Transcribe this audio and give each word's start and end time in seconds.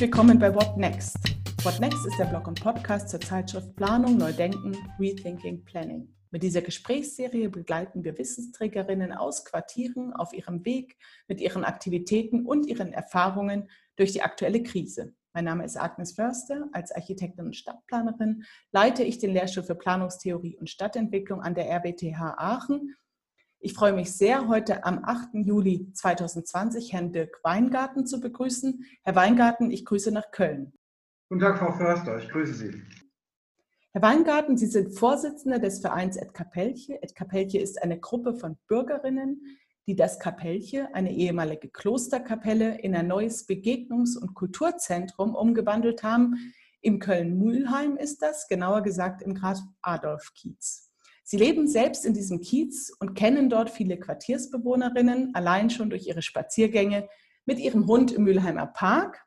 Willkommen 0.00 0.38
bei 0.38 0.54
What 0.54 0.78
Next. 0.78 1.18
What 1.62 1.78
Next 1.78 2.06
ist 2.06 2.18
der 2.18 2.24
Blog 2.24 2.48
und 2.48 2.58
Podcast 2.58 3.10
zur 3.10 3.20
Zeitschrift 3.20 3.76
Planung, 3.76 4.16
Neudenken, 4.16 4.74
Rethinking, 4.98 5.62
Planning. 5.66 6.08
Mit 6.30 6.42
dieser 6.42 6.62
Gesprächsserie 6.62 7.50
begleiten 7.50 8.02
wir 8.02 8.16
Wissensträgerinnen 8.16 9.12
aus 9.12 9.44
Quartieren 9.44 10.14
auf 10.14 10.32
ihrem 10.32 10.64
Weg 10.64 10.96
mit 11.28 11.42
ihren 11.42 11.64
Aktivitäten 11.64 12.46
und 12.46 12.64
ihren 12.64 12.94
Erfahrungen 12.94 13.68
durch 13.96 14.12
die 14.12 14.22
aktuelle 14.22 14.62
Krise. 14.62 15.12
Mein 15.34 15.44
Name 15.44 15.66
ist 15.66 15.76
Agnes 15.76 16.12
Förster. 16.12 16.70
Als 16.72 16.92
Architektin 16.92 17.44
und 17.44 17.54
Stadtplanerin 17.54 18.44
leite 18.72 19.04
ich 19.04 19.18
den 19.18 19.34
Lehrstuhl 19.34 19.64
für 19.64 19.74
Planungstheorie 19.74 20.56
und 20.56 20.70
Stadtentwicklung 20.70 21.42
an 21.42 21.54
der 21.54 21.68
RWTH 21.68 22.36
Aachen. 22.38 22.96
Ich 23.62 23.74
freue 23.74 23.92
mich 23.92 24.10
sehr, 24.16 24.48
heute 24.48 24.84
am 24.84 25.04
8. 25.04 25.34
Juli 25.34 25.92
2020 25.92 26.94
Herrn 26.94 27.12
Dirk 27.12 27.40
Weingarten 27.44 28.06
zu 28.06 28.18
begrüßen. 28.18 28.86
Herr 29.02 29.14
Weingarten, 29.14 29.70
ich 29.70 29.84
grüße 29.84 30.10
nach 30.12 30.30
Köln. 30.30 30.72
Guten 31.28 31.42
Tag, 31.42 31.58
Frau 31.58 31.70
Förster, 31.72 32.16
ich 32.16 32.30
grüße 32.30 32.54
Sie. 32.54 32.82
Herr 33.92 34.00
Weingarten, 34.00 34.56
Sie 34.56 34.66
sind 34.66 34.98
Vorsitzender 34.98 35.58
des 35.58 35.80
Vereins 35.80 36.16
Et 36.16 36.32
Kapelche. 36.32 37.02
Et 37.02 37.14
Kapelche 37.14 37.58
ist 37.58 37.82
eine 37.82 38.00
Gruppe 38.00 38.32
von 38.32 38.56
Bürgerinnen, 38.66 39.42
die 39.86 39.94
das 39.94 40.18
Kapelche, 40.18 40.94
eine 40.94 41.12
ehemalige 41.12 41.68
Klosterkapelle, 41.68 42.80
in 42.80 42.94
ein 42.94 43.08
neues 43.08 43.46
Begegnungs- 43.46 44.16
und 44.16 44.32
Kulturzentrum 44.32 45.34
umgewandelt 45.34 46.02
haben. 46.02 46.54
Im 46.80 46.98
Köln-Mühlheim 46.98 47.98
ist 47.98 48.22
das, 48.22 48.48
genauer 48.48 48.80
gesagt 48.80 49.20
im 49.20 49.34
Graf 49.34 49.58
Adolf-Kiez. 49.82 50.89
Sie 51.30 51.36
leben 51.36 51.68
selbst 51.68 52.04
in 52.04 52.12
diesem 52.12 52.40
Kiez 52.40 52.92
und 52.98 53.14
kennen 53.14 53.48
dort 53.48 53.70
viele 53.70 53.96
Quartiersbewohnerinnen, 53.96 55.32
allein 55.32 55.70
schon 55.70 55.88
durch 55.88 56.08
ihre 56.08 56.22
Spaziergänge 56.22 57.08
mit 57.46 57.60
ihrem 57.60 57.86
Hund 57.86 58.10
im 58.10 58.24
Mühlheimer 58.24 58.66
Park. 58.66 59.24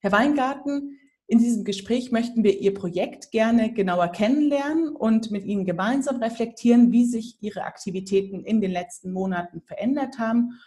Herr 0.00 0.10
Weingarten, 0.10 0.98
in 1.28 1.38
diesem 1.38 1.62
Gespräch 1.62 2.10
möchten 2.10 2.42
wir 2.42 2.58
Ihr 2.58 2.74
Projekt 2.74 3.30
gerne 3.30 3.72
genauer 3.72 4.08
kennenlernen 4.08 4.88
und 4.88 5.30
mit 5.30 5.44
Ihnen 5.44 5.64
gemeinsam 5.64 6.20
reflektieren, 6.20 6.90
wie 6.90 7.04
sich 7.04 7.40
Ihre 7.40 7.62
Aktivitäten 7.62 8.42
in 8.42 8.60
den 8.60 8.72
letzten 8.72 9.12
Monaten 9.12 9.62
verändert 9.62 10.18
haben 10.18 10.58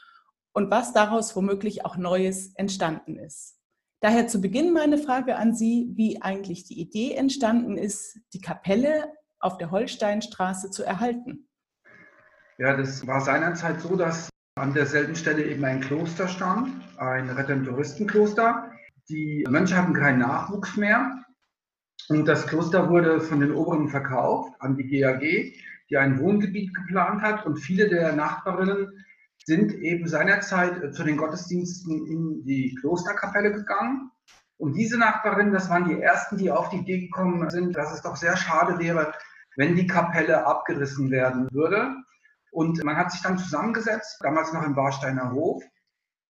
und 0.54 0.72
was 0.72 0.94
daraus 0.94 1.36
womöglich 1.36 1.84
auch 1.84 1.98
Neues 1.98 2.56
entstanden 2.56 3.18
ist. 3.18 3.58
Daher 4.00 4.30
zu 4.30 4.40
Beginn 4.40 4.72
meine 4.72 4.98
Frage 4.98 5.36
an 5.36 5.54
Sie, 5.54 5.92
wie 5.96 6.22
eigentlich 6.22 6.64
die 6.64 6.80
Idee 6.80 7.16
entstanden 7.16 7.78
ist, 7.78 8.18
die 8.34 8.40
Kapelle 8.40 9.12
auf 9.42 9.58
der 9.58 9.72
Holsteinstraße 9.72 10.72
zu 10.72 10.84
erhalten. 10.84 11.48
Ja, 12.58 12.78
das 12.78 13.06
war 13.08 13.22
seinerzeit 13.22 13.82
so, 13.82 13.96
dass 13.96 14.30
an 14.56 14.74
derselben 14.74 15.16
Stelle 15.16 15.44
eben 15.44 15.64
ein 15.66 15.82
Kloster 15.82 16.28
stand, 16.28 16.70
ein 16.98 17.30
Redemptoristenkloster. 17.30 18.72
Die 19.10 19.46
Mönche 19.50 19.76
hatten 19.76 19.94
keinen 19.94 20.20
Nachwuchs 20.20 20.78
mehr 20.78 21.26
und 22.10 22.28
das 22.28 22.46
Kloster 22.46 22.90
wurde 22.90 23.22
von 23.22 23.40
den 23.40 23.54
Oberen 23.54 23.90
verkauft 23.90 24.54
an 24.60 24.76
die 24.76 24.88
GAG, 24.88 25.22
die 25.22 25.98
ein 25.98 26.20
Wohngebiet 26.20 26.74
geplant 26.76 27.22
hat 27.22 27.46
und 27.46 27.58
viele 27.58 27.90
der 27.90 28.14
Nachbarinnen 28.14 28.92
sind 29.46 29.74
eben 29.74 30.08
seinerzeit 30.08 30.94
zu 30.94 31.04
den 31.04 31.18
Gottesdiensten 31.18 32.06
in 32.06 32.44
die 32.44 32.76
Klosterkapelle 32.80 33.52
gegangen. 33.54 34.12
Und 34.58 34.74
diese 34.74 35.00
Nachbarinnen, 35.00 35.54
das 35.54 35.70
waren 35.70 35.90
die 35.90 36.00
ersten, 36.00 36.38
die 36.38 36.52
auf 36.52 36.70
die 36.70 36.78
Idee 36.78 37.00
gekommen 37.00 37.50
sind, 37.50 37.76
dass 37.76 37.92
es 37.92 38.04
doch 38.04 38.16
sehr 38.16 38.38
schade 38.38 38.78
wäre, 38.78 39.14
wenn 39.56 39.76
die 39.76 39.88
Kapelle 39.88 40.46
abgerissen 40.46 41.12
werden 41.12 41.50
würde. 41.52 41.96
Und 42.52 42.84
man 42.84 42.98
hat 42.98 43.12
sich 43.12 43.22
dann 43.22 43.38
zusammengesetzt, 43.38 44.18
damals 44.22 44.52
noch 44.54 44.64
im 44.64 44.76
Warsteiner 44.76 45.32
Hof, 45.32 45.64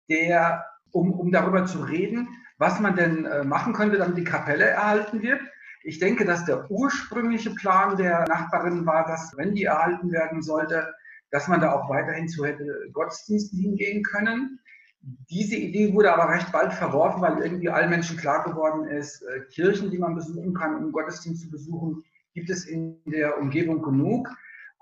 der, 0.09 0.65
um, 0.91 1.11
um 1.11 1.31
darüber 1.31 1.65
zu 1.65 1.79
reden, 1.79 2.29
was 2.57 2.79
man 2.79 2.95
denn 2.95 3.25
äh, 3.25 3.43
machen 3.43 3.73
könnte, 3.73 3.97
damit 3.97 4.17
die 4.17 4.23
Kapelle 4.23 4.65
erhalten 4.65 5.21
wird. 5.21 5.41
Ich 5.83 5.99
denke, 5.99 6.23
dass 6.23 6.45
der 6.45 6.69
ursprüngliche 6.71 7.53
Plan 7.55 7.97
der 7.97 8.25
Nachbarin 8.27 8.85
war, 8.85 9.05
dass, 9.05 9.35
wenn 9.37 9.55
die 9.55 9.65
erhalten 9.65 10.11
werden 10.11 10.41
sollte, 10.41 10.93
dass 11.31 11.47
man 11.47 11.61
da 11.61 11.73
auch 11.73 11.89
weiterhin 11.89 12.27
zu 12.27 12.45
hätte 12.45 12.89
Gottesdiensten 12.93 13.59
hingehen 13.59 14.03
können. 14.03 14.59
Diese 15.01 15.55
Idee 15.55 15.93
wurde 15.93 16.13
aber 16.13 16.29
recht 16.29 16.51
bald 16.51 16.71
verworfen, 16.73 17.21
weil 17.21 17.39
irgendwie 17.39 17.69
allen 17.69 17.89
Menschen 17.89 18.15
klar 18.17 18.43
geworden 18.43 18.87
ist, 18.87 19.23
äh, 19.23 19.41
Kirchen, 19.51 19.89
die 19.89 19.97
man 19.97 20.15
besuchen 20.15 20.53
kann, 20.53 20.77
um 20.77 20.91
Gottesdienst 20.91 21.41
zu 21.41 21.49
besuchen, 21.49 22.03
gibt 22.33 22.49
es 22.49 22.65
in 22.65 22.99
der 23.05 23.39
Umgebung 23.39 23.81
genug. 23.81 24.29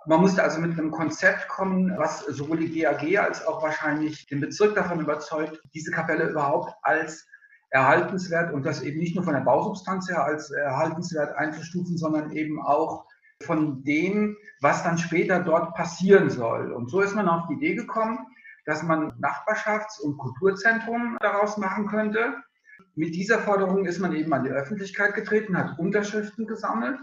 Man 0.07 0.22
musste 0.22 0.41
also 0.41 0.59
mit 0.59 0.72
einem 0.72 0.91
Konzept 0.91 1.47
kommen, 1.47 1.95
was 1.97 2.22
sowohl 2.25 2.57
die 2.57 2.81
GAG 2.81 3.17
als 3.19 3.45
auch 3.45 3.62
wahrscheinlich 3.62 4.25
den 4.28 4.41
Bezirk 4.41 4.73
davon 4.73 5.00
überzeugt, 5.00 5.61
diese 5.73 5.91
Kapelle 5.91 6.29
überhaupt 6.29 6.73
als 6.81 7.28
erhaltenswert 7.69 8.51
und 8.51 8.66
das 8.66 8.81
eben 8.81 9.00
nicht 9.00 9.16
nur 9.16 9.23
von 9.23 9.34
der 9.34 9.41
Bausubstanz 9.41 10.09
her 10.09 10.23
als 10.23 10.50
erhaltenswert 10.51 11.35
einzustufen, 11.38 11.97
sondern 11.97 12.31
eben 12.31 12.61
auch 12.61 13.06
von 13.44 13.84
dem, 13.84 14.35
was 14.59 14.84
dann 14.84 14.97
später 14.97 15.40
dort 15.40 15.73
passieren 15.75 16.29
soll. 16.29 16.72
Und 16.73 16.90
so 16.90 17.01
ist 17.01 17.16
man 17.16 17.29
auf 17.29 17.47
die 17.47 17.53
Idee 17.53 17.75
gekommen, 17.75 18.19
dass 18.66 18.84
man 18.84 19.11
Nachbarschafts- 19.19 20.01
und 20.01 20.17
Kulturzentrum 20.17 21.17
daraus 21.19 21.57
machen 21.57 21.88
könnte. 21.88 22.35
Mit 22.95 23.16
dieser 23.16 23.40
Forderung 23.40 23.85
ist 23.85 24.00
man 24.00 24.13
eben 24.13 24.34
an 24.34 24.44
die 24.44 24.51
Öffentlichkeit 24.51 25.13
getreten, 25.13 25.57
hat 25.57 25.79
Unterschriften 25.79 26.45
gesammelt 26.45 27.00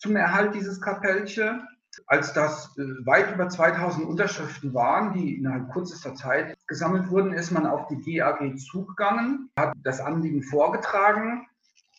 zum 0.00 0.16
Erhalt 0.16 0.54
dieses 0.54 0.80
Kapellche 0.80 1.60
als 2.06 2.32
das 2.32 2.76
äh, 2.78 2.82
weit 3.04 3.34
über 3.34 3.48
2000 3.48 4.06
Unterschriften 4.06 4.72
waren, 4.74 5.12
die 5.12 5.36
innerhalb 5.36 5.72
kürzester 5.72 6.14
Zeit 6.14 6.56
gesammelt 6.66 7.10
wurden, 7.10 7.32
ist 7.32 7.50
man 7.50 7.66
auf 7.66 7.88
die 7.88 8.00
GAG 8.00 8.56
zugegangen, 8.58 9.50
hat 9.58 9.74
das 9.82 10.00
Anliegen 10.00 10.42
vorgetragen 10.42 11.46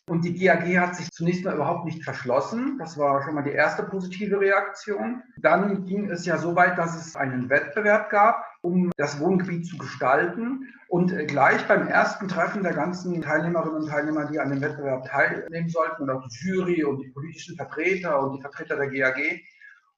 und 0.08 0.26
die 0.26 0.34
GAG 0.34 0.66
hat 0.80 0.96
sich 0.96 1.12
zunächst 1.12 1.46
mal 1.46 1.56
überhaupt 1.56 1.86
nicht 1.86 2.04
verschlossen. 2.04 2.78
Das 2.80 2.98
war 2.98 3.22
schon 3.24 3.36
mal 3.36 3.44
die 3.44 3.52
erste 3.52 3.84
positive 3.84 4.40
Reaktion. 4.40 5.22
Dann 5.38 5.86
ging 5.86 6.10
es 6.10 6.26
ja 6.26 6.38
so 6.38 6.56
weit, 6.56 6.78
dass 6.78 6.96
es 6.96 7.16
einen 7.16 7.50
Wettbewerb 7.50 8.10
gab, 8.10 8.44
um 8.62 8.92
das 8.98 9.20
Wohngebiet 9.20 9.66
zu 9.66 9.78
gestalten. 9.78 10.74
Und 10.88 11.12
äh, 11.12 11.26
gleich 11.26 11.68
beim 11.68 11.88
ersten 11.88 12.28
Treffen 12.28 12.64
der 12.64 12.74
ganzen 12.74 13.22
Teilnehmerinnen 13.22 13.82
und 13.82 13.88
Teilnehmer, 13.88 14.26
die 14.26 14.40
an 14.40 14.50
dem 14.50 14.62
Wettbewerb 14.62 15.06
teilnehmen 15.06 15.70
sollten, 15.70 16.04
und 16.04 16.10
auch 16.10 16.28
die 16.28 16.48
Jury 16.48 16.84
und 16.84 17.00
die 17.00 17.10
politischen 17.10 17.56
Vertreter 17.56 18.20
und 18.22 18.34
die 18.38 18.42
Vertreter 18.42 18.76
der 18.76 18.90
GAG, 18.90 19.42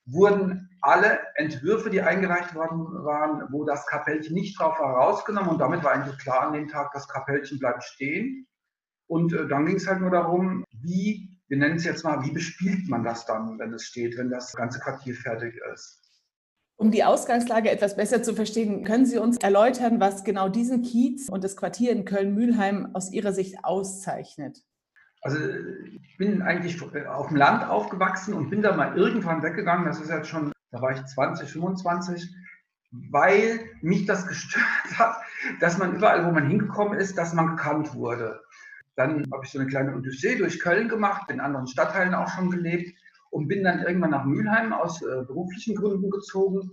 wurden 0.06 0.70
alle 0.82 1.20
Entwürfe, 1.36 1.90
die 1.90 2.02
eingereicht 2.02 2.56
worden 2.56 2.86
waren, 3.06 3.48
wo 3.52 3.64
das 3.64 3.86
Kapellchen 3.88 4.34
nicht 4.34 4.60
drauf 4.60 4.78
war, 4.80 4.96
rausgenommen. 4.96 5.52
Und 5.52 5.60
damit 5.60 5.84
war 5.84 5.92
eigentlich 5.92 6.18
klar 6.20 6.48
an 6.48 6.54
dem 6.54 6.68
Tag, 6.68 6.92
das 6.94 7.08
Kapellchen 7.08 7.60
bleibt 7.60 7.84
stehen. 7.84 8.48
Und 9.08 9.34
äh, 9.34 9.48
dann 9.48 9.66
ging 9.66 9.78
es 9.78 9.88
halt 9.88 10.02
nur 10.02 10.12
darum, 10.12 10.66
wie, 10.82 11.40
wir 11.48 11.58
nennen 11.58 11.78
es 11.78 11.86
jetzt 11.86 12.04
mal, 12.04 12.24
wie 12.24 12.32
bespielt 12.32 12.90
man 12.90 13.04
das 13.04 13.26
dann, 13.26 13.58
wenn 13.60 13.74
es 13.74 13.86
steht, 13.86 14.18
wenn 14.18 14.30
das 14.30 14.54
ganze 14.54 14.80
Quartier 14.80 15.16
fertig 15.16 15.56
ist. 15.74 16.03
Um 16.76 16.92
die 16.92 17.04
Ausgangslage 17.04 17.70
etwas 17.70 17.96
besser 17.96 18.24
zu 18.24 18.34
verstehen, 18.34 18.84
können 18.84 19.06
Sie 19.06 19.18
uns 19.18 19.38
erläutern, 19.38 20.00
was 20.00 20.24
genau 20.24 20.50
diesen 20.50 20.82
Kiez 20.82 21.30
und 21.30 21.44
das 21.44 21.56
Quartier 21.56 21.92
in 21.92 22.04
Köln-Mühlheim 22.04 22.90
aus 22.94 23.12
Ihrer 23.12 23.32
Sicht 23.32 23.64
auszeichnet? 23.64 24.64
Also 25.22 25.38
ich 25.38 26.18
bin 26.18 26.42
eigentlich 26.42 26.82
auf 27.08 27.28
dem 27.28 27.38
Land 27.38 27.64
aufgewachsen 27.70 28.34
und 28.34 28.50
bin 28.50 28.62
da 28.62 28.76
mal 28.76 28.98
irgendwann 28.98 29.42
weggegangen. 29.44 29.86
Das 29.86 30.02
ist 30.02 30.10
jetzt 30.10 30.28
schon, 30.28 30.52
da 30.72 30.82
war 30.82 30.92
ich 30.92 31.06
20, 31.06 31.50
25, 31.50 32.36
weil 33.12 33.60
mich 33.82 34.06
das 34.06 34.28
gestört 34.28 34.66
hat, 34.98 35.16
dass 35.62 35.78
man 35.78 35.96
überall, 35.96 36.26
wo 36.26 36.32
man 36.32 36.48
hingekommen 36.48 37.00
ist, 37.00 37.18
dass 37.18 37.34
man 37.34 37.56
gekannt 37.56 37.94
wurde. 37.94 38.42
Dann 38.96 39.26
habe 39.32 39.46
ich 39.46 39.52
so 39.52 39.60
eine 39.60 39.70
kleine 39.70 39.96
Odyssee 39.96 40.36
durch 40.36 40.60
Köln 40.60 40.90
gemacht, 40.90 41.32
in 41.32 41.40
anderen 41.40 41.68
Stadtteilen 41.68 42.14
auch 42.14 42.30
schon 42.30 42.52
gelebt 42.52 42.94
und 43.34 43.48
bin 43.48 43.64
dann 43.64 43.82
irgendwann 43.82 44.12
nach 44.12 44.26
Mülheim 44.26 44.74
aus 44.74 45.02
äh, 45.02 45.24
beruflichen 45.26 45.76
Gründen 45.76 46.10
gezogen. 46.10 46.72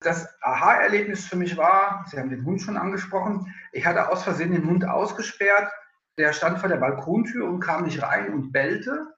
Das 0.00 0.28
Aha-Erlebnis 0.42 1.26
für 1.26 1.36
mich 1.36 1.56
war, 1.56 2.04
Sie 2.08 2.18
haben 2.18 2.30
den 2.30 2.44
Hund 2.44 2.60
schon 2.60 2.76
angesprochen, 2.76 3.54
ich 3.72 3.86
hatte 3.86 4.08
aus 4.10 4.22
Versehen 4.22 4.52
den 4.52 4.68
Hund 4.68 4.86
ausgesperrt 4.86 5.70
der 6.18 6.32
stand 6.32 6.58
vor 6.58 6.68
der 6.68 6.76
Balkontür 6.76 7.48
und 7.48 7.60
kam 7.60 7.84
nicht 7.84 8.02
rein 8.02 8.32
und 8.32 8.52
bellte. 8.52 9.14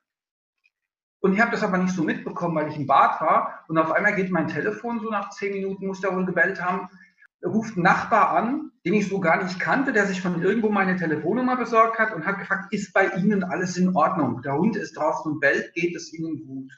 Und 1.20 1.34
ich 1.34 1.40
habe 1.40 1.50
das 1.50 1.62
aber 1.62 1.78
nicht 1.78 1.94
so 1.94 2.04
mitbekommen, 2.04 2.54
weil 2.54 2.68
ich 2.68 2.76
im 2.76 2.86
Bad 2.86 3.20
war. 3.20 3.64
Und 3.68 3.78
auf 3.78 3.90
einmal 3.92 4.14
geht 4.14 4.30
mein 4.30 4.48
Telefon, 4.48 5.00
so 5.00 5.10
nach 5.10 5.30
zehn 5.30 5.52
Minuten 5.52 5.86
muss 5.86 6.00
der 6.00 6.14
wohl 6.14 6.26
gebellt 6.26 6.62
haben, 6.62 6.88
ruft 7.44 7.76
ein 7.76 7.82
Nachbar 7.82 8.30
an, 8.30 8.70
den 8.84 8.94
ich 8.94 9.08
so 9.08 9.20
gar 9.20 9.42
nicht 9.42 9.58
kannte, 9.58 9.92
der 9.92 10.06
sich 10.06 10.20
von 10.20 10.42
irgendwo 10.42 10.68
meine 10.68 10.96
Telefonnummer 10.96 11.56
besorgt 11.56 11.98
hat 11.98 12.14
und 12.14 12.26
hat 12.26 12.38
gefragt, 12.38 12.72
ist 12.72 12.92
bei 12.92 13.08
Ihnen 13.08 13.42
alles 13.42 13.76
in 13.76 13.96
Ordnung? 13.96 14.42
Der 14.42 14.54
Hund 14.54 14.76
ist 14.76 14.96
draußen 14.96 15.32
und 15.32 15.40
bellt, 15.40 15.72
geht 15.74 15.96
es 15.96 16.12
Ihnen 16.12 16.46
gut? 16.46 16.72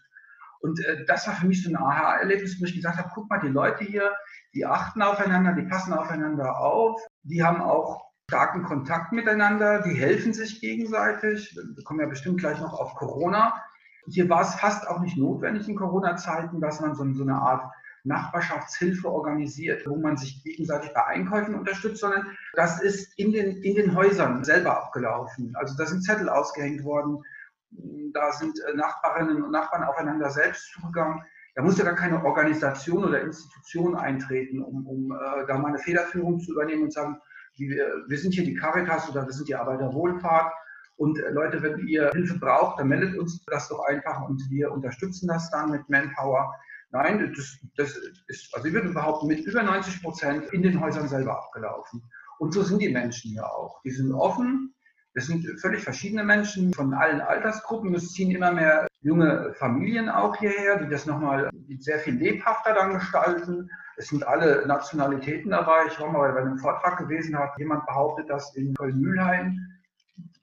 Und 0.60 0.84
äh, 0.84 1.04
das 1.06 1.26
war 1.26 1.34
für 1.34 1.46
mich 1.46 1.62
so 1.62 1.70
ein 1.70 1.76
Aha-Erlebnis, 1.76 2.60
wo 2.60 2.64
ich 2.64 2.74
gesagt 2.74 2.98
habe, 2.98 3.10
guck 3.14 3.28
mal, 3.28 3.40
die 3.40 3.48
Leute 3.48 3.84
hier, 3.84 4.12
die 4.54 4.66
achten 4.66 5.02
aufeinander, 5.02 5.52
die 5.52 5.68
passen 5.68 5.92
aufeinander 5.92 6.58
auf, 6.58 7.00
die 7.22 7.42
haben 7.42 7.60
auch 7.60 8.06
starken 8.28 8.64
Kontakt 8.64 9.12
miteinander, 9.12 9.82
die 9.82 9.94
helfen 9.94 10.32
sich 10.32 10.60
gegenseitig. 10.60 11.56
Wir 11.56 11.84
kommen 11.84 12.00
ja 12.00 12.06
bestimmt 12.06 12.40
gleich 12.40 12.60
noch 12.60 12.72
auf 12.72 12.94
Corona. 12.94 13.62
Hier 14.08 14.28
war 14.28 14.42
es 14.42 14.54
fast 14.54 14.86
auch 14.88 15.00
nicht 15.00 15.16
notwendig 15.16 15.68
in 15.68 15.76
Corona-Zeiten, 15.76 16.60
dass 16.60 16.80
man 16.80 16.94
so, 16.94 17.12
so 17.12 17.22
eine 17.22 17.36
Art 17.36 17.70
Nachbarschaftshilfe 18.06 19.08
organisiert, 19.08 19.84
wo 19.86 19.96
man 19.96 20.16
sich 20.16 20.42
gegenseitig 20.42 20.92
bei 20.94 21.04
Einkäufen 21.06 21.54
unterstützt, 21.54 22.00
sondern 22.00 22.36
das 22.54 22.80
ist 22.80 23.18
in 23.18 23.32
den, 23.32 23.62
in 23.62 23.74
den 23.74 23.94
Häusern 23.94 24.44
selber 24.44 24.76
abgelaufen. 24.76 25.54
Also 25.56 25.76
da 25.76 25.86
sind 25.86 26.02
Zettel 26.02 26.28
ausgehängt 26.28 26.84
worden, 26.84 27.22
da 27.70 28.32
sind 28.32 28.58
äh, 28.60 28.74
Nachbarinnen 28.74 29.42
und 29.42 29.50
Nachbarn 29.50 29.84
aufeinander 29.84 30.30
selbst 30.30 30.72
zugegangen. 30.72 31.22
Da 31.54 31.62
musste 31.62 31.84
gar 31.84 31.94
keine 31.94 32.22
Organisation 32.24 33.04
oder 33.04 33.22
Institution 33.22 33.96
eintreten, 33.96 34.62
um, 34.62 34.86
um 34.86 35.12
äh, 35.12 35.46
da 35.46 35.58
mal 35.58 35.68
eine 35.68 35.78
Federführung 35.78 36.40
zu 36.40 36.52
übernehmen 36.52 36.84
und 36.84 36.92
sagen, 36.92 37.18
wir, 37.56 38.04
wir 38.06 38.18
sind 38.18 38.34
hier 38.34 38.44
die 38.44 38.54
Caritas 38.54 39.08
oder 39.08 39.24
wir 39.24 39.32
sind 39.32 39.48
die 39.48 39.54
Arbeiterwohlfahrt. 39.54 40.52
Und 40.96 41.18
äh, 41.18 41.30
Leute, 41.30 41.62
wenn 41.62 41.86
ihr 41.86 42.10
Hilfe 42.12 42.38
braucht, 42.38 42.78
dann 42.78 42.88
meldet 42.88 43.18
uns 43.18 43.44
das 43.46 43.68
doch 43.68 43.84
einfach 43.86 44.28
und 44.28 44.42
wir 44.50 44.72
unterstützen 44.72 45.28
das 45.28 45.50
dann 45.50 45.70
mit 45.70 45.88
Manpower. 45.88 46.54
Nein, 46.90 47.32
das, 47.36 47.58
das 47.76 47.96
ist, 48.28 48.54
also 48.54 48.68
ich 48.68 48.74
würde 48.74 48.90
behaupten, 48.90 49.26
mit 49.26 49.40
über 49.40 49.62
90 49.62 50.02
Prozent 50.02 50.52
in 50.52 50.62
den 50.62 50.80
Häusern 50.80 51.08
selber 51.08 51.36
abgelaufen. 51.38 52.02
Und 52.38 52.52
so 52.52 52.62
sind 52.62 52.80
die 52.80 52.90
Menschen 52.90 53.34
ja 53.34 53.44
auch. 53.44 53.80
Die 53.82 53.90
sind 53.90 54.12
offen. 54.12 54.74
Es 55.18 55.28
sind 55.28 55.46
völlig 55.62 55.82
verschiedene 55.82 56.22
Menschen 56.22 56.74
von 56.74 56.92
allen 56.92 57.22
Altersgruppen. 57.22 57.94
Es 57.94 58.12
ziehen 58.12 58.30
immer 58.30 58.52
mehr 58.52 58.86
junge 59.00 59.54
Familien 59.54 60.10
auch 60.10 60.36
hierher, 60.36 60.78
die 60.78 60.90
das 60.90 61.06
nochmal 61.06 61.48
sehr 61.78 61.98
viel 62.00 62.16
lebhafter 62.16 62.74
dann 62.74 62.92
gestalten. 62.92 63.70
Es 63.96 64.08
sind 64.08 64.26
alle 64.26 64.66
Nationalitäten 64.66 65.52
dabei. 65.52 65.86
Ich 65.86 65.98
war 65.98 66.12
mal 66.12 66.30
bei 66.34 66.42
einem 66.42 66.58
Vortrag 66.58 66.98
gewesen, 66.98 67.38
hat 67.38 67.56
jemand 67.56 67.86
behauptet, 67.86 68.28
dass 68.28 68.54
in 68.56 68.74
Köln-Mühlheim, 68.74 69.58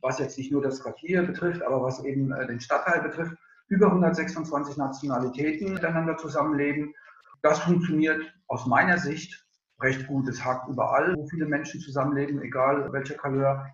was 0.02 0.18
jetzt 0.18 0.40
nicht 0.40 0.52
nur 0.52 0.64
das 0.64 0.81
Quartier 0.81 1.22
betrifft, 1.22 1.62
aber 1.62 1.84
was 1.84 2.04
eben 2.04 2.31
äh, 2.31 2.48
den 2.48 2.60
Stadtteil 2.60 3.04
betrifft, 3.04 3.38
über 3.68 3.90
126 3.90 4.78
Nationalitäten 4.78 5.76
miteinander 5.76 6.18
zusammenleben. 6.18 6.96
Das 7.44 7.60
funktioniert 7.60 8.24
aus 8.48 8.66
meiner 8.66 8.98
Sicht 8.98 9.46
recht 9.81 10.08
gut. 10.08 10.28
Es 10.28 10.44
hakt 10.44 10.68
überall, 10.68 11.14
wo 11.16 11.28
viele 11.28 11.46
Menschen 11.46 11.80
zusammenleben, 11.80 12.42
egal 12.42 12.92
welcher 12.92 13.18
Couleur. 13.18 13.68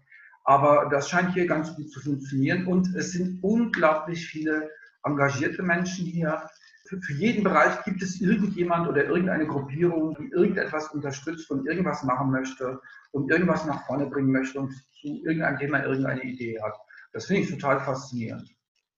Aber 0.44 0.90
das 0.90 1.10
scheint 1.10 1.34
hier 1.34 1.46
ganz 1.46 1.76
gut 1.76 1.92
zu 1.92 2.00
funktionieren 2.00 2.66
und 2.66 2.96
es 2.96 3.12
sind 3.12 3.44
unglaublich 3.44 4.26
viele 4.28 4.70
engagierte 5.04 5.64
Menschen 5.64 6.06
hier. 6.06 6.50
Für, 6.88 7.00
für 7.02 7.14
jeden 7.14 7.44
Bereich 7.44 7.84
gibt 7.84 8.02
es 8.02 8.20
irgendjemand 8.20 8.88
oder 8.88 9.06
irgendeine 9.06 9.46
Gruppierung, 9.46 10.16
die 10.20 10.30
irgendetwas 10.32 10.92
unterstützt 10.94 11.52
und 11.52 11.68
irgendwas 11.68 12.04
machen 12.04 12.32
möchte 12.32 12.80
und 13.12 13.30
irgendwas 13.30 13.66
nach 13.66 13.86
vorne 13.86 14.08
bringen 14.08 14.32
möchte 14.32 14.60
und 14.60 14.74
zu 15.00 15.08
irgendeinem 15.08 15.60
Thema 15.60 15.84
irgendeine 15.84 16.24
Idee 16.24 16.60
hat. 16.62 16.74
Das 17.14 17.26
finde 17.26 17.44
ich 17.44 17.50
total 17.50 17.80
faszinierend. 17.80 18.50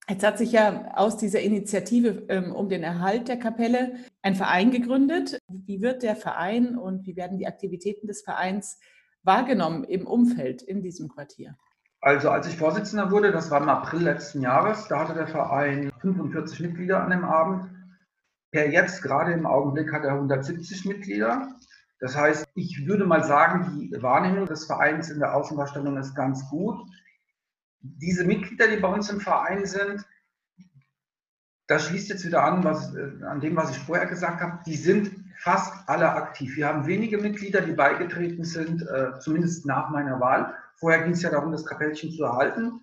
Jetzt 0.09 0.25
hat 0.25 0.37
sich 0.37 0.51
ja 0.51 0.91
aus 0.95 1.15
dieser 1.15 1.39
Initiative 1.39 2.25
ähm, 2.27 2.51
um 2.51 2.69
den 2.69 2.83
Erhalt 2.83 3.27
der 3.27 3.37
Kapelle 3.37 3.93
ein 4.21 4.35
Verein 4.35 4.71
gegründet. 4.71 5.39
Wie 5.47 5.81
wird 5.81 6.03
der 6.03 6.15
Verein 6.15 6.77
und 6.77 7.05
wie 7.05 7.15
werden 7.15 7.37
die 7.37 7.47
Aktivitäten 7.47 8.07
des 8.07 8.23
Vereins 8.23 8.79
wahrgenommen 9.23 9.83
im 9.83 10.07
Umfeld 10.07 10.61
in 10.61 10.81
diesem 10.81 11.09
Quartier? 11.09 11.57
Also 12.01 12.29
als 12.29 12.47
ich 12.47 12.57
Vorsitzender 12.57 13.11
wurde, 13.11 13.31
das 13.31 13.51
war 13.51 13.61
im 13.61 13.69
April 13.69 14.01
letzten 14.03 14.41
Jahres, 14.41 14.87
da 14.87 14.99
hatte 14.99 15.13
der 15.13 15.27
Verein 15.27 15.91
45 16.01 16.59
Mitglieder 16.61 17.03
an 17.03 17.11
dem 17.11 17.23
Abend. 17.23 17.69
Per 18.51 18.69
jetzt, 18.69 19.01
gerade 19.01 19.31
im 19.31 19.45
Augenblick, 19.45 19.93
hat 19.93 20.03
er 20.03 20.13
170 20.13 20.85
Mitglieder. 20.85 21.55
Das 21.99 22.17
heißt, 22.17 22.47
ich 22.55 22.85
würde 22.87 23.05
mal 23.05 23.23
sagen, 23.23 23.89
die 23.91 24.01
Wahrnehmung 24.01 24.47
des 24.47 24.65
Vereins 24.65 25.09
in 25.09 25.19
der 25.19 25.35
Außendarstellung 25.35 25.97
ist 25.97 26.15
ganz 26.15 26.49
gut 26.49 26.81
diese 27.81 28.23
Mitglieder, 28.23 28.67
die 28.67 28.77
bei 28.77 28.87
uns 28.87 29.09
im 29.09 29.19
Verein 29.19 29.65
sind, 29.65 30.05
das 31.67 31.87
schließt 31.87 32.09
jetzt 32.09 32.25
wieder 32.25 32.43
an, 32.43 32.63
was, 32.63 32.93
äh, 32.95 33.23
an 33.23 33.39
dem, 33.39 33.55
was 33.55 33.71
ich 33.71 33.79
vorher 33.79 34.05
gesagt 34.05 34.41
habe, 34.41 34.59
die 34.65 34.75
sind 34.75 35.11
fast 35.41 35.73
alle 35.87 36.11
aktiv. 36.13 36.55
Wir 36.55 36.67
haben 36.67 36.85
wenige 36.85 37.17
Mitglieder, 37.17 37.61
die 37.61 37.73
beigetreten 37.73 38.43
sind, 38.43 38.83
äh, 38.83 39.19
zumindest 39.19 39.65
nach 39.65 39.89
meiner 39.89 40.19
Wahl. 40.19 40.53
Vorher 40.75 41.01
ging 41.03 41.13
es 41.13 41.23
ja 41.23 41.31
darum, 41.31 41.51
das 41.51 41.65
Kapellchen 41.65 42.11
zu 42.11 42.23
erhalten. 42.23 42.79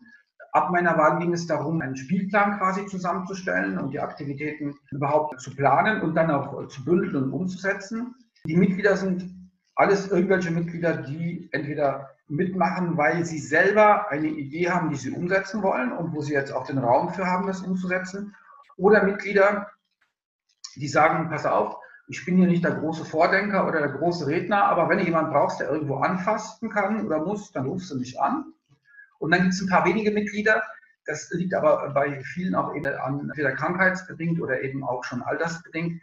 Ab 0.52 0.70
meiner 0.70 0.96
Wahl 0.98 1.18
ging 1.20 1.32
es 1.32 1.46
darum, 1.46 1.80
einen 1.80 1.96
Spielplan 1.96 2.58
quasi 2.58 2.84
zusammenzustellen 2.86 3.78
und 3.78 3.90
die 3.90 4.00
Aktivitäten 4.00 4.74
überhaupt 4.90 5.40
zu 5.40 5.54
planen 5.54 6.00
und 6.00 6.14
dann 6.14 6.30
auch 6.30 6.66
zu 6.66 6.84
bündeln 6.84 7.24
und 7.24 7.32
umzusetzen. 7.32 8.14
Die 8.44 8.56
Mitglieder 8.56 8.96
sind 8.96 9.30
alles 9.76 10.10
irgendwelche 10.10 10.50
Mitglieder, 10.50 10.96
die 10.96 11.48
entweder 11.52 12.10
mitmachen, 12.26 12.96
weil 12.96 13.24
sie 13.24 13.38
selber 13.38 14.10
eine 14.10 14.28
Idee 14.28 14.70
haben, 14.70 14.90
die 14.90 14.96
sie 14.96 15.12
umsetzen 15.12 15.62
wollen 15.62 15.92
und 15.92 16.12
wo 16.12 16.22
sie 16.22 16.32
jetzt 16.32 16.52
auch 16.52 16.66
den 16.66 16.78
Raum 16.78 17.10
für 17.10 17.26
haben, 17.26 17.46
das 17.46 17.60
umzusetzen. 17.60 18.34
Oder 18.76 19.04
Mitglieder, 19.04 19.68
die 20.74 20.88
sagen, 20.88 21.28
pass 21.30 21.46
auf, 21.46 21.76
ich 22.08 22.24
bin 22.24 22.38
hier 22.38 22.46
nicht 22.46 22.64
der 22.64 22.74
große 22.74 23.04
Vordenker 23.04 23.68
oder 23.68 23.80
der 23.80 23.90
große 23.90 24.26
Redner, 24.26 24.64
aber 24.64 24.88
wenn 24.88 24.98
du 24.98 25.04
jemanden 25.04 25.32
brauchst, 25.32 25.60
der 25.60 25.68
irgendwo 25.70 25.96
anfassen 25.96 26.70
kann 26.70 27.04
oder 27.04 27.24
muss, 27.24 27.52
dann 27.52 27.66
rufst 27.66 27.90
du 27.90 27.98
mich 27.98 28.18
an. 28.18 28.52
Und 29.18 29.30
dann 29.30 29.42
gibt 29.42 29.54
es 29.54 29.60
ein 29.60 29.68
paar 29.68 29.84
wenige 29.84 30.10
Mitglieder, 30.10 30.62
das 31.04 31.30
liegt 31.30 31.54
aber 31.54 31.90
bei 31.90 32.20
vielen 32.20 32.54
auch 32.54 32.74
eben 32.74 32.86
an, 32.86 33.20
entweder 33.20 33.52
krankheitsbedingt 33.52 34.40
oder 34.40 34.62
eben 34.62 34.84
auch 34.84 35.04
schon 35.04 35.22
altersbedingt, 35.22 36.00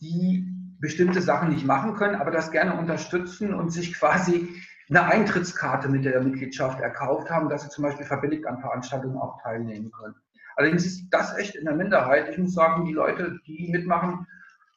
die 0.00 0.46
bestimmte 0.78 1.22
Sachen 1.22 1.50
nicht 1.50 1.64
machen 1.64 1.94
können, 1.94 2.16
aber 2.16 2.30
das 2.30 2.50
gerne 2.50 2.74
unterstützen 2.76 3.54
und 3.54 3.70
sich 3.70 3.94
quasi 3.94 4.48
eine 4.90 5.04
Eintrittskarte 5.04 5.88
mit 5.88 6.04
der 6.04 6.20
Mitgliedschaft 6.20 6.80
erkauft 6.80 7.30
haben, 7.30 7.48
dass 7.48 7.62
sie 7.62 7.70
zum 7.70 7.84
Beispiel 7.84 8.06
verbilligt 8.06 8.46
an 8.46 8.60
Veranstaltungen 8.60 9.16
auch 9.16 9.40
teilnehmen 9.42 9.90
können. 9.90 10.14
Allerdings 10.56 10.84
ist 10.84 11.08
das 11.10 11.36
echt 11.36 11.54
in 11.54 11.64
der 11.64 11.74
Minderheit. 11.74 12.28
Ich 12.28 12.38
muss 12.38 12.54
sagen, 12.54 12.84
die 12.84 12.92
Leute, 12.92 13.40
die 13.46 13.68
mitmachen, 13.70 14.26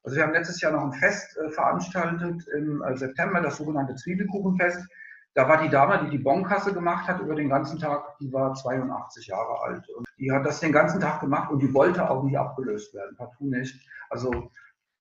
also 0.03 0.15
wir 0.15 0.23
haben 0.23 0.33
letztes 0.33 0.61
Jahr 0.61 0.71
noch 0.71 0.83
ein 0.83 0.93
Fest 0.93 1.37
äh, 1.37 1.49
veranstaltet 1.49 2.47
im 2.55 2.81
äh, 2.81 2.95
September, 2.97 3.41
das 3.41 3.57
sogenannte 3.57 3.95
Zwiebelkuchenfest. 3.95 4.87
Da 5.35 5.47
war 5.47 5.61
die 5.61 5.69
Dame, 5.69 6.03
die 6.05 6.09
die 6.09 6.23
Bonkasse 6.23 6.73
gemacht 6.73 7.07
hat 7.07 7.21
über 7.21 7.35
den 7.35 7.49
ganzen 7.49 7.79
Tag, 7.79 8.17
die 8.19 8.31
war 8.33 8.53
82 8.53 9.27
Jahre 9.27 9.61
alt. 9.61 9.87
Und 9.95 10.07
die 10.17 10.31
hat 10.31 10.45
das 10.45 10.59
den 10.59 10.71
ganzen 10.71 10.99
Tag 10.99 11.21
gemacht 11.21 11.51
und 11.51 11.59
die 11.61 11.73
wollte 11.73 12.09
auch 12.09 12.23
nie 12.23 12.37
abgelöst 12.37 12.93
werden, 12.93 13.15
partout 13.15 13.45
nicht. 13.45 13.87
Also 14.09 14.51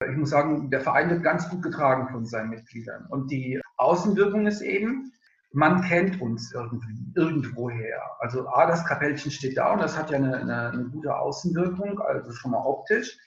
ich 0.07 0.17
muss 0.17 0.31
sagen, 0.31 0.71
der 0.71 0.81
Verein 0.81 1.11
wird 1.11 1.25
ganz 1.25 1.49
gut 1.49 1.63
getragen 1.63 2.09
von 2.09 2.25
seinen 2.25 2.51
Mitgliedern. 2.51 3.07
Und 3.09 3.31
die 3.31 3.61
Außenwirkung 3.79 4.47
ist 4.47 4.61
eben, 4.61 5.13
man 5.53 5.83
kennt 5.83 6.21
uns 6.21 6.53
irgendwie, 6.53 7.13
irgendwoher. 7.17 8.01
Also 8.21 8.47
A, 8.49 8.67
das 8.67 8.85
Kapellchen 8.85 9.31
steht 9.31 9.57
da 9.57 9.73
und 9.73 9.81
das 9.81 9.99
hat 9.99 10.11
ja 10.11 10.19
eine, 10.19 10.37
eine, 10.37 10.71
eine, 10.71 10.85
gute 10.85 11.17
Außenwirkung, 11.17 12.01
also 12.01 12.33
schon 12.33 12.53
mal 12.53 12.65
optisch. 12.65 13.19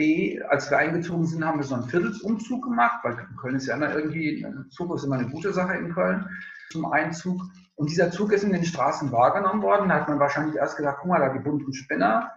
B, 0.00 0.40
als 0.48 0.70
wir 0.70 0.78
eingezogen 0.78 1.26
sind, 1.26 1.44
haben 1.44 1.58
wir 1.58 1.66
so 1.66 1.74
einen 1.74 1.84
Viertelsumzug 1.84 2.64
gemacht, 2.64 3.00
weil 3.02 3.16
Köln 3.38 3.56
ist 3.56 3.66
ja 3.66 3.74
immer 3.74 3.94
irgendwie, 3.94 4.42
ein 4.42 4.70
Zug 4.70 4.94
ist 4.94 5.04
immer 5.04 5.18
eine 5.18 5.28
gute 5.28 5.52
Sache 5.52 5.74
in 5.74 5.92
Köln, 5.92 6.26
zum 6.70 6.90
Einzug. 6.90 7.42
Und 7.74 7.90
dieser 7.90 8.10
Zug 8.10 8.32
ist 8.32 8.42
in 8.42 8.54
den 8.54 8.64
Straßen 8.64 9.12
wahrgenommen 9.12 9.60
worden. 9.60 9.90
Da 9.90 9.96
hat 9.96 10.08
man 10.08 10.18
wahrscheinlich 10.18 10.56
erst 10.56 10.78
gesagt, 10.78 11.00
guck 11.02 11.10
mal, 11.10 11.20
da 11.20 11.28
die 11.28 11.44
bunten 11.44 11.74
Spinner. 11.74 12.32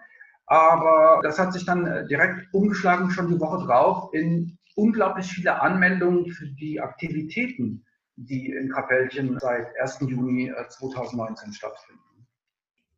Aber 0.45 1.21
das 1.23 1.39
hat 1.39 1.53
sich 1.53 1.65
dann 1.65 1.87
äh, 1.87 2.05
direkt 2.05 2.53
umgeschlagen, 2.53 3.11
schon 3.11 3.29
die 3.29 3.39
Woche 3.39 3.65
drauf, 3.65 4.13
in 4.13 4.57
unglaublich 4.75 5.27
viele 5.27 5.61
Anmeldungen 5.61 6.31
für 6.31 6.47
die 6.47 6.81
Aktivitäten, 6.81 7.85
die 8.17 8.51
in 8.51 8.69
Kapellchen 8.71 9.39
seit 9.39 9.67
1. 9.79 9.99
Juni 10.01 10.51
2019 10.67 11.49
äh, 11.49 11.53
stattfinden. 11.53 12.27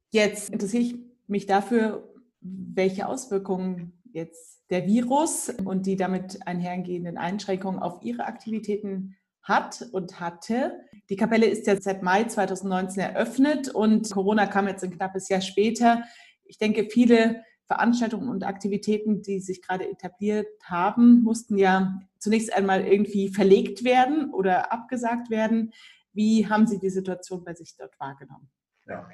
Jetzt 0.09 0.49
interessiere 0.49 0.81
ich 0.81 0.95
mich 1.27 1.45
dafür, 1.45 2.11
welche 2.41 3.05
Auswirkungen 3.05 4.01
jetzt 4.15 4.54
der 4.69 4.85
Virus 4.87 5.49
und 5.49 5.85
die 5.85 5.95
damit 5.95 6.45
einhergehenden 6.47 7.17
Einschränkungen 7.17 7.79
auf 7.79 8.01
Ihre 8.03 8.25
Aktivitäten 8.25 9.15
hat 9.43 9.87
und 9.91 10.19
hatte. 10.19 10.79
Die 11.09 11.15
Kapelle 11.15 11.45
ist 11.45 11.67
ja 11.67 11.79
seit 11.79 12.01
Mai 12.01 12.23
2019 12.23 13.03
eröffnet 13.03 13.69
und 13.69 14.11
Corona 14.11 14.47
kam 14.47 14.67
jetzt 14.67 14.83
ein 14.83 14.91
knappes 14.91 15.29
Jahr 15.29 15.41
später. 15.41 16.03
Ich 16.45 16.57
denke, 16.57 16.87
viele 16.89 17.43
Veranstaltungen 17.67 18.29
und 18.29 18.43
Aktivitäten, 18.43 19.21
die 19.21 19.39
sich 19.39 19.61
gerade 19.61 19.89
etabliert 19.89 20.47
haben, 20.63 21.23
mussten 21.23 21.57
ja 21.57 21.99
zunächst 22.19 22.53
einmal 22.53 22.81
irgendwie 22.81 23.29
verlegt 23.29 23.83
werden 23.83 24.31
oder 24.31 24.71
abgesagt 24.71 25.29
werden. 25.29 25.73
Wie 26.13 26.47
haben 26.47 26.67
Sie 26.67 26.79
die 26.79 26.89
Situation 26.89 27.43
bei 27.43 27.53
sich 27.53 27.75
dort 27.77 27.99
wahrgenommen? 27.99 28.49
Ja, 28.87 29.09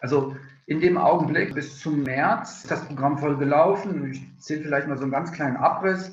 also 0.00 0.36
in 0.66 0.80
dem 0.80 0.96
Augenblick 0.96 1.54
bis 1.54 1.80
zum 1.80 2.02
März 2.02 2.62
ist 2.62 2.70
das 2.70 2.86
Programm 2.86 3.18
voll 3.18 3.36
gelaufen. 3.36 4.12
Ich 4.12 4.38
zähle 4.38 4.62
vielleicht 4.62 4.88
mal 4.88 4.96
so 4.96 5.02
einen 5.02 5.12
ganz 5.12 5.32
kleinen 5.32 5.56
Abriss. 5.56 6.12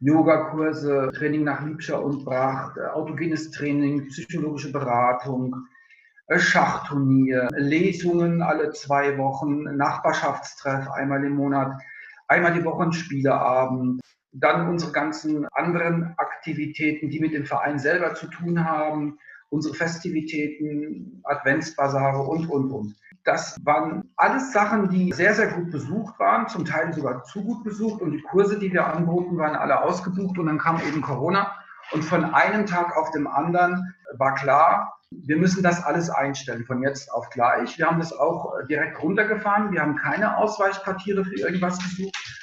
Yogakurse, 0.00 1.10
Training 1.14 1.44
nach 1.44 1.62
Liebscher 1.62 2.02
und 2.02 2.24
Bracht, 2.24 2.78
autogenes 2.80 3.50
Training, 3.50 4.08
psychologische 4.08 4.72
Beratung, 4.72 5.54
Schachturnier, 6.34 7.48
Lesungen 7.56 8.40
alle 8.40 8.70
zwei 8.70 9.18
Wochen, 9.18 9.64
Nachbarschaftstreff 9.76 10.88
einmal 10.90 11.22
im 11.24 11.34
Monat, 11.34 11.82
einmal 12.28 12.54
die 12.54 12.64
Woche 12.64 12.84
ein 12.84 12.92
Spieleabend, 12.92 14.00
dann 14.32 14.68
unsere 14.68 14.92
ganzen 14.92 15.46
anderen 15.52 16.14
Aktivitäten, 16.16 17.10
die 17.10 17.20
mit 17.20 17.34
dem 17.34 17.44
Verein 17.44 17.78
selber 17.78 18.14
zu 18.14 18.28
tun 18.28 18.64
haben, 18.64 19.18
unsere 19.50 19.74
Festivitäten, 19.74 21.20
Adventsbasare 21.24 22.22
und, 22.22 22.48
und, 22.48 22.70
und. 22.70 22.94
Das 23.24 23.56
waren 23.64 24.10
alles 24.16 24.52
Sachen, 24.52 24.88
die 24.88 25.12
sehr, 25.12 25.34
sehr 25.34 25.48
gut 25.48 25.70
besucht 25.70 26.18
waren, 26.18 26.48
zum 26.48 26.64
Teil 26.64 26.92
sogar 26.92 27.22
zu 27.24 27.42
gut 27.42 27.64
besucht. 27.64 28.00
Und 28.00 28.12
die 28.12 28.22
Kurse, 28.22 28.58
die 28.58 28.72
wir 28.72 28.86
anboten, 28.86 29.36
waren 29.36 29.56
alle 29.56 29.82
ausgebucht. 29.82 30.38
Und 30.38 30.46
dann 30.46 30.58
kam 30.58 30.80
eben 30.80 31.02
Corona. 31.02 31.52
Und 31.92 32.04
von 32.04 32.24
einem 32.24 32.66
Tag 32.66 32.96
auf 32.96 33.10
dem 33.10 33.26
anderen 33.26 33.94
war 34.16 34.34
klar, 34.34 34.94
wir 35.10 35.36
müssen 35.36 35.62
das 35.62 35.82
alles 35.82 36.08
einstellen, 36.08 36.64
von 36.64 36.82
jetzt 36.82 37.12
auf 37.12 37.28
gleich. 37.30 37.76
Wir 37.78 37.86
haben 37.86 37.98
das 37.98 38.12
auch 38.12 38.52
direkt 38.68 39.02
runtergefahren. 39.02 39.72
Wir 39.72 39.82
haben 39.82 39.96
keine 39.96 40.36
Ausweichquartiere 40.36 41.24
für 41.24 41.36
irgendwas 41.36 41.78
gesucht 41.78 42.39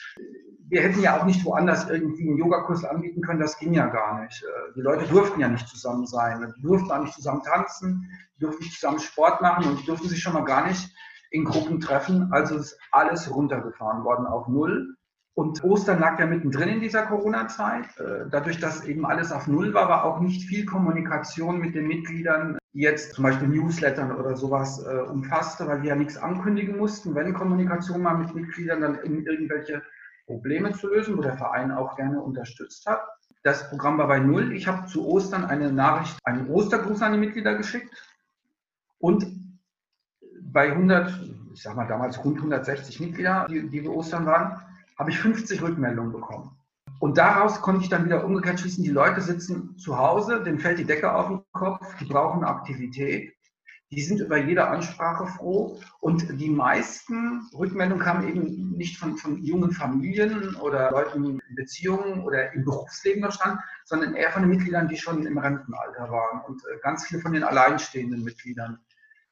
wir 0.70 0.82
hätten 0.82 1.02
ja 1.02 1.20
auch 1.20 1.26
nicht 1.26 1.46
woanders 1.46 1.90
irgendwie 1.90 2.28
einen 2.28 2.38
Yogakurs 2.38 2.84
anbieten 2.84 3.22
können, 3.22 3.40
das 3.40 3.58
ging 3.58 3.74
ja 3.74 3.88
gar 3.88 4.22
nicht. 4.22 4.44
Äh, 4.44 4.74
die 4.76 4.82
Leute 4.82 5.08
durften 5.08 5.40
ja 5.40 5.48
nicht 5.48 5.68
zusammen 5.68 6.06
sein, 6.06 6.54
die 6.58 6.62
durften 6.62 6.92
auch 6.92 7.02
nicht 7.02 7.14
zusammen 7.14 7.42
tanzen, 7.44 8.10
die 8.36 8.42
durften 8.42 8.64
nicht 8.64 8.80
zusammen 8.80 9.00
Sport 9.00 9.42
machen 9.42 9.66
und 9.66 9.80
die 9.82 9.86
durften 9.86 10.10
sich 10.10 10.22
schon 10.22 10.34
mal 10.34 10.44
gar 10.44 10.68
nicht 10.68 10.94
in 11.32 11.46
Gruppen 11.46 11.80
treffen. 11.80 12.30
Also 12.32 12.58
ist 12.58 12.78
alles 12.92 13.34
runtergefahren 13.34 14.04
worden 14.04 14.26
auf 14.26 14.48
Null. 14.48 14.96
Und 15.34 15.64
Ostern 15.64 16.00
lag 16.00 16.20
ja 16.20 16.26
mittendrin 16.26 16.68
in 16.70 16.82
dieser 16.82 17.06
Corona-Zeit. 17.06 17.86
Äh, 18.00 18.26
dadurch, 18.30 18.60
dass 18.60 18.84
eben 18.86 19.06
alles 19.06 19.32
auf 19.32 19.48
Null 19.48 19.74
war, 19.74 19.88
war 19.88 20.04
auch 20.04 20.20
nicht 20.20 20.48
viel 20.50 20.66
Kommunikation 20.66 21.60
mit 21.60 21.76
den 21.76 21.88
Mitgliedern, 21.88 22.58
die 22.74 22.82
jetzt 22.82 23.14
zum 23.14 23.24
Beispiel 23.24 23.48
Newslettern 23.48 24.16
oder 24.16 24.36
sowas 24.36 24.84
äh, 24.84 24.98
umfasste, 24.98 25.68
weil 25.68 25.84
wir 25.84 25.90
ja 25.90 25.96
nichts 25.96 26.18
ankündigen 26.18 26.78
mussten. 26.78 27.14
Wenn 27.14 27.36
Kommunikation 27.36 28.02
mal 28.02 28.18
mit 28.18 28.34
Mitgliedern, 28.34 28.82
dann 28.82 28.96
in 28.96 29.28
irgendwelche 29.28 29.84
Probleme 30.28 30.74
zu 30.74 30.88
lösen, 30.90 31.18
wo 31.18 31.22
der 31.22 31.38
Verein 31.38 31.72
auch 31.72 31.96
gerne 31.96 32.22
unterstützt 32.22 32.86
hat. 32.86 33.02
Das 33.44 33.70
Programm 33.70 33.98
war 33.98 34.08
bei 34.08 34.20
Null. 34.20 34.54
Ich 34.54 34.68
habe 34.68 34.86
zu 34.88 35.08
Ostern 35.08 35.46
eine 35.46 35.72
Nachricht, 35.72 36.20
einen 36.26 36.50
Ostergruß 36.50 37.02
an 37.02 37.14
die 37.14 37.18
Mitglieder 37.18 37.56
geschickt 37.56 37.90
und 39.00 39.26
bei 40.42 40.72
100, 40.72 41.12
ich 41.54 41.62
sag 41.64 41.76
mal 41.76 41.88
damals 41.88 42.24
rund 42.24 42.38
160 42.38 43.00
Mitglieder, 43.00 43.48
die, 43.50 43.68
die 43.70 43.84
wir 43.84 43.92
Ostern 43.92 44.26
waren, 44.26 44.62
habe 44.98 45.12
ich 45.12 45.20
50 45.20 45.62
Rückmeldungen 45.62 46.12
bekommen. 46.12 46.58
Und 47.00 47.18
daraus 47.18 47.62
konnte 47.62 47.84
ich 47.84 47.90
dann 47.90 48.06
wieder 48.06 48.26
umgekehrt 48.26 48.60
schließen, 48.60 48.84
die 48.84 48.90
Leute 48.90 49.22
sitzen 49.22 49.78
zu 49.78 49.98
Hause, 49.98 50.44
denen 50.44 50.60
fällt 50.60 50.80
die 50.80 50.86
Decke 50.86 51.14
auf 51.14 51.28
den 51.28 51.42
Kopf, 51.54 51.80
die 52.00 52.06
brauchen 52.06 52.44
Aktivität 52.44 53.37
die 53.92 54.02
sind 54.02 54.20
über 54.20 54.38
jede 54.38 54.68
Ansprache 54.68 55.28
froh. 55.28 55.80
Und 56.00 56.40
die 56.40 56.50
meisten 56.50 57.48
Rückmeldungen 57.54 58.04
kamen 58.04 58.28
eben 58.28 58.72
nicht 58.72 58.98
von, 58.98 59.18
von 59.18 59.44
jungen 59.44 59.72
Familien 59.72 60.56
oder 60.56 60.92
Leuten 60.92 61.40
in 61.40 61.56
Beziehungen 61.56 62.24
oder 62.24 62.54
im 62.54 62.66
Berufsleben 62.66 63.22
noch 63.22 63.32
standen, 63.32 63.60
sondern 63.86 64.16
eher 64.16 64.32
von 64.32 64.44
den 64.44 64.52
Mitgliedern, 64.52 64.88
die 64.88 64.98
schon 64.98 65.26
im 65.26 65.38
Rentenalter 65.38 66.12
waren. 66.12 66.42
Und 66.48 66.62
äh, 66.66 66.78
ganz 66.82 67.06
viele 67.06 67.22
von 67.22 67.34
den 67.34 67.44
alleinstehenden 67.44 68.24
Mitgliedern, 68.24 68.80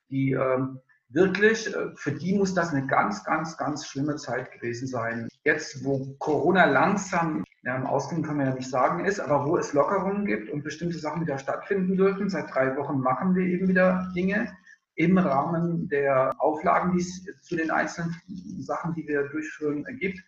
die 0.09 0.31
ähm, 0.31 0.79
wirklich, 1.09 1.73
äh, 1.73 1.95
für 1.95 2.11
die 2.11 2.35
muss 2.35 2.53
das 2.53 2.71
eine 2.71 2.87
ganz, 2.87 3.23
ganz, 3.23 3.57
ganz 3.57 3.87
schlimme 3.87 4.15
Zeit 4.15 4.51
gewesen 4.51 4.87
sein. 4.87 5.27
Jetzt, 5.43 5.83
wo 5.83 6.15
Corona 6.19 6.65
langsam, 6.65 7.43
ja, 7.65 7.75
im 7.75 7.87
Ausgang 7.87 8.21
kann 8.21 8.37
man 8.37 8.45
ja 8.45 8.53
nicht 8.53 8.69
sagen, 8.69 9.05
ist, 9.05 9.19
aber 9.19 9.45
wo 9.45 9.57
es 9.57 9.73
Lockerungen 9.73 10.25
gibt 10.25 10.51
und 10.51 10.63
bestimmte 10.63 10.99
Sachen 10.99 11.21
wieder 11.21 11.39
stattfinden 11.39 11.97
dürfen, 11.97 12.29
seit 12.29 12.53
drei 12.53 12.77
Wochen 12.77 12.99
machen 12.99 13.33
wir 13.33 13.43
eben 13.43 13.67
wieder 13.67 14.11
Dinge 14.15 14.55
im 14.93 15.17
Rahmen 15.17 15.89
der 15.89 16.31
Auflagen, 16.37 16.93
die 16.93 16.99
es 16.99 17.25
zu 17.41 17.55
den 17.55 17.71
einzelnen 17.71 18.15
Sachen, 18.61 18.93
die 18.93 19.07
wir 19.07 19.27
durchführen, 19.29 19.83
gibt. 19.99 20.23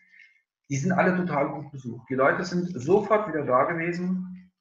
Die 0.70 0.78
sind 0.78 0.92
alle 0.92 1.16
total 1.16 1.50
gut 1.50 1.72
besucht. 1.72 2.10
Die 2.10 2.16
Leute 2.16 2.44
sind 2.44 2.70
sofort 2.74 3.28
wieder 3.30 3.46
da 3.46 3.66
gewesen, 3.66 4.52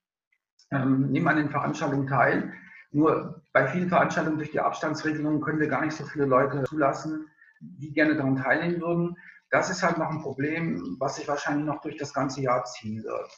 ähm, 0.71 1.11
nehmen 1.11 1.29
an 1.29 1.39
den 1.39 1.51
Veranstaltungen 1.51 2.07
teil. 2.07 2.53
Nur 2.93 3.43
bei 3.55 3.67
vielen 3.69 3.89
Veranstaltungen 3.89 4.37
durch 4.37 4.51
die 4.51 4.61
Abstandsregelungen 4.61 5.41
können 5.41 5.61
wir 5.61 5.69
gar 5.69 5.83
nicht 5.83 5.97
so 5.97 6.05
viele 6.05 6.27
Leute 6.27 6.65
zulassen, 6.65 7.27
die 7.61 7.93
gerne 7.93 8.17
daran 8.17 8.37
teilnehmen 8.37 8.83
würden. 8.83 9.17
Das 9.57 9.71
ist 9.71 9.83
halt 9.83 9.97
noch 9.97 10.11
ein 10.11 10.21
Problem, 10.21 10.97
was 10.99 11.17
sich 11.17 11.27
wahrscheinlich 11.29 11.65
noch 11.65 11.81
durch 11.81 11.97
das 11.97 12.13
ganze 12.13 12.43
Jahr 12.43 12.63
ziehen 12.65 13.03
wird. 13.03 13.31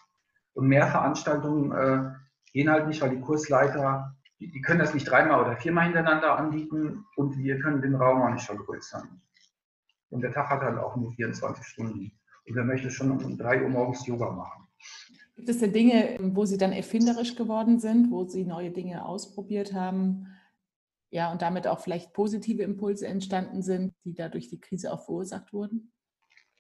Und 0.55 0.67
mehr 0.67 0.89
Veranstaltungen 0.89 1.71
äh, 1.71 2.11
gehen 2.53 2.69
halt 2.69 2.89
nicht, 2.89 3.01
weil 3.01 3.11
die 3.11 3.21
Kursleiter, 3.21 4.17
die, 4.41 4.51
die, 4.51 4.61
können 4.61 4.81
das 4.81 4.95
nicht 4.95 5.09
dreimal 5.09 5.43
oder 5.43 5.57
viermal 5.57 5.85
hintereinander 5.85 6.37
anbieten 6.37 7.05
und 7.15 7.39
wir 7.39 7.61
können 7.61 7.83
den 7.83 7.95
Raum 7.95 8.23
auch 8.23 8.31
nicht 8.31 8.47
vergrößern. 8.47 9.23
Und 10.11 10.23
der 10.23 10.33
Tag 10.33 10.51
hat 10.51 10.63
halt 10.63 10.79
auch 10.79 10.97
nur 10.97 11.13
24 11.13 11.65
Stunden. 11.65 12.11
Und 12.49 12.57
wer 12.57 12.65
möchte 12.65 12.91
schon 12.91 13.13
um 13.13 13.39
3 13.39 13.63
Uhr 13.63 13.69
morgens 13.69 14.05
Yoga 14.05 14.33
machen? 14.33 14.67
Gibt 15.37 15.49
es 15.49 15.59
denn 15.59 15.73
Dinge, 15.73 16.19
wo 16.35 16.47
Sie 16.47 16.59
dann 16.59 16.73
erfinderisch 16.73 17.37
geworden 17.37 17.79
sind, 17.79 18.11
wo 18.11 18.25
Sie 18.25 18.45
neue 18.45 18.73
Dinge 18.73 19.07
ausprobiert 19.07 19.73
haben? 19.73 20.27
Ja, 21.11 21.31
und 21.31 21.43
damit 21.43 21.69
auch 21.69 21.79
vielleicht 21.79 22.13
positive 22.13 22.65
Impulse 22.65 23.07
entstanden 23.07 23.63
sind, 23.63 23.95
die 24.05 24.15
dadurch 24.15 24.49
die 24.49 24.61
Krise 24.61 24.93
auch 24.93 25.05
verursacht 25.05 25.53
wurden? 25.53 25.93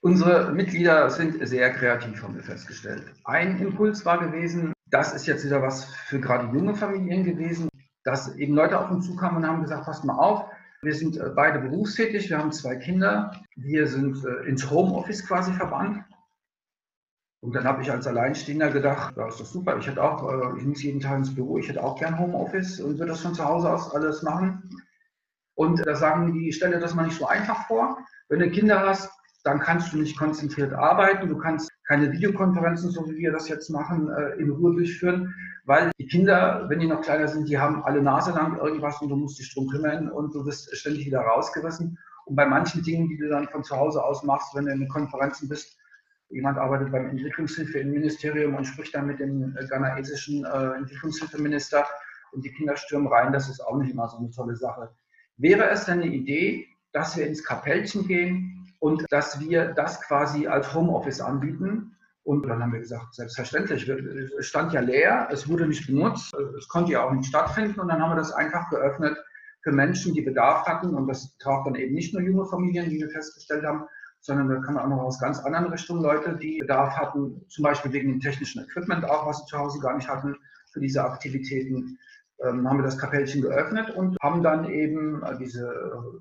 Unsere 0.00 0.52
Mitglieder 0.52 1.10
sind 1.10 1.46
sehr 1.46 1.72
kreativ, 1.72 2.22
haben 2.22 2.36
wir 2.36 2.42
festgestellt. 2.42 3.02
Ein 3.24 3.58
Impuls 3.58 4.04
war 4.04 4.18
gewesen, 4.18 4.72
das 4.86 5.12
ist 5.12 5.26
jetzt 5.26 5.44
wieder 5.44 5.60
was 5.60 5.84
für 5.84 6.20
gerade 6.20 6.54
junge 6.56 6.74
Familien 6.76 7.24
gewesen, 7.24 7.68
dass 8.04 8.34
eben 8.36 8.54
Leute 8.54 8.78
auf 8.78 8.90
uns 8.90 9.06
zukamen 9.06 9.38
und 9.38 9.48
haben 9.48 9.62
gesagt, 9.62 9.84
passt 9.84 10.04
mal 10.04 10.16
auf, 10.16 10.44
wir 10.82 10.94
sind 10.94 11.16
äh, 11.16 11.30
beide 11.34 11.58
berufstätig, 11.58 12.30
wir 12.30 12.38
haben 12.38 12.52
zwei 12.52 12.76
Kinder, 12.76 13.32
wir 13.56 13.88
sind 13.88 14.24
äh, 14.24 14.48
ins 14.48 14.70
Homeoffice 14.70 15.26
quasi 15.26 15.52
verbannt 15.52 16.04
und 17.40 17.54
dann 17.54 17.64
habe 17.64 17.82
ich 17.82 17.90
als 17.90 18.06
Alleinstehender 18.06 18.70
gedacht, 18.70 19.16
ja, 19.16 19.26
ist 19.26 19.40
das 19.40 19.52
super, 19.52 19.76
ich 19.78 19.86
hätte 19.88 20.02
auch, 20.02 20.30
äh, 20.30 20.58
ich 20.58 20.64
muss 20.64 20.82
jeden 20.82 21.00
Tag 21.00 21.18
ins 21.18 21.34
Büro, 21.34 21.58
ich 21.58 21.68
hätte 21.68 21.82
auch 21.82 21.98
gern 21.98 22.18
Homeoffice 22.18 22.80
und 22.80 22.98
würde 22.98 23.12
das 23.12 23.20
von 23.20 23.34
zu 23.34 23.44
Hause 23.44 23.72
aus 23.72 23.92
alles 23.92 24.22
machen. 24.22 24.70
Und 25.54 25.84
da 25.84 25.96
sagen 25.96 26.32
die, 26.32 26.52
stell 26.52 26.70
dir 26.70 26.78
das 26.78 26.94
mal 26.94 27.06
nicht 27.06 27.18
so 27.18 27.26
einfach 27.26 27.66
vor. 27.66 27.98
Wenn 28.28 28.38
du 28.38 28.50
Kinder 28.50 28.86
hast, 28.86 29.10
dann 29.48 29.60
kannst 29.60 29.94
du 29.94 29.98
nicht 29.98 30.18
konzentriert 30.18 30.74
arbeiten, 30.74 31.28
du 31.28 31.38
kannst 31.38 31.70
keine 31.86 32.12
Videokonferenzen, 32.12 32.90
so 32.90 33.08
wie 33.08 33.16
wir 33.16 33.32
das 33.32 33.48
jetzt 33.48 33.70
machen, 33.70 34.10
äh, 34.10 34.34
in 34.38 34.50
Ruhe 34.50 34.74
durchführen, 34.74 35.34
weil 35.64 35.90
die 35.98 36.06
Kinder, 36.06 36.66
wenn 36.68 36.80
die 36.80 36.86
noch 36.86 37.00
kleiner 37.00 37.28
sind, 37.28 37.48
die 37.48 37.58
haben 37.58 37.82
alle 37.82 38.02
Nase 38.02 38.32
lang 38.32 38.58
irgendwas 38.58 39.00
und 39.00 39.08
du 39.08 39.16
musst 39.16 39.38
dich 39.38 39.52
drum 39.54 39.68
kümmern 39.68 40.10
und 40.10 40.34
du 40.34 40.44
wirst 40.44 40.76
ständig 40.76 41.06
wieder 41.06 41.20
rausgerissen. 41.20 41.98
Und 42.26 42.36
bei 42.36 42.44
manchen 42.44 42.82
Dingen, 42.82 43.08
die 43.08 43.16
du 43.16 43.30
dann 43.30 43.48
von 43.48 43.64
zu 43.64 43.74
Hause 43.74 44.04
aus 44.04 44.22
machst, 44.22 44.54
wenn 44.54 44.66
du 44.66 44.72
in 44.72 44.86
Konferenzen 44.88 45.48
bist, 45.48 45.78
Jemand 46.30 46.58
arbeitet 46.58 46.92
beim 46.92 47.08
Entwicklungshilfe 47.08 47.78
im 47.78 48.54
und 48.54 48.66
spricht 48.66 48.94
dann 48.94 49.06
mit 49.06 49.18
dem 49.18 49.56
äh, 49.56 49.66
ghanaesischen 49.66 50.44
äh, 50.44 50.76
Entwicklungshilfeminister 50.76 51.86
und 52.32 52.44
die 52.44 52.52
Kinder 52.52 52.76
stürmen 52.76 53.08
rein. 53.08 53.32
Das 53.32 53.48
ist 53.48 53.60
auch 53.60 53.78
nicht 53.78 53.92
immer 53.92 54.08
so 54.08 54.18
eine 54.18 54.28
tolle 54.30 54.54
Sache. 54.54 54.90
Wäre 55.38 55.70
es 55.70 55.86
denn 55.86 56.02
eine 56.02 56.12
Idee, 56.12 56.66
dass 56.92 57.16
wir 57.16 57.26
ins 57.26 57.42
Kapellchen 57.42 58.06
gehen 58.06 58.57
und 58.78 59.04
dass 59.10 59.40
wir 59.40 59.72
das 59.74 60.00
quasi 60.02 60.46
als 60.46 60.72
Homeoffice 60.74 61.20
anbieten? 61.20 61.96
Und 62.22 62.46
dann 62.46 62.62
haben 62.62 62.72
wir 62.72 62.80
gesagt, 62.80 63.14
selbstverständlich, 63.14 63.88
es 63.88 64.46
stand 64.46 64.72
ja 64.72 64.80
leer, 64.80 65.28
es 65.30 65.48
wurde 65.48 65.66
nicht 65.66 65.86
benutzt, 65.86 66.34
es 66.58 66.68
konnte 66.68 66.92
ja 66.92 67.02
auch 67.02 67.12
nicht 67.12 67.28
stattfinden. 67.28 67.80
Und 67.80 67.88
dann 67.88 68.02
haben 68.02 68.10
wir 68.10 68.16
das 68.16 68.32
einfach 68.32 68.68
geöffnet 68.68 69.16
für 69.62 69.72
Menschen, 69.72 70.12
die 70.12 70.20
Bedarf 70.20 70.66
hatten. 70.66 70.94
Und 70.94 71.06
das 71.06 71.36
traf 71.38 71.64
dann 71.64 71.74
eben 71.74 71.94
nicht 71.94 72.12
nur 72.12 72.22
junge 72.22 72.44
Familien, 72.44 72.90
die 72.90 72.98
wir 72.98 73.08
festgestellt 73.08 73.64
haben, 73.64 73.84
sondern 74.20 74.48
da 74.48 74.56
kann 74.60 74.74
man 74.74 74.84
auch 74.84 74.88
noch 74.88 75.02
aus 75.04 75.18
ganz 75.18 75.38
anderen 75.40 75.66
Richtungen 75.68 76.02
Leute, 76.02 76.36
die 76.36 76.58
Bedarf 76.58 76.96
hatten, 76.96 77.46
zum 77.48 77.62
Beispiel 77.62 77.92
wegen 77.92 78.10
dem 78.10 78.20
technischen 78.20 78.62
Equipment 78.62 79.04
auch, 79.04 79.26
was 79.26 79.38
sie 79.38 79.46
zu 79.46 79.58
Hause 79.58 79.80
gar 79.80 79.96
nicht 79.96 80.08
hatten 80.08 80.36
für 80.72 80.80
diese 80.80 81.02
Aktivitäten, 81.02 81.98
ähm, 82.44 82.68
haben 82.68 82.78
wir 82.78 82.84
das 82.84 82.98
Kapellchen 82.98 83.42
geöffnet 83.42 83.90
und 83.90 84.16
haben 84.22 84.42
dann 84.42 84.68
eben 84.70 85.22
äh, 85.22 85.36
diese 85.38 85.72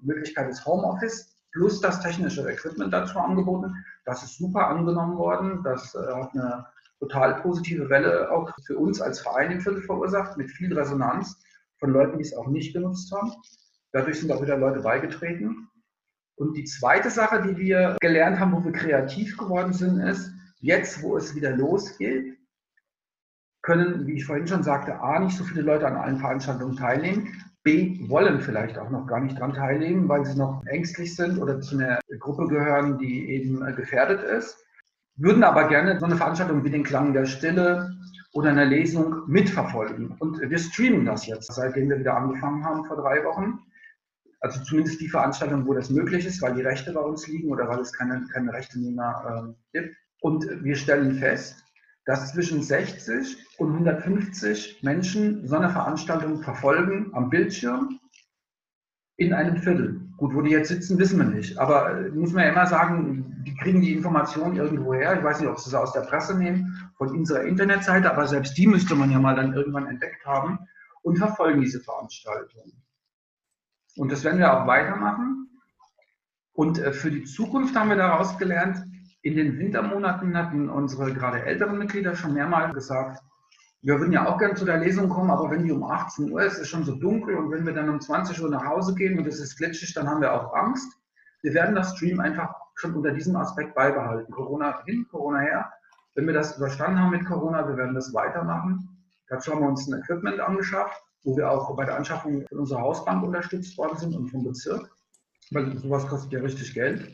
Möglichkeit 0.01 0.49
des 0.49 0.65
Homeoffice 0.65 1.36
plus 1.57 1.81
das 1.81 1.99
technische 1.99 2.47
Equipment 2.47 2.93
dazu 2.93 3.17
angeboten. 3.17 3.73
Das 4.05 4.23
ist 4.23 4.37
super 4.37 4.67
angenommen 4.67 5.17
worden. 5.17 5.63
Das 5.63 5.95
äh, 5.95 6.13
hat 6.13 6.33
eine 6.33 6.65
total 6.99 7.41
positive 7.41 7.89
Welle 7.89 8.31
auch 8.31 8.51
für 8.65 8.77
uns 8.77 9.01
als 9.01 9.19
Verein 9.19 9.51
im 9.51 9.61
Viertel 9.61 9.81
verursacht, 9.81 10.37
mit 10.37 10.51
viel 10.51 10.77
Resonanz 10.77 11.35
von 11.79 11.91
Leuten, 11.91 12.17
die 12.17 12.23
es 12.23 12.35
auch 12.35 12.47
nicht 12.47 12.73
genutzt 12.73 13.11
haben. 13.11 13.33
Dadurch 13.91 14.19
sind 14.19 14.31
auch 14.31 14.41
wieder 14.41 14.57
Leute 14.57 14.81
beigetreten. 14.81 15.67
Und 16.35 16.55
die 16.55 16.65
zweite 16.65 17.09
Sache, 17.09 17.41
die 17.41 17.57
wir 17.57 17.97
gelernt 17.99 18.39
haben, 18.39 18.53
wo 18.53 18.63
wir 18.63 18.71
kreativ 18.71 19.37
geworden 19.37 19.73
sind, 19.73 19.99
ist, 19.99 20.31
jetzt, 20.59 21.01
wo 21.01 21.17
es 21.17 21.35
wieder 21.35 21.55
losgeht, 21.55 22.37
können, 23.63 24.05
wie 24.05 24.13
ich 24.13 24.25
vorhin 24.25 24.47
schon 24.47 24.63
sagte, 24.63 24.99
A, 24.99 25.19
nicht 25.19 25.37
so 25.37 25.43
viele 25.43 25.63
Leute 25.63 25.87
an 25.87 25.97
allen 25.97 26.19
Veranstaltungen 26.19 26.77
teilnehmen, 26.77 27.43
B, 27.67 28.09
wollen 28.09 28.39
vielleicht 28.39 28.77
auch 28.77 28.89
noch 28.89 29.07
gar 29.07 29.19
nicht 29.19 29.37
daran 29.37 29.53
teilnehmen, 29.53 30.07
weil 30.07 30.25
sie 30.25 30.37
noch 30.37 30.65
ängstlich 30.67 31.13
sind 31.15 31.37
oder 31.37 31.59
zu 31.59 31.77
einer 31.77 31.99
Gruppe 32.19 32.47
gehören, 32.47 32.97
die 32.97 33.29
eben 33.29 33.59
gefährdet 33.75 34.23
ist, 34.23 34.57
würden 35.17 35.43
aber 35.43 35.67
gerne 35.67 35.99
so 35.99 36.05
eine 36.05 36.15
Veranstaltung 36.15 36.63
wie 36.63 36.69
den 36.69 36.83
Klang 36.83 37.11
der 37.11 37.25
Stille 37.25 37.91
oder 38.33 38.51
eine 38.51 38.63
Lesung 38.63 39.23
mitverfolgen. 39.27 40.15
Und 40.19 40.39
wir 40.39 40.57
streamen 40.57 41.05
das 41.05 41.27
jetzt, 41.27 41.53
seitdem 41.53 41.89
wir 41.89 41.99
wieder 41.99 42.15
angefangen 42.15 42.63
haben 42.63 42.85
vor 42.85 42.95
drei 42.95 43.23
Wochen 43.25 43.59
also 44.39 44.63
zumindest 44.63 45.01
die 45.01 45.09
Veranstaltung, 45.09 45.65
wo 45.65 45.73
das 45.73 45.89
möglich 45.89 46.25
ist, 46.25 46.41
weil 46.41 46.55
die 46.55 46.61
Rechte 46.61 46.93
bei 46.93 47.01
uns 47.01 47.27
liegen 47.27 47.51
oder 47.51 47.67
weil 47.67 47.79
es 47.79 47.91
keine, 47.91 48.23
keine 48.31 48.53
Rechtenehmer 48.53 49.55
äh, 49.73 49.79
gibt. 49.79 49.97
Und 50.21 50.45
wir 50.63 50.75
stellen 50.75 51.15
fest, 51.15 51.63
dass 52.07 52.31
zwischen 52.31 52.63
60 52.63 53.37
und 53.57 53.73
150 53.73 54.81
Menschen 54.81 55.45
so 55.45 55.57
eine 55.57 55.69
Veranstaltung 55.69 56.41
verfolgen 56.41 57.13
am 57.13 57.29
Bildschirm 57.29 57.99
in 59.17 59.33
einem 59.33 59.57
Viertel. 59.57 59.99
Gut, 60.15 60.33
wo 60.33 60.41
die 60.41 60.51
jetzt 60.51 60.69
sitzen, 60.69 60.97
wissen 60.99 61.19
wir 61.19 61.25
nicht. 61.25 61.57
Aber 61.57 61.99
äh, 61.99 62.09
muss 62.09 62.31
man 62.31 62.45
ja 62.45 62.51
immer 62.51 62.65
sagen, 62.65 63.43
die 63.45 63.53
kriegen 63.55 63.81
die 63.81 63.91
Informationen 63.91 64.55
irgendwo 64.55 64.93
her. 64.93 65.17
Ich 65.17 65.23
weiß 65.23 65.41
nicht, 65.41 65.49
ob 65.49 65.59
sie 65.59 65.69
es 65.69 65.75
aus 65.75 65.91
der 65.91 66.01
Presse 66.01 66.37
nehmen, 66.37 66.89
von 66.97 67.09
unserer 67.09 67.43
Internetseite, 67.43 68.09
aber 68.09 68.25
selbst 68.25 68.57
die 68.57 68.67
müsste 68.67 68.95
man 68.95 69.11
ja 69.11 69.19
mal 69.19 69.35
dann 69.35 69.53
irgendwann 69.53 69.87
entdeckt 69.87 70.25
haben 70.25 70.59
und 71.01 71.17
verfolgen 71.17 71.59
diese 71.59 71.81
Veranstaltung. 71.81 72.71
Und 73.97 74.13
das 74.13 74.23
werden 74.23 74.39
wir 74.39 74.53
auch 74.53 74.65
weitermachen. 74.65 75.49
Und 76.53 76.79
äh, 76.79 76.93
für 76.93 77.11
die 77.11 77.25
Zukunft 77.25 77.75
haben 77.75 77.89
wir 77.89 77.97
daraus 77.97 78.37
gelernt, 78.37 78.81
in 79.27 79.35
den 79.35 79.59
Wintermonaten 79.59 80.37
hatten 80.37 80.69
unsere 80.69 81.13
gerade 81.13 81.43
älteren 81.43 81.77
Mitglieder 81.77 82.15
schon 82.15 82.33
mehrmals 82.33 82.73
gesagt, 82.73 83.21
wir 83.81 83.99
würden 83.99 84.11
ja 84.11 84.27
auch 84.27 84.37
gerne 84.37 84.55
zu 84.55 84.65
der 84.65 84.77
Lesung 84.77 85.07
kommen, 85.09 85.29
aber 85.29 85.51
wenn 85.51 85.63
die 85.63 85.71
um 85.71 85.83
18 85.83 86.31
Uhr 86.31 86.41
ist, 86.41 86.57
ist 86.57 86.69
schon 86.69 86.83
so 86.83 86.95
dunkel 86.95 87.35
und 87.35 87.51
wenn 87.51 87.65
wir 87.65 87.73
dann 87.73 87.89
um 87.89 88.01
20 88.01 88.41
Uhr 88.41 88.49
nach 88.49 88.65
Hause 88.65 88.95
gehen 88.95 89.17
und 89.17 89.27
es 89.27 89.39
ist 89.39 89.57
glitschig, 89.57 89.93
dann 89.93 90.09
haben 90.09 90.21
wir 90.21 90.33
auch 90.33 90.53
Angst. 90.53 90.91
Wir 91.41 91.53
werden 91.53 91.75
das 91.75 91.95
Stream 91.95 92.19
einfach 92.19 92.53
schon 92.75 92.95
unter 92.95 93.11
diesem 93.11 93.35
Aspekt 93.35 93.75
beibehalten. 93.75 94.31
Corona 94.31 94.83
hin, 94.85 95.07
Corona 95.09 95.39
her. 95.39 95.71
Wenn 96.15 96.25
wir 96.25 96.33
das 96.33 96.57
überstanden 96.57 96.99
haben 96.99 97.11
mit 97.11 97.25
Corona, 97.25 97.67
wir 97.67 97.77
werden 97.77 97.93
das 97.93 98.13
weitermachen. 98.13 98.89
Dazu 99.29 99.51
haben 99.51 99.61
wir 99.61 99.69
uns 99.69 99.87
ein 99.87 99.99
Equipment 99.99 100.39
angeschafft, 100.39 101.01
wo 101.23 101.37
wir 101.37 101.51
auch 101.51 101.75
bei 101.75 101.85
der 101.85 101.97
Anschaffung 101.97 102.45
unserer 102.51 102.81
Hausbank 102.81 103.23
unterstützt 103.23 103.77
worden 103.77 103.97
sind 103.97 104.15
und 104.15 104.29
vom 104.29 104.43
Bezirk, 104.43 104.89
weil 105.51 105.77
sowas 105.77 106.07
kostet 106.07 106.31
ja 106.31 106.39
richtig 106.39 106.73
Geld. 106.73 107.11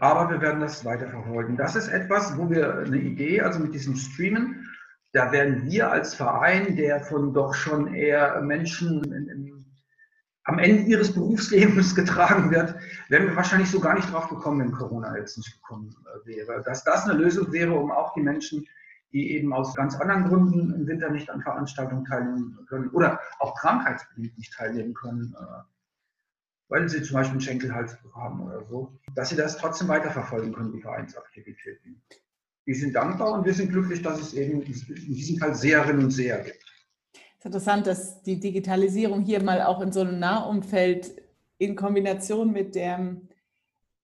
Aber 0.00 0.30
wir 0.30 0.40
werden 0.40 0.60
das 0.60 0.84
weiterverfolgen. 0.84 1.56
Das 1.56 1.76
ist 1.76 1.88
etwas, 1.88 2.36
wo 2.36 2.50
wir 2.50 2.78
eine 2.78 2.98
Idee, 2.98 3.40
also 3.40 3.60
mit 3.60 3.74
diesem 3.74 3.96
Streamen, 3.96 4.68
da 5.12 5.32
werden 5.32 5.64
wir 5.64 5.90
als 5.90 6.14
Verein, 6.14 6.76
der 6.76 7.00
von 7.00 7.32
doch 7.32 7.54
schon 7.54 7.94
eher 7.94 8.40
Menschen 8.42 9.02
in, 9.04 9.28
in, 9.28 9.66
am 10.44 10.58
Ende 10.58 10.82
ihres 10.82 11.14
Berufslebens 11.14 11.94
getragen 11.94 12.50
wird, 12.50 12.74
wären 13.08 13.28
wir 13.28 13.36
wahrscheinlich 13.36 13.70
so 13.70 13.80
gar 13.80 13.94
nicht 13.94 14.12
drauf 14.12 14.28
gekommen, 14.28 14.60
wenn 14.60 14.72
Corona 14.72 15.16
jetzt 15.16 15.38
nicht 15.38 15.54
gekommen 15.54 15.94
äh, 16.04 16.26
wäre. 16.26 16.62
Dass 16.62 16.84
das 16.84 17.04
eine 17.04 17.18
Lösung 17.18 17.50
wäre, 17.52 17.72
um 17.72 17.90
auch 17.90 18.12
die 18.14 18.20
Menschen, 18.20 18.66
die 19.12 19.32
eben 19.32 19.52
aus 19.52 19.74
ganz 19.74 19.96
anderen 19.96 20.24
Gründen 20.24 20.74
im 20.74 20.86
Winter 20.86 21.10
nicht 21.10 21.30
an 21.30 21.40
Veranstaltungen 21.40 22.04
teilnehmen 22.04 22.58
können 22.68 22.90
oder 22.90 23.20
auch 23.38 23.54
krankheitsbedingt 23.54 24.36
nicht 24.36 24.52
teilnehmen 24.52 24.92
können, 24.92 25.34
äh, 25.38 25.75
weil 26.68 26.88
sie 26.88 27.02
zum 27.02 27.14
Beispiel 27.14 27.32
einen 27.32 27.40
Schenkelhalsbruch 27.40 28.14
haben 28.14 28.42
oder 28.42 28.64
so, 28.66 28.92
dass 29.14 29.28
sie 29.28 29.36
das 29.36 29.56
trotzdem 29.56 29.88
weiterverfolgen 29.88 30.52
können, 30.52 30.72
die 30.72 30.80
Vereinsaktivitäten. 30.80 32.02
Wir 32.64 32.74
sind 32.74 32.94
dankbar 32.94 33.32
und 33.32 33.44
wir 33.44 33.54
sind 33.54 33.70
glücklich, 33.70 34.02
dass 34.02 34.20
es 34.20 34.34
eben 34.34 34.62
in 34.62 35.14
diesem 35.14 35.38
Fall 35.38 35.54
Seherinnen 35.54 36.04
und 36.04 36.10
Seher 36.10 36.42
gibt. 36.42 36.64
Es 37.14 37.20
ist 37.38 37.44
interessant, 37.44 37.86
dass 37.86 38.22
die 38.22 38.40
Digitalisierung 38.40 39.22
hier 39.22 39.42
mal 39.42 39.62
auch 39.62 39.80
in 39.80 39.92
so 39.92 40.00
einem 40.00 40.18
Nahumfeld 40.18 41.22
in 41.58 41.76
Kombination 41.76 42.52
mit 42.52 42.74
der, 42.74 43.16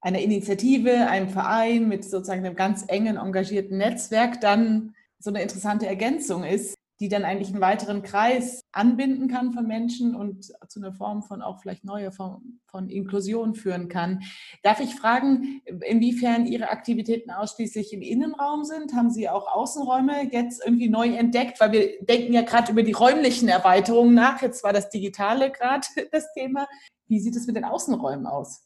einer 0.01 0.19
Initiative, 0.21 1.09
einem 1.09 1.29
Verein, 1.29 1.89
mit 1.89 2.05
sozusagen 2.05 2.45
einem 2.45 2.55
ganz 2.55 2.85
engen, 2.87 3.17
engagierten 3.17 3.79
Netzwerk 3.79 4.41
dann 4.41 4.95
so 5.19 5.31
eine 5.31 5.43
interessante 5.43 5.87
Ergänzung 5.87 6.45
ist, 6.45 6.75
die 7.01 7.09
dann 7.09 7.25
eigentlich 7.25 7.49
einen 7.49 7.61
weiteren 7.61 8.03
Kreis 8.03 8.63
anbinden 8.73 9.29
kann 9.29 9.53
von 9.53 9.67
Menschen 9.67 10.15
und 10.15 10.53
zu 10.69 10.81
einer 10.81 10.93
Form 10.93 11.23
von 11.23 11.43
auch 11.43 11.61
vielleicht 11.61 11.85
neuer 11.85 12.13
Form 12.13 12.61
von 12.67 12.89
Inklusion 12.89 13.55
führen 13.55 13.89
kann. 13.89 14.21
Darf 14.63 14.81
ich 14.81 14.95
fragen, 14.95 15.63
inwiefern 15.87 16.47
Ihre 16.47 16.71
Aktivitäten 16.71 17.31
ausschließlich 17.31 17.93
im 17.93 18.03
Innenraum 18.03 18.65
sind? 18.65 18.95
Haben 18.95 19.11
Sie 19.11 19.29
auch 19.29 19.53
Außenräume 19.53 20.31
jetzt 20.33 20.65
irgendwie 20.65 20.89
neu 20.89 21.09
entdeckt? 21.09 21.61
Weil 21.61 21.73
wir 21.73 22.05
denken 22.05 22.33
ja 22.33 22.43
gerade 22.43 22.73
über 22.73 22.83
die 22.83 22.93
räumlichen 22.93 23.49
Erweiterungen 23.49 24.15
nach. 24.15 24.41
Jetzt 24.41 24.63
war 24.63 24.73
das 24.73 24.89
Digitale 24.91 25.51
gerade 25.51 25.87
das 26.13 26.33
Thema. 26.35 26.69
Wie 27.09 27.21
sieht 27.21 27.37
es 27.37 27.47
mit 27.47 27.57
den 27.57 27.65
Außenräumen 27.65 28.27
aus? 28.27 28.65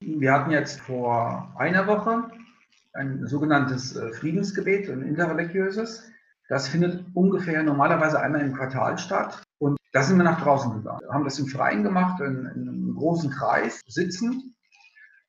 Wir 0.00 0.32
hatten 0.32 0.50
jetzt 0.50 0.80
vor 0.80 1.54
einer 1.56 1.86
Woche 1.86 2.30
ein 2.92 3.26
sogenanntes 3.26 3.96
äh, 3.96 4.12
Friedensgebet, 4.12 4.88
ein 4.90 5.02
interreligiöses. 5.02 6.10
Das 6.48 6.68
findet 6.68 7.04
ungefähr 7.14 7.62
normalerweise 7.62 8.20
einmal 8.20 8.42
im 8.42 8.54
Quartal 8.54 8.98
statt. 8.98 9.42
Und 9.58 9.78
da 9.92 10.02
sind 10.02 10.16
wir 10.18 10.24
nach 10.24 10.42
draußen 10.42 10.72
gegangen. 10.74 11.00
Wir 11.00 11.12
haben 11.12 11.24
das 11.24 11.38
im 11.38 11.46
Freien 11.46 11.82
gemacht, 11.82 12.20
in, 12.20 12.46
in 12.54 12.68
einem 12.68 12.94
großen 12.96 13.30
Kreis, 13.30 13.80
sitzend. 13.86 14.42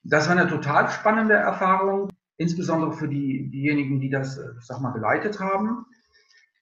Das 0.04 0.28
war 0.28 0.38
eine 0.38 0.50
total 0.50 0.90
spannende 0.90 1.36
Erfahrung, 1.36 2.10
insbesondere 2.38 2.94
für 2.94 3.08
die, 3.08 3.50
diejenigen, 3.50 4.00
die 4.00 4.10
das, 4.10 4.38
äh, 4.38 4.50
sag 4.60 4.82
mal, 4.82 4.92
geleitet 4.92 5.40
haben. 5.40 5.86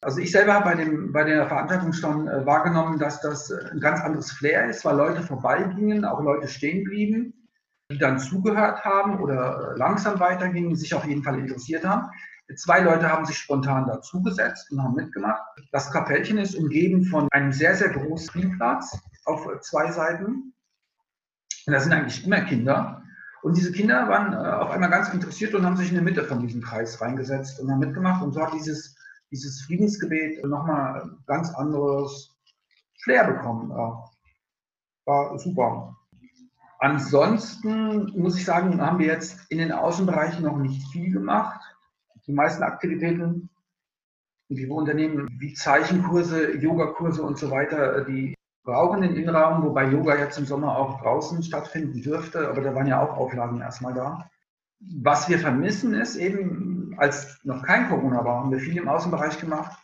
Also 0.02 0.20
ich 0.20 0.32
selber 0.32 0.54
habe 0.54 0.66
bei, 0.66 0.76
dem, 0.76 1.12
bei 1.12 1.24
der 1.24 1.48
Veranstaltung 1.48 1.94
schon 1.94 2.28
äh, 2.28 2.46
wahrgenommen, 2.46 3.00
dass 3.00 3.22
das 3.22 3.50
äh, 3.50 3.72
ein 3.72 3.80
ganz 3.80 4.02
anderes 4.02 4.32
Flair 4.32 4.70
ist, 4.70 4.86
weil 4.86 4.98
Leute 4.98 5.24
vorbeigingen, 5.24 6.06
auch 6.06 6.22
Leute 6.22 6.48
stehen 6.48 6.84
blieben, 6.84 7.48
die 7.92 7.98
dann 7.98 8.20
zugehört 8.20 8.84
haben 8.84 9.20
oder 9.20 9.74
langsam 9.78 10.20
weitergingen, 10.20 10.76
sich 10.76 10.94
auf 10.94 11.06
jeden 11.06 11.24
Fall 11.24 11.40
interessiert 11.40 11.86
haben. 11.86 12.10
Zwei 12.56 12.82
Leute 12.82 13.10
haben 13.10 13.26
sich 13.26 13.38
spontan 13.38 13.88
dazugesetzt 13.88 14.72
und 14.72 14.82
haben 14.82 14.96
mitgemacht. 14.96 15.42
Das 15.72 15.92
Kapellchen 15.92 16.38
ist 16.38 16.56
umgeben 16.56 17.06
von 17.06 17.28
einem 17.32 17.52
sehr, 17.52 17.76
sehr 17.76 17.90
großen 17.90 18.30
Spielplatz 18.30 18.98
auf 19.26 19.48
zwei 19.62 19.92
Seiten. 19.92 20.54
Und 21.66 21.74
da 21.74 21.80
sind 21.80 21.94
eigentlich 21.94 22.26
immer 22.26 22.42
Kinder. 22.42 23.04
Und 23.42 23.58
diese 23.58 23.72
Kinder 23.72 24.08
waren 24.08 24.34
äh, 24.34 24.36
auf 24.36 24.72
einmal 24.72 24.90
ganz 24.90 25.10
interessiert 25.10 25.54
und 25.54 25.66
haben 25.66 25.78
sich 25.78 25.90
in 25.90 25.96
der 25.96 26.04
Mitte 26.04 26.24
von 26.24 26.40
diesem 26.40 26.62
Kreis 26.62 27.00
reingesetzt 27.02 27.60
und 27.60 27.70
haben 27.70 27.80
mitgemacht. 27.80 28.24
Und 28.24 28.34
so 28.34 28.42
hat 28.42 28.54
dieses, 28.54 28.96
dieses 29.32 29.62
Friedensgebet 29.62 30.44
nochmal 30.46 31.12
ganz 31.28 31.54
anderes 31.54 32.36
Flair 33.04 33.26
bekommen. 33.26 33.70
War 35.06 35.38
super. 35.38 35.96
Ansonsten 36.80 38.12
muss 38.20 38.38
ich 38.38 38.46
sagen, 38.46 38.82
haben 38.82 39.00
wir 39.00 39.08
jetzt 39.08 39.40
in 39.50 39.58
den 39.58 39.72
Außenbereichen 39.72 40.44
noch 40.44 40.58
nicht 40.58 40.86
viel 40.92 41.12
gemacht 41.12 41.62
die 42.28 42.34
meisten 42.34 42.64
Aktivitäten, 42.64 43.50
die 44.50 44.58
wir 44.58 44.72
unternehmen, 44.72 45.28
wie 45.40 45.54
Zeichenkurse, 45.54 46.58
Yogakurse 46.58 47.24
und 47.24 47.38
so 47.38 47.50
weiter, 47.52 48.06
die 48.06 48.36
brauchen 48.64 49.02
den 49.02 49.16
Innenraum, 49.16 49.64
wobei 49.64 49.90
Yoga 49.90 50.18
jetzt 50.18 50.38
im 50.38 50.46
Sommer 50.46 50.78
auch 50.78 51.02
draußen 51.02 51.44
stattfinden 51.44 52.02
dürfte, 52.02 52.48
aber 52.48 52.62
da 52.62 52.74
waren 52.74 52.88
ja 52.88 53.02
auch 53.02 53.18
Auflagen 53.18 53.60
erstmal 53.60 53.94
da. 53.94 54.30
Was 54.80 55.30
wir 55.30 55.40
vermissen 55.40 55.94
ist 55.94 56.16
eben, 56.16 56.96
als 56.98 57.40
noch 57.44 57.64
kein 57.64 57.90
Corona 57.90 58.24
war, 58.24 58.42
haben 58.42 58.52
wir 58.52 58.60
viel 58.60 58.78
im 58.78 58.88
Außenbereich 58.88 59.40
gemacht. 59.40 59.78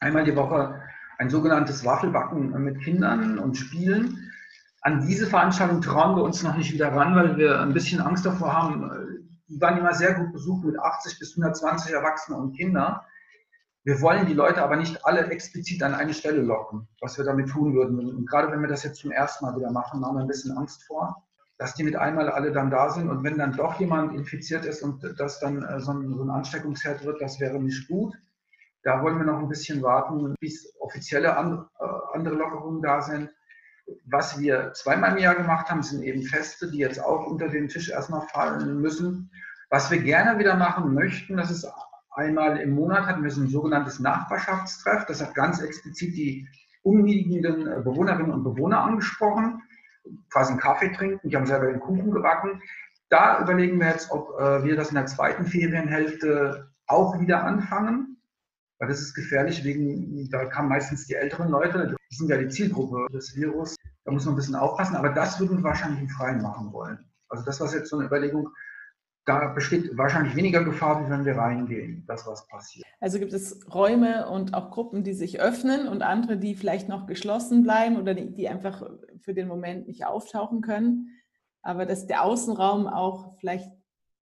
Einmal 0.00 0.24
die 0.24 0.36
Woche 0.36 0.82
ein 1.18 1.30
sogenanntes 1.30 1.84
Waffelbacken 1.84 2.50
mit 2.62 2.82
Kindern 2.82 3.38
und 3.38 3.56
Spielen. 3.56 4.32
An 4.80 5.06
diese 5.06 5.26
Veranstaltung 5.26 5.80
trauen 5.80 6.16
wir 6.16 6.24
uns 6.24 6.42
noch 6.42 6.56
nicht 6.56 6.72
wieder 6.72 6.92
ran, 6.92 7.14
weil 7.14 7.36
wir 7.36 7.60
ein 7.60 7.72
bisschen 7.72 8.00
Angst 8.00 8.26
davor 8.26 8.52
haben, 8.52 9.23
die 9.48 9.60
waren 9.60 9.78
immer 9.78 9.94
sehr 9.94 10.14
gut 10.14 10.32
besucht 10.32 10.64
mit 10.64 10.78
80 10.78 11.18
bis 11.18 11.36
120 11.36 11.92
Erwachsenen 11.92 12.40
und 12.40 12.56
Kindern. 12.56 13.00
Wir 13.84 14.00
wollen 14.00 14.24
die 14.26 14.32
Leute 14.32 14.62
aber 14.62 14.76
nicht 14.76 15.04
alle 15.04 15.26
explizit 15.26 15.82
an 15.82 15.94
eine 15.94 16.14
Stelle 16.14 16.40
locken, 16.40 16.88
was 17.00 17.18
wir 17.18 17.24
damit 17.24 17.50
tun 17.50 17.74
würden. 17.74 17.98
Und 17.98 18.26
gerade 18.26 18.50
wenn 18.50 18.62
wir 18.62 18.68
das 18.68 18.82
jetzt 18.82 19.00
zum 19.00 19.10
ersten 19.10 19.44
Mal 19.44 19.56
wieder 19.56 19.70
machen, 19.70 20.04
haben 20.04 20.16
wir 20.16 20.22
ein 20.22 20.26
bisschen 20.26 20.56
Angst 20.56 20.84
vor, 20.84 21.22
dass 21.58 21.74
die 21.74 21.84
mit 21.84 21.94
einmal 21.94 22.30
alle 22.30 22.50
dann 22.50 22.70
da 22.70 22.88
sind. 22.88 23.10
Und 23.10 23.22
wenn 23.24 23.36
dann 23.36 23.52
doch 23.52 23.78
jemand 23.78 24.14
infiziert 24.14 24.64
ist 24.64 24.82
und 24.82 25.02
das 25.18 25.38
dann 25.38 25.62
äh, 25.62 25.80
so 25.80 25.92
ein, 25.92 26.30
Ansteckungsherd 26.30 27.04
wird, 27.04 27.20
das 27.20 27.38
wäre 27.40 27.60
nicht 27.60 27.86
gut. 27.86 28.14
Da 28.84 29.02
wollen 29.02 29.18
wir 29.18 29.26
noch 29.26 29.38
ein 29.38 29.48
bisschen 29.48 29.82
warten, 29.82 30.34
bis 30.40 30.74
offizielle 30.80 31.28
äh, 31.28 32.14
andere 32.14 32.34
Lockerungen 32.36 32.80
da 32.80 33.02
sind. 33.02 33.30
Was 34.06 34.38
wir 34.38 34.72
zweimal 34.74 35.12
im 35.12 35.18
Jahr 35.18 35.34
gemacht 35.34 35.68
haben, 35.68 35.82
sind 35.82 36.02
eben 36.02 36.22
Feste, 36.22 36.70
die 36.70 36.78
jetzt 36.78 37.02
auch 37.02 37.26
unter 37.26 37.48
den 37.48 37.68
Tisch 37.68 37.90
erstmal 37.90 38.22
fallen 38.22 38.80
müssen. 38.80 39.30
Was 39.70 39.90
wir 39.90 39.98
gerne 39.98 40.38
wieder 40.38 40.56
machen 40.56 40.94
möchten, 40.94 41.36
das 41.36 41.50
ist 41.50 41.66
einmal 42.12 42.58
im 42.58 42.74
Monat 42.74 43.06
hatten 43.06 43.24
wir 43.24 43.30
so 43.30 43.42
ein 43.42 43.48
sogenanntes 43.48 44.00
Nachbarschaftstreff. 44.00 45.04
Das 45.06 45.20
hat 45.20 45.34
ganz 45.34 45.60
explizit 45.60 46.16
die 46.16 46.46
umliegenden 46.82 47.82
Bewohnerinnen 47.82 48.32
und 48.32 48.44
Bewohner 48.44 48.80
angesprochen. 48.80 49.62
Quasi 50.30 50.52
einen 50.52 50.60
Kaffee 50.60 50.92
trinken, 50.92 51.28
die 51.28 51.36
haben 51.36 51.46
selber 51.46 51.66
den 51.66 51.80
Kuchen 51.80 52.10
gebacken. 52.10 52.62
Da 53.08 53.40
überlegen 53.40 53.80
wir 53.80 53.88
jetzt, 53.88 54.10
ob 54.10 54.38
äh, 54.38 54.64
wir 54.64 54.76
das 54.76 54.90
in 54.90 54.96
der 54.96 55.06
zweiten 55.06 55.46
Ferienhälfte 55.46 56.70
auch 56.86 57.18
wieder 57.20 57.44
anfangen. 57.44 58.13
Weil 58.84 58.90
das 58.90 59.00
ist 59.00 59.14
gefährlich, 59.14 59.64
wegen, 59.64 60.28
da 60.28 60.44
kamen 60.44 60.68
meistens 60.68 61.06
die 61.06 61.14
älteren 61.14 61.48
Leute, 61.48 61.96
die 62.10 62.14
sind 62.14 62.28
ja 62.28 62.36
die 62.36 62.48
Zielgruppe 62.48 63.06
des 63.10 63.34
Virus. 63.34 63.76
Da 64.04 64.12
muss 64.12 64.26
man 64.26 64.34
ein 64.34 64.36
bisschen 64.36 64.56
aufpassen, 64.56 64.94
aber 64.94 65.08
das 65.08 65.40
würden 65.40 65.56
wir 65.56 65.64
wahrscheinlich 65.64 66.02
im 66.02 66.08
Freien 66.10 66.42
machen 66.42 66.70
wollen. 66.70 66.98
Also 67.30 67.46
das 67.46 67.60
war 67.62 67.72
jetzt 67.72 67.88
so 67.88 67.96
eine 67.96 68.04
Überlegung, 68.04 68.50
da 69.24 69.54
besteht 69.54 69.96
wahrscheinlich 69.96 70.36
weniger 70.36 70.62
Gefahr, 70.62 71.02
wie 71.02 71.10
wenn 71.10 71.24
wir 71.24 71.34
reingehen, 71.34 72.04
dass 72.06 72.26
was 72.26 72.46
passiert. 72.46 72.84
Also 73.00 73.18
gibt 73.18 73.32
es 73.32 73.58
Räume 73.72 74.28
und 74.28 74.52
auch 74.52 74.70
Gruppen, 74.70 75.02
die 75.02 75.14
sich 75.14 75.40
öffnen 75.40 75.88
und 75.88 76.02
andere, 76.02 76.36
die 76.36 76.54
vielleicht 76.54 76.90
noch 76.90 77.06
geschlossen 77.06 77.62
bleiben 77.62 77.96
oder 77.96 78.12
die, 78.12 78.34
die 78.34 78.50
einfach 78.50 78.82
für 79.22 79.32
den 79.32 79.48
Moment 79.48 79.88
nicht 79.88 80.04
auftauchen 80.04 80.60
können. 80.60 81.08
Aber 81.62 81.86
dass 81.86 82.06
der 82.06 82.22
Außenraum 82.22 82.86
auch 82.86 83.38
vielleicht 83.38 83.70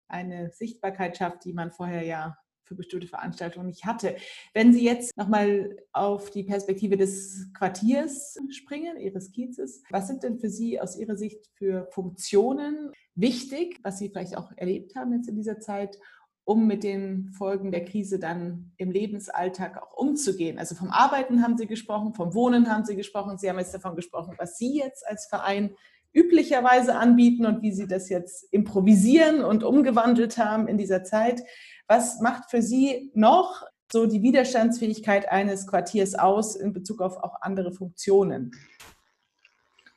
eine 0.08 0.52
Sichtbarkeit 0.52 1.18
schafft, 1.18 1.46
die 1.46 1.54
man 1.54 1.72
vorher 1.72 2.04
ja 2.04 2.38
für 2.72 2.76
bestimmte 2.76 3.08
Veranstaltungen 3.08 3.68
nicht 3.68 3.86
hatte. 3.86 4.16
Wenn 4.54 4.72
Sie 4.72 4.86
jetzt 4.86 5.18
nochmal 5.18 5.76
auf 5.92 6.32
die 6.32 6.44
Perspektive 6.44 6.96
des 6.96 7.50
Quartiers 7.54 8.38
springen, 8.50 8.98
Ihres 8.98 9.34
Kiezes, 9.34 9.84
was 9.90 10.08
sind 10.08 10.24
denn 10.24 10.40
für 10.40 10.50
Sie 10.50 10.80
aus 10.80 10.98
Ihrer 10.98 11.18
Sicht 11.18 11.50
für 11.56 11.90
Funktionen 11.92 12.94
wichtig, 13.14 13.80
was 13.84 14.00
Sie 14.00 14.08
vielleicht 14.08 14.38
auch 14.38 14.52
erlebt 14.56 14.96
haben 14.96 15.12
jetzt 15.12 15.28
in 15.28 15.36
dieser 15.36 15.60
Zeit, 15.60 16.00
um 16.46 16.66
mit 16.66 16.86
den 16.86 17.34
Folgen 17.34 17.72
der 17.72 17.84
Krise 17.84 18.20
dann 18.20 18.72
im 18.78 18.90
Lebensalltag 18.90 19.82
auch 19.82 19.98
umzugehen. 19.98 20.58
Also 20.58 20.74
vom 20.74 20.92
Arbeiten 20.92 21.44
haben 21.44 21.58
Sie 21.58 21.68
gesprochen, 21.68 22.14
vom 22.14 22.34
Wohnen 22.34 22.72
haben 22.72 22.86
Sie 22.86 22.96
gesprochen. 22.96 23.38
Sie 23.38 23.50
haben 23.50 23.60
jetzt 23.60 23.74
davon 23.74 23.98
gesprochen, 23.98 24.36
was 24.38 24.58
Sie 24.58 24.78
jetzt 24.78 25.06
als 25.06 25.28
Verein 25.28 25.76
üblicherweise 26.14 26.96
anbieten 26.96 27.46
und 27.46 27.62
wie 27.62 27.72
Sie 27.72 27.88
das 27.88 28.10
jetzt 28.10 28.52
improvisieren 28.52 29.44
und 29.44 29.64
umgewandelt 29.64 30.38
haben 30.38 30.68
in 30.68 30.78
dieser 30.78 31.04
Zeit. 31.04 31.42
Was 31.88 32.20
macht 32.22 32.50
für 32.50 32.62
Sie 32.62 33.12
noch 33.14 33.64
so 33.92 34.06
die 34.06 34.22
Widerstandsfähigkeit 34.22 35.30
eines 35.30 35.68
Quartiers 35.68 36.16
aus 36.16 36.56
in 36.56 36.74
Bezug 36.74 37.02
auf 37.02 37.18
auch 37.18 37.42
andere 37.42 37.72
Funktionen? 37.72 38.52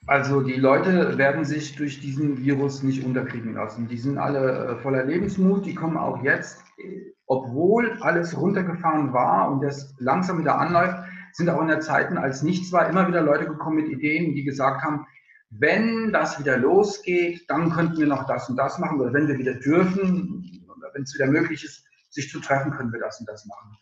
Also 0.06 0.42
die 0.42 0.56
Leute 0.56 1.16
werden 1.16 1.44
sich 1.44 1.76
durch 1.76 2.00
diesen 2.00 2.44
Virus 2.44 2.82
nicht 2.82 3.04
unterkriegen 3.04 3.54
lassen. 3.54 3.88
Die 3.88 3.96
sind 3.96 4.18
alle 4.18 4.66
äh, 4.66 4.76
voller 4.82 5.04
Lebensmut, 5.04 5.64
die 5.64 5.74
kommen 5.74 5.96
auch 5.96 6.22
jetzt, 6.22 6.58
obwohl 7.26 7.96
alles 8.00 8.38
runtergefahren 8.38 9.14
war 9.14 9.50
und 9.50 9.62
das 9.62 9.94
langsam 9.98 10.38
wieder 10.40 10.58
anläuft, 10.58 10.96
sind 11.32 11.48
auch 11.48 11.62
in 11.62 11.68
der 11.68 11.80
Zeiten, 11.80 12.18
als 12.18 12.42
nichts 12.42 12.70
war, 12.70 12.88
immer 12.88 13.08
wieder 13.08 13.22
Leute 13.22 13.46
gekommen 13.46 13.76
mit 13.76 13.88
Ideen, 13.88 14.34
die 14.34 14.44
gesagt 14.44 14.82
haben, 14.82 15.06
wenn 15.58 16.12
das 16.12 16.38
wieder 16.38 16.56
losgeht, 16.58 17.48
dann 17.48 17.70
könnten 17.70 17.98
wir 17.98 18.06
noch 18.06 18.26
das 18.26 18.48
und 18.48 18.56
das 18.56 18.78
machen. 18.78 19.00
Oder 19.00 19.12
wenn 19.12 19.28
wir 19.28 19.38
wieder 19.38 19.54
dürfen, 19.54 20.64
oder 20.66 20.90
wenn 20.94 21.02
es 21.02 21.14
wieder 21.14 21.26
möglich 21.26 21.64
ist, 21.64 21.84
sich 22.10 22.30
zu 22.30 22.40
treffen, 22.40 22.72
können 22.72 22.92
wir 22.92 23.00
das 23.00 23.20
und 23.20 23.28
das 23.28 23.46
machen. 23.46 23.76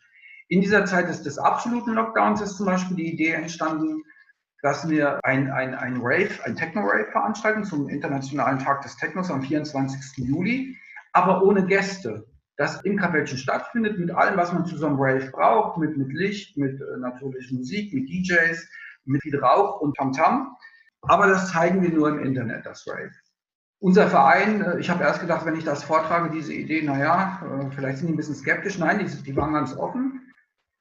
In 0.48 0.61
dieser 0.61 0.85
Zeit 0.85 1.08
des, 1.08 1.22
des 1.22 1.38
absoluten 1.38 1.92
Lockdowns 1.94 2.40
ist 2.40 2.56
zum 2.56 2.66
Beispiel 2.66 2.96
die 2.96 3.12
Idee 3.12 3.32
entstanden, 3.32 4.02
dass 4.62 4.88
wir 4.88 5.18
ein, 5.24 5.50
ein, 5.50 5.74
ein 5.74 5.96
Rave, 6.00 6.30
ein 6.44 6.56
Techno-Rave 6.56 7.11
veranstalten 7.11 7.64
zum 7.64 7.88
Internationalen 7.88 8.58
Tag 8.58 8.82
des 8.82 8.96
Technos 8.96 9.30
am 9.30 9.42
24. 9.42 10.24
Juli, 10.26 10.76
aber 11.12 11.42
ohne 11.42 11.66
Gäste. 11.66 12.26
Das 12.56 12.82
im 12.82 12.98
Kapellchen 12.98 13.38
stattfindet 13.38 13.98
mit 13.98 14.11
allem, 14.11 14.37
was 14.37 14.52
man 14.52 14.66
zu 14.66 14.76
so 14.76 14.87
einem 14.87 15.00
Rave 15.00 15.30
braucht, 15.30 15.78
mit, 15.78 15.96
mit 15.96 16.12
Licht, 16.12 16.56
mit 16.56 16.80
äh, 16.80 16.98
natürlich 16.98 17.50
Musik, 17.50 17.92
mit 17.92 18.08
DJs, 18.08 18.68
mit 19.04 19.22
viel 19.22 19.38
Rauch 19.38 19.80
und 19.80 19.96
Tamtam. 19.96 20.54
Aber 21.02 21.26
das 21.26 21.50
zeigen 21.50 21.82
wir 21.82 21.90
nur 21.90 22.08
im 22.08 22.20
Internet, 22.20 22.64
das 22.66 22.86
Rave. 22.86 23.12
Unser 23.80 24.08
Verein, 24.08 24.62
äh, 24.62 24.78
ich 24.78 24.90
habe 24.90 25.02
erst 25.02 25.20
gedacht, 25.20 25.44
wenn 25.44 25.56
ich 25.56 25.64
das 25.64 25.82
vortrage, 25.84 26.30
diese 26.30 26.52
Idee, 26.52 26.82
naja, 26.82 27.42
äh, 27.42 27.70
vielleicht 27.74 27.98
sind 27.98 28.08
die 28.08 28.14
ein 28.14 28.16
bisschen 28.16 28.36
skeptisch. 28.36 28.78
Nein, 28.78 29.00
die, 29.00 29.22
die 29.22 29.36
waren 29.36 29.52
ganz 29.52 29.76
offen. 29.76 30.32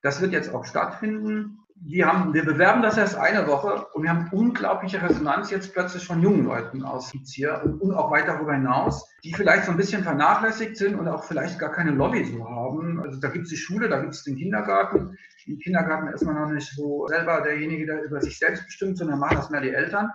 Das 0.04 0.22
wird 0.22 0.32
jetzt 0.32 0.54
auch 0.54 0.66
stattfinden 0.66 1.61
wir, 1.84 2.08
haben, 2.08 2.34
wir 2.34 2.46
bewerben 2.46 2.82
das 2.82 2.98
erst 2.98 3.16
eine 3.16 3.48
Woche 3.48 3.88
und 3.94 4.04
wir 4.04 4.12
haben 4.12 4.30
unglaubliche 4.32 5.02
Resonanz 5.02 5.50
jetzt 5.50 5.74
plötzlich 5.74 6.06
von 6.06 6.22
jungen 6.22 6.46
Leuten 6.46 6.84
aus 6.84 7.12
hier 7.26 7.62
und, 7.64 7.94
auch 7.94 8.12
weit 8.12 8.28
darüber 8.28 8.54
hinaus, 8.54 9.10
die 9.24 9.34
vielleicht 9.34 9.66
so 9.66 9.72
ein 9.72 9.78
bisschen 9.78 10.04
vernachlässigt 10.04 10.78
sind 10.78 10.96
und 10.96 11.08
auch 11.08 11.24
vielleicht 11.24 11.58
gar 11.58 11.72
keine 11.72 11.92
Lobby 11.92 12.24
so 12.24 12.48
haben. 12.48 13.02
Also 13.02 13.20
da 13.20 13.30
gibt 13.30 13.46
es 13.46 13.50
die 13.50 13.58
Schule, 13.58 13.90
da 13.90 14.00
gibt 14.00 14.14
es 14.14 14.24
den 14.24 14.38
Kindergarten. 14.38 15.18
Im 15.48 15.58
Kindergarten 15.58 16.08
ist 16.10 16.24
man 16.24 16.36
noch 16.36 16.52
nicht 16.52 16.72
so 16.76 17.08
selber 17.08 17.42
derjenige, 17.42 17.88
der 17.88 18.04
über 18.04 18.22
sich 18.22 18.38
selbst 18.38 18.66
bestimmt, 18.66 18.98
sondern 18.98 19.20
machen 19.20 19.38
das 19.38 19.50
mehr 19.50 19.62
die 19.62 19.74
Eltern. 19.74 20.10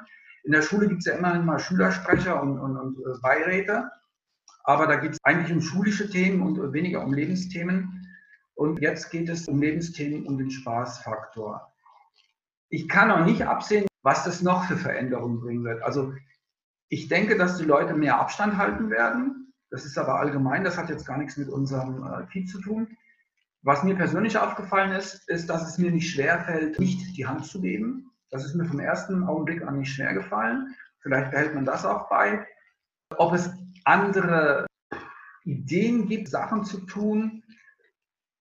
In 0.45 0.53
der 0.53 0.63
Schule 0.63 0.87
gibt 0.87 1.01
es 1.01 1.07
ja 1.07 1.15
immerhin 1.15 1.45
mal 1.45 1.59
Schülersprecher 1.59 2.41
und, 2.41 2.61
und, 2.61 2.77
und 2.77 2.99
äh, 2.99 3.19
Beiräte. 3.21 3.91
Aber 4.63 4.87
da 4.87 4.97
geht 4.97 5.13
es 5.13 5.19
eigentlich 5.25 5.53
um 5.53 5.61
schulische 5.61 6.09
Themen 6.09 6.43
und 6.43 6.73
weniger 6.73 7.05
um 7.05 7.13
Lebensthemen. 7.13 7.96
Und 8.57 8.81
jetzt 8.81 9.11
geht 9.11 9.29
es 9.29 9.47
um 9.47 9.61
Lebensthemen, 9.61 10.27
um 10.27 10.39
den 10.39 10.51
Spaßfaktor. 10.51 11.73
Ich 12.71 12.89
kann 12.89 13.11
auch 13.11 13.25
nicht 13.25 13.47
absehen, 13.47 13.87
was 14.03 14.25
das 14.25 14.43
noch 14.43 14.65
für 14.65 14.77
Veränderungen 14.77 15.41
bringen 15.41 15.65
wird. 15.65 15.83
Also 15.83 16.15
ich 16.89 17.09
denke, 17.09 17.37
dass 17.37 17.59
die 17.59 17.65
Leute 17.65 17.95
mehr 17.95 18.19
Abstand 18.19 18.57
halten 18.57 18.91
werden. 18.91 19.53
Das 19.71 19.85
ist 19.85 19.99
aber 19.99 20.19
allgemein, 20.19 20.65
das 20.65 20.79
hat 20.79 20.89
jetzt 20.89 21.07
gar 21.07 21.19
nichts 21.19 21.37
mit 21.37 21.49
unserem 21.49 22.27
äh, 22.33 22.45
zu 22.47 22.61
tun. 22.61 22.97
Was 23.63 23.83
mir 23.83 23.95
persönlich 23.95 24.39
aufgefallen 24.39 24.93
ist, 24.93 25.29
ist, 25.29 25.51
dass 25.51 25.69
es 25.69 25.77
mir 25.77 25.91
nicht 25.91 26.11
schwer 26.11 26.41
fällt, 26.41 26.79
nicht 26.79 27.17
die 27.17 27.27
Hand 27.27 27.45
zu 27.45 27.61
geben. 27.61 28.11
Das 28.31 28.45
ist 28.45 28.55
mir 28.55 28.65
vom 28.65 28.81
ersten 28.81 29.25
Augenblick 29.25 29.63
an 29.63 29.79
nicht 29.79 29.93
schwer 29.93 30.15
gefallen. 30.15 30.75
Vielleicht 31.01 31.31
behält 31.31 31.55
man 31.55 31.65
das 31.65 31.85
auch 31.85 32.09
bei. 32.09 32.47
Ob 33.19 33.35
es 33.35 33.51
andere 33.85 34.67
Ideen 35.45 36.09
gibt, 36.09 36.29
Sachen 36.29 36.65
zu 36.65 36.81
tun, 36.87 37.43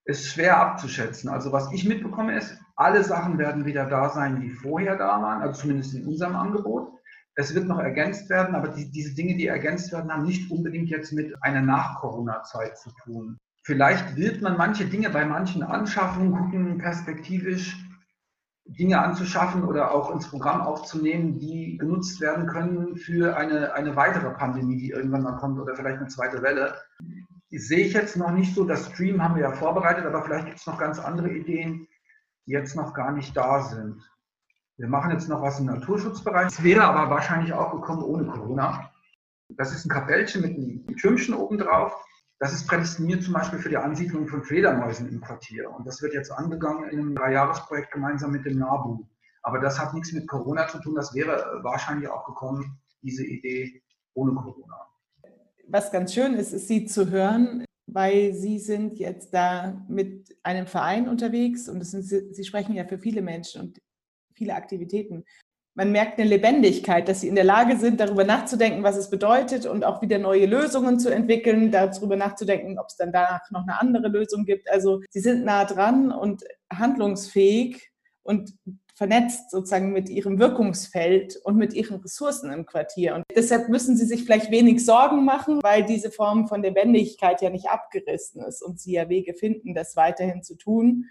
ist 0.06 0.28
schwer 0.28 0.58
abzuschätzen. 0.58 1.28
Also 1.28 1.52
was 1.52 1.70
ich 1.72 1.86
mitbekomme 1.86 2.38
ist, 2.38 2.56
alle 2.76 3.02
Sachen 3.02 3.38
werden 3.38 3.66
wieder 3.66 3.86
da 3.86 4.08
sein, 4.08 4.40
die 4.40 4.50
vorher 4.50 4.96
da 4.96 5.20
waren, 5.20 5.42
also 5.42 5.60
zumindest 5.60 5.94
in 5.94 6.06
unserem 6.06 6.36
Angebot. 6.36 6.92
Es 7.34 7.54
wird 7.54 7.66
noch 7.66 7.80
ergänzt 7.80 8.30
werden, 8.30 8.54
aber 8.54 8.68
die, 8.68 8.90
diese 8.90 9.14
Dinge, 9.14 9.36
die 9.36 9.48
ergänzt 9.48 9.92
werden, 9.92 10.10
haben 10.10 10.24
nicht 10.24 10.50
unbedingt 10.50 10.88
jetzt 10.88 11.12
mit 11.12 11.34
einer 11.42 11.60
Nach-Corona-Zeit 11.60 12.78
zu 12.78 12.90
tun. 13.04 13.36
Vielleicht 13.64 14.16
wird 14.16 14.40
man 14.42 14.56
manche 14.56 14.86
Dinge 14.86 15.10
bei 15.10 15.24
manchen 15.24 15.62
Anschaffungen 15.64 16.32
gucken, 16.32 16.78
perspektivisch 16.78 17.76
Dinge 18.68 19.00
anzuschaffen 19.00 19.64
oder 19.64 19.92
auch 19.92 20.12
ins 20.12 20.28
Programm 20.28 20.60
aufzunehmen, 20.60 21.38
die 21.38 21.76
genutzt 21.78 22.20
werden 22.20 22.46
können 22.46 22.96
für 22.96 23.36
eine, 23.36 23.74
eine 23.74 23.96
weitere 23.96 24.30
Pandemie, 24.30 24.76
die 24.76 24.90
irgendwann 24.90 25.22
mal 25.22 25.36
kommt 25.36 25.58
oder 25.58 25.74
vielleicht 25.74 25.98
eine 25.98 26.08
zweite 26.08 26.42
Welle 26.42 26.74
sehe 27.50 27.86
ich 27.86 27.92
jetzt 27.92 28.16
noch 28.16 28.30
nicht 28.30 28.54
so. 28.54 28.64
Das 28.64 28.86
Stream 28.86 29.22
haben 29.22 29.36
wir 29.36 29.42
ja 29.42 29.52
vorbereitet, 29.52 30.04
aber 30.04 30.22
vielleicht 30.22 30.46
gibt 30.46 30.58
es 30.58 30.66
noch 30.66 30.78
ganz 30.78 30.98
andere 30.98 31.30
Ideen, 31.30 31.86
die 32.46 32.52
jetzt 32.52 32.76
noch 32.76 32.94
gar 32.94 33.12
nicht 33.12 33.36
da 33.36 33.62
sind. 33.62 34.02
Wir 34.76 34.88
machen 34.88 35.10
jetzt 35.10 35.28
noch 35.28 35.42
was 35.42 35.58
im 35.58 35.66
Naturschutzbereich. 35.66 36.48
Es 36.48 36.62
wäre 36.62 36.84
aber 36.84 37.10
wahrscheinlich 37.10 37.52
auch 37.52 37.72
gekommen 37.72 38.02
ohne 38.02 38.26
Corona. 38.26 38.90
Das 39.48 39.72
ist 39.72 39.86
ein 39.86 39.90
Kapellchen 39.90 40.42
mit 40.42 40.56
einem 40.56 40.96
Türmchen 40.96 41.34
oben 41.34 41.58
drauf. 41.58 41.94
Das 42.38 42.52
ist 42.52 42.66
prädestiniert 42.66 43.22
zum 43.22 43.32
Beispiel 43.32 43.58
für 43.58 43.70
die 43.70 43.78
Ansiedlung 43.78 44.28
von 44.28 44.42
Fledermäusen 44.42 45.08
im 45.08 45.20
Quartier. 45.20 45.70
Und 45.70 45.86
das 45.86 46.02
wird 46.02 46.12
jetzt 46.12 46.30
angegangen 46.30 46.90
in 46.90 46.98
einem 46.98 47.14
Dreijahresprojekt 47.14 47.92
gemeinsam 47.92 48.32
mit 48.32 48.44
dem 48.44 48.58
NABU. 48.58 49.06
Aber 49.42 49.60
das 49.60 49.78
hat 49.78 49.94
nichts 49.94 50.12
mit 50.12 50.28
Corona 50.28 50.66
zu 50.66 50.78
tun. 50.80 50.96
Das 50.96 51.14
wäre 51.14 51.60
wahrscheinlich 51.62 52.08
auch 52.08 52.26
gekommen, 52.26 52.78
diese 53.00 53.24
Idee 53.24 53.82
ohne 54.12 54.34
Corona 54.34 54.86
was 55.68 55.90
ganz 55.90 56.14
schön 56.14 56.34
ist, 56.34 56.52
ist 56.52 56.68
Sie 56.68 56.86
zu 56.86 57.10
hören, 57.10 57.64
weil 57.86 58.34
Sie 58.34 58.58
sind 58.58 58.98
jetzt 58.98 59.32
da 59.34 59.84
mit 59.88 60.36
einem 60.42 60.66
Verein 60.66 61.08
unterwegs 61.08 61.68
und 61.68 61.82
sind, 61.84 62.04
Sie 62.34 62.44
sprechen 62.44 62.74
ja 62.74 62.84
für 62.84 62.98
viele 62.98 63.22
Menschen 63.22 63.62
und 63.62 63.78
viele 64.34 64.54
Aktivitäten. 64.54 65.24
Man 65.74 65.92
merkt 65.92 66.18
eine 66.18 66.28
Lebendigkeit, 66.28 67.06
dass 67.06 67.20
Sie 67.20 67.28
in 67.28 67.34
der 67.34 67.44
Lage 67.44 67.76
sind, 67.76 68.00
darüber 68.00 68.24
nachzudenken, 68.24 68.82
was 68.82 68.96
es 68.96 69.10
bedeutet 69.10 69.66
und 69.66 69.84
auch 69.84 70.00
wieder 70.00 70.18
neue 70.18 70.46
Lösungen 70.46 70.98
zu 70.98 71.10
entwickeln, 71.10 71.70
darüber 71.70 72.16
nachzudenken, 72.16 72.78
ob 72.78 72.86
es 72.88 72.96
dann 72.96 73.12
danach 73.12 73.50
noch 73.50 73.62
eine 73.62 73.78
andere 73.78 74.08
Lösung 74.08 74.46
gibt. 74.46 74.70
Also 74.70 75.02
Sie 75.10 75.20
sind 75.20 75.44
nah 75.44 75.64
dran 75.64 76.10
und 76.10 76.44
handlungsfähig 76.72 77.90
und 78.22 78.54
vernetzt 78.96 79.50
sozusagen 79.50 79.92
mit 79.92 80.08
ihrem 80.08 80.38
Wirkungsfeld 80.38 81.36
und 81.44 81.56
mit 81.56 81.74
ihren 81.74 82.00
Ressourcen 82.00 82.50
im 82.50 82.64
Quartier. 82.64 83.14
Und 83.14 83.24
deshalb 83.34 83.68
müssen 83.68 83.94
sie 83.94 84.06
sich 84.06 84.24
vielleicht 84.24 84.50
wenig 84.50 84.84
Sorgen 84.84 85.24
machen, 85.24 85.62
weil 85.62 85.84
diese 85.84 86.10
Form 86.10 86.48
von 86.48 86.62
Lebendigkeit 86.62 87.42
ja 87.42 87.50
nicht 87.50 87.68
abgerissen 87.68 88.42
ist 88.42 88.62
und 88.62 88.80
sie 88.80 88.92
ja 88.92 89.10
Wege 89.10 89.34
finden, 89.34 89.74
das 89.74 89.96
weiterhin 89.96 90.42
zu 90.42 90.56
tun. 90.56 91.04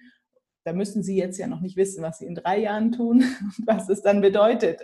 Da 0.63 0.73
müssen 0.73 1.03
Sie 1.03 1.15
jetzt 1.15 1.37
ja 1.37 1.45
noch 1.45 1.61
nicht 1.61 1.77
wissen, 1.77 2.01
was 2.01 2.17
Sie 2.17 2.25
in 2.25 2.33
drei 2.33 2.57
Jahren 2.57 2.91
tun 2.91 3.17
und 3.21 3.67
was 3.67 3.87
es 3.87 4.01
dann 4.01 4.19
bedeutet. 4.19 4.81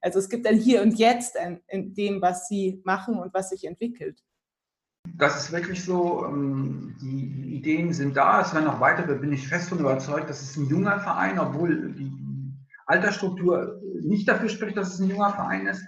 Also 0.00 0.20
es 0.20 0.28
gibt 0.28 0.46
ein 0.46 0.56
Hier 0.56 0.82
und 0.82 0.96
Jetzt 1.00 1.36
in 1.66 1.94
dem, 1.94 2.22
was 2.22 2.46
Sie 2.46 2.80
machen 2.84 3.18
und 3.18 3.34
was 3.34 3.50
sich 3.50 3.64
entwickelt. 3.64 4.22
Das 5.16 5.36
ist 5.36 5.52
wirklich 5.52 5.82
so, 5.82 6.24
ähm, 6.26 6.94
die 7.02 7.56
Ideen 7.56 7.92
sind 7.92 8.16
da, 8.16 8.40
es 8.40 8.54
werden 8.54 8.66
noch 8.66 8.80
weitere, 8.80 9.16
bin 9.16 9.32
ich 9.32 9.48
fest 9.48 9.68
von 9.68 9.80
überzeugt, 9.80 10.30
das 10.30 10.42
ist 10.42 10.56
ein 10.56 10.68
junger 10.68 11.00
Verein, 11.00 11.40
obwohl 11.40 11.92
die 11.92 12.12
Altersstruktur 12.86 13.80
nicht 14.00 14.28
dafür 14.28 14.48
spricht, 14.48 14.76
dass 14.76 14.94
es 14.94 15.00
ein 15.00 15.10
junger 15.10 15.30
Verein 15.30 15.66
ist. 15.66 15.84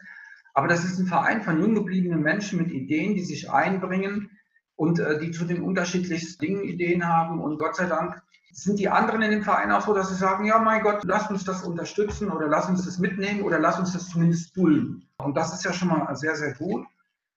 Aber 0.55 0.69
das 0.69 0.85
ist 0.85 0.99
ein 0.99 1.07
Verein 1.07 1.43
von 1.43 1.61
jung 1.61 1.75
gebliebenen 1.75 2.21
Menschen 2.21 2.59
mit 2.59 2.73
Ideen, 2.73 3.15
die 3.15 3.25
sich 3.25 3.51
einbringen 3.51 4.31
und 4.75 4.99
äh, 4.99 5.19
die 5.21 5.31
zu 5.31 5.45
den 5.45 5.63
unterschiedlichsten 5.63 6.45
Dingen 6.45 6.65
Ideen 6.65 7.07
haben. 7.07 7.41
Und 7.41 7.59
Gott 7.59 7.77
sei 7.77 7.87
Dank 7.87 8.21
sind 8.53 8.79
die 8.79 8.89
anderen 8.89 9.23
in 9.23 9.31
dem 9.31 9.43
Verein 9.43 9.71
auch 9.71 9.87
so, 9.87 9.95
dass 9.95 10.09
sie 10.09 10.17
sagen, 10.17 10.45
ja, 10.45 10.59
mein 10.59 10.83
Gott, 10.83 11.05
lass 11.05 11.31
uns 11.31 11.45
das 11.45 11.63
unterstützen 11.63 12.31
oder 12.31 12.49
lass 12.49 12.69
uns 12.69 12.85
das 12.85 12.99
mitnehmen 12.99 13.43
oder 13.43 13.59
lass 13.59 13.79
uns 13.79 13.93
das 13.93 14.09
zumindest 14.09 14.57
dulden. 14.57 15.09
Und 15.19 15.37
das 15.37 15.55
ist 15.55 15.65
ja 15.65 15.73
schon 15.73 15.89
mal 15.89 16.15
sehr, 16.17 16.35
sehr 16.35 16.55
gut. 16.55 16.87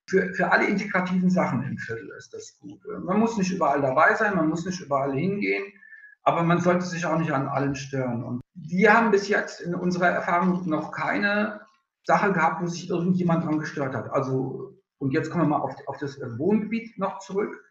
Für, 0.08 0.34
für 0.34 0.52
alle 0.52 0.66
integrativen 0.66 1.30
Sachen 1.30 1.64
im 1.64 1.78
Viertel 1.78 2.10
ist 2.18 2.34
das 2.34 2.58
gut. 2.60 2.82
Man 3.04 3.20
muss 3.20 3.38
nicht 3.38 3.52
überall 3.52 3.82
dabei 3.82 4.16
sein, 4.16 4.36
man 4.36 4.50
muss 4.50 4.66
nicht 4.66 4.82
überall 4.82 5.14
hingehen, 5.14 5.64
aber 6.24 6.44
man 6.44 6.60
sollte 6.60 6.86
sich 6.86 7.06
auch 7.06 7.18
nicht 7.18 7.32
an 7.32 7.48
allem 7.48 7.76
stören. 7.76 8.24
Und 8.24 8.42
wir 8.54 8.94
haben 8.94 9.12
bis 9.12 9.28
jetzt 9.28 9.62
in 9.62 9.74
unserer 9.74 10.10
Erfahrung 10.10 10.68
noch 10.70 10.92
keine 10.92 11.62
Sache 12.04 12.32
gehabt, 12.32 12.62
wo 12.62 12.68
sich 12.68 12.90
irgendjemand 12.90 13.46
dran 13.46 13.60
gestört 13.60 13.96
hat. 13.96 14.12
Also, 14.12 14.78
und 15.00 15.14
jetzt 15.14 15.30
kommen 15.32 15.46
wir 15.46 15.58
mal 15.58 15.64
auf, 15.64 15.76
auf 15.88 15.98
das 15.98 16.20
Wohngebiet 16.38 16.98
noch 16.98 17.20
zurück. 17.20 17.64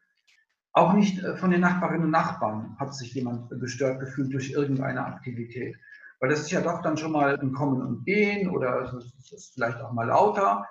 Auch 0.72 0.92
nicht 0.92 1.22
äh, 1.22 1.36
von 1.36 1.50
den 1.50 1.60
Nachbarinnen 1.60 2.04
und 2.04 2.10
Nachbarn 2.10 2.76
hat 2.78 2.94
sich 2.94 3.14
jemand 3.14 3.50
gestört 3.60 4.00
gefühlt 4.00 4.32
durch 4.32 4.50
irgendeine 4.50 5.04
Aktivität. 5.04 5.76
Weil 6.20 6.30
das 6.30 6.40
ist 6.40 6.50
ja 6.50 6.60
doch 6.60 6.82
dann 6.82 6.96
schon 6.96 7.12
mal 7.12 7.38
ein 7.38 7.52
Kommen 7.52 7.82
und 7.82 8.04
Gehen 8.04 8.50
oder 8.50 8.82
es 8.82 9.32
ist 9.32 9.54
vielleicht 9.54 9.80
auch 9.80 9.92
mal 9.92 10.06
lauter. 10.06 10.66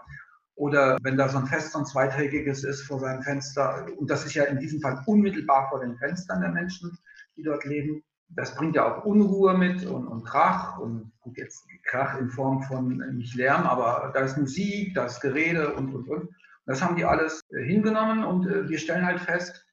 Oder 0.55 0.97
wenn 1.01 1.17
da 1.17 1.29
so 1.29 1.37
ein 1.37 1.47
Fest, 1.47 1.71
so 1.71 1.79
ein 1.79 1.85
zweitägiges 1.85 2.65
ist 2.65 2.83
vor 2.83 2.99
seinem 2.99 3.23
Fenster, 3.23 3.87
und 3.97 4.09
das 4.09 4.25
ist 4.25 4.33
ja 4.33 4.43
in 4.43 4.59
diesem 4.59 4.81
Fall 4.81 5.01
unmittelbar 5.05 5.69
vor 5.69 5.79
den 5.79 5.97
Fenstern 5.97 6.41
der 6.41 6.51
Menschen, 6.51 6.97
die 7.39 7.43
dort 7.43 7.65
leben, 7.65 8.03
das 8.29 8.55
bringt 8.55 8.75
ja 8.75 8.85
auch 8.85 9.05
Unruhe 9.05 9.57
mit 9.57 9.85
und, 9.85 10.07
und 10.07 10.23
Krach 10.23 10.77
und 10.77 11.11
gut, 11.21 11.37
jetzt 11.37 11.65
Krach 11.85 12.19
in 12.19 12.29
Form 12.29 12.61
von 12.63 13.01
äh, 13.01 13.11
nicht 13.11 13.35
Lärm, 13.35 13.63
aber 13.63 14.11
da 14.13 14.19
ist 14.21 14.37
Musik, 14.37 14.93
da 14.93 15.05
ist 15.05 15.21
Gerede 15.21 15.73
und, 15.73 15.93
und, 15.93 16.07
und. 16.07 16.29
Das 16.65 16.81
haben 16.81 16.95
die 16.95 17.05
alles 17.05 17.41
äh, 17.49 17.63
hingenommen 17.63 18.23
und 18.23 18.45
äh, 18.45 18.69
wir 18.69 18.77
stellen 18.77 19.05
halt 19.05 19.19
fest, 19.19 19.65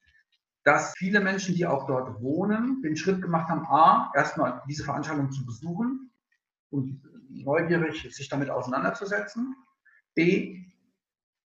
dass 0.64 0.94
viele 0.96 1.20
Menschen, 1.20 1.54
die 1.54 1.66
auch 1.66 1.86
dort 1.86 2.20
wohnen, 2.20 2.82
den 2.82 2.96
Schritt 2.96 3.22
gemacht 3.22 3.48
haben, 3.48 3.66
a, 3.66 4.10
erstmal 4.14 4.62
diese 4.68 4.84
Veranstaltung 4.84 5.30
zu 5.30 5.44
besuchen 5.44 6.10
und 6.70 7.02
neugierig 7.28 8.02
sich 8.14 8.28
damit 8.28 8.50
auseinanderzusetzen. 8.50 9.54
B, 10.14 10.64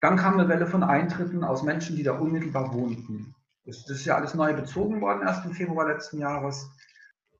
dann 0.00 0.16
kam 0.16 0.34
eine 0.34 0.48
Welle 0.48 0.66
von 0.66 0.84
Eintritten 0.84 1.42
aus 1.42 1.62
Menschen, 1.62 1.96
die 1.96 2.02
da 2.02 2.12
unmittelbar 2.12 2.72
wohnten. 2.74 3.34
Das, 3.68 3.88
ist 3.90 4.06
ja 4.06 4.16
alles 4.16 4.32
neu 4.32 4.54
bezogen 4.54 5.02
worden, 5.02 5.26
erst 5.26 5.44
im 5.44 5.52
Februar 5.52 5.86
letzten 5.86 6.18
Jahres. 6.18 6.70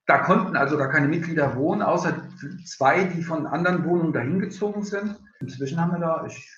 Da 0.06 0.18
konnten 0.18 0.56
also 0.56 0.76
gar 0.76 0.90
keine 0.90 1.08
Mitglieder 1.08 1.56
wohnen, 1.56 1.80
außer 1.80 2.28
zwei, 2.66 3.04
die 3.04 3.22
von 3.22 3.46
anderen 3.46 3.84
Wohnungen 3.86 4.12
dahin 4.12 4.38
gezogen 4.38 4.84
sind. 4.84 5.18
Inzwischen 5.40 5.80
haben 5.80 5.92
wir 5.92 6.00
da, 6.00 6.24
ich 6.26 6.50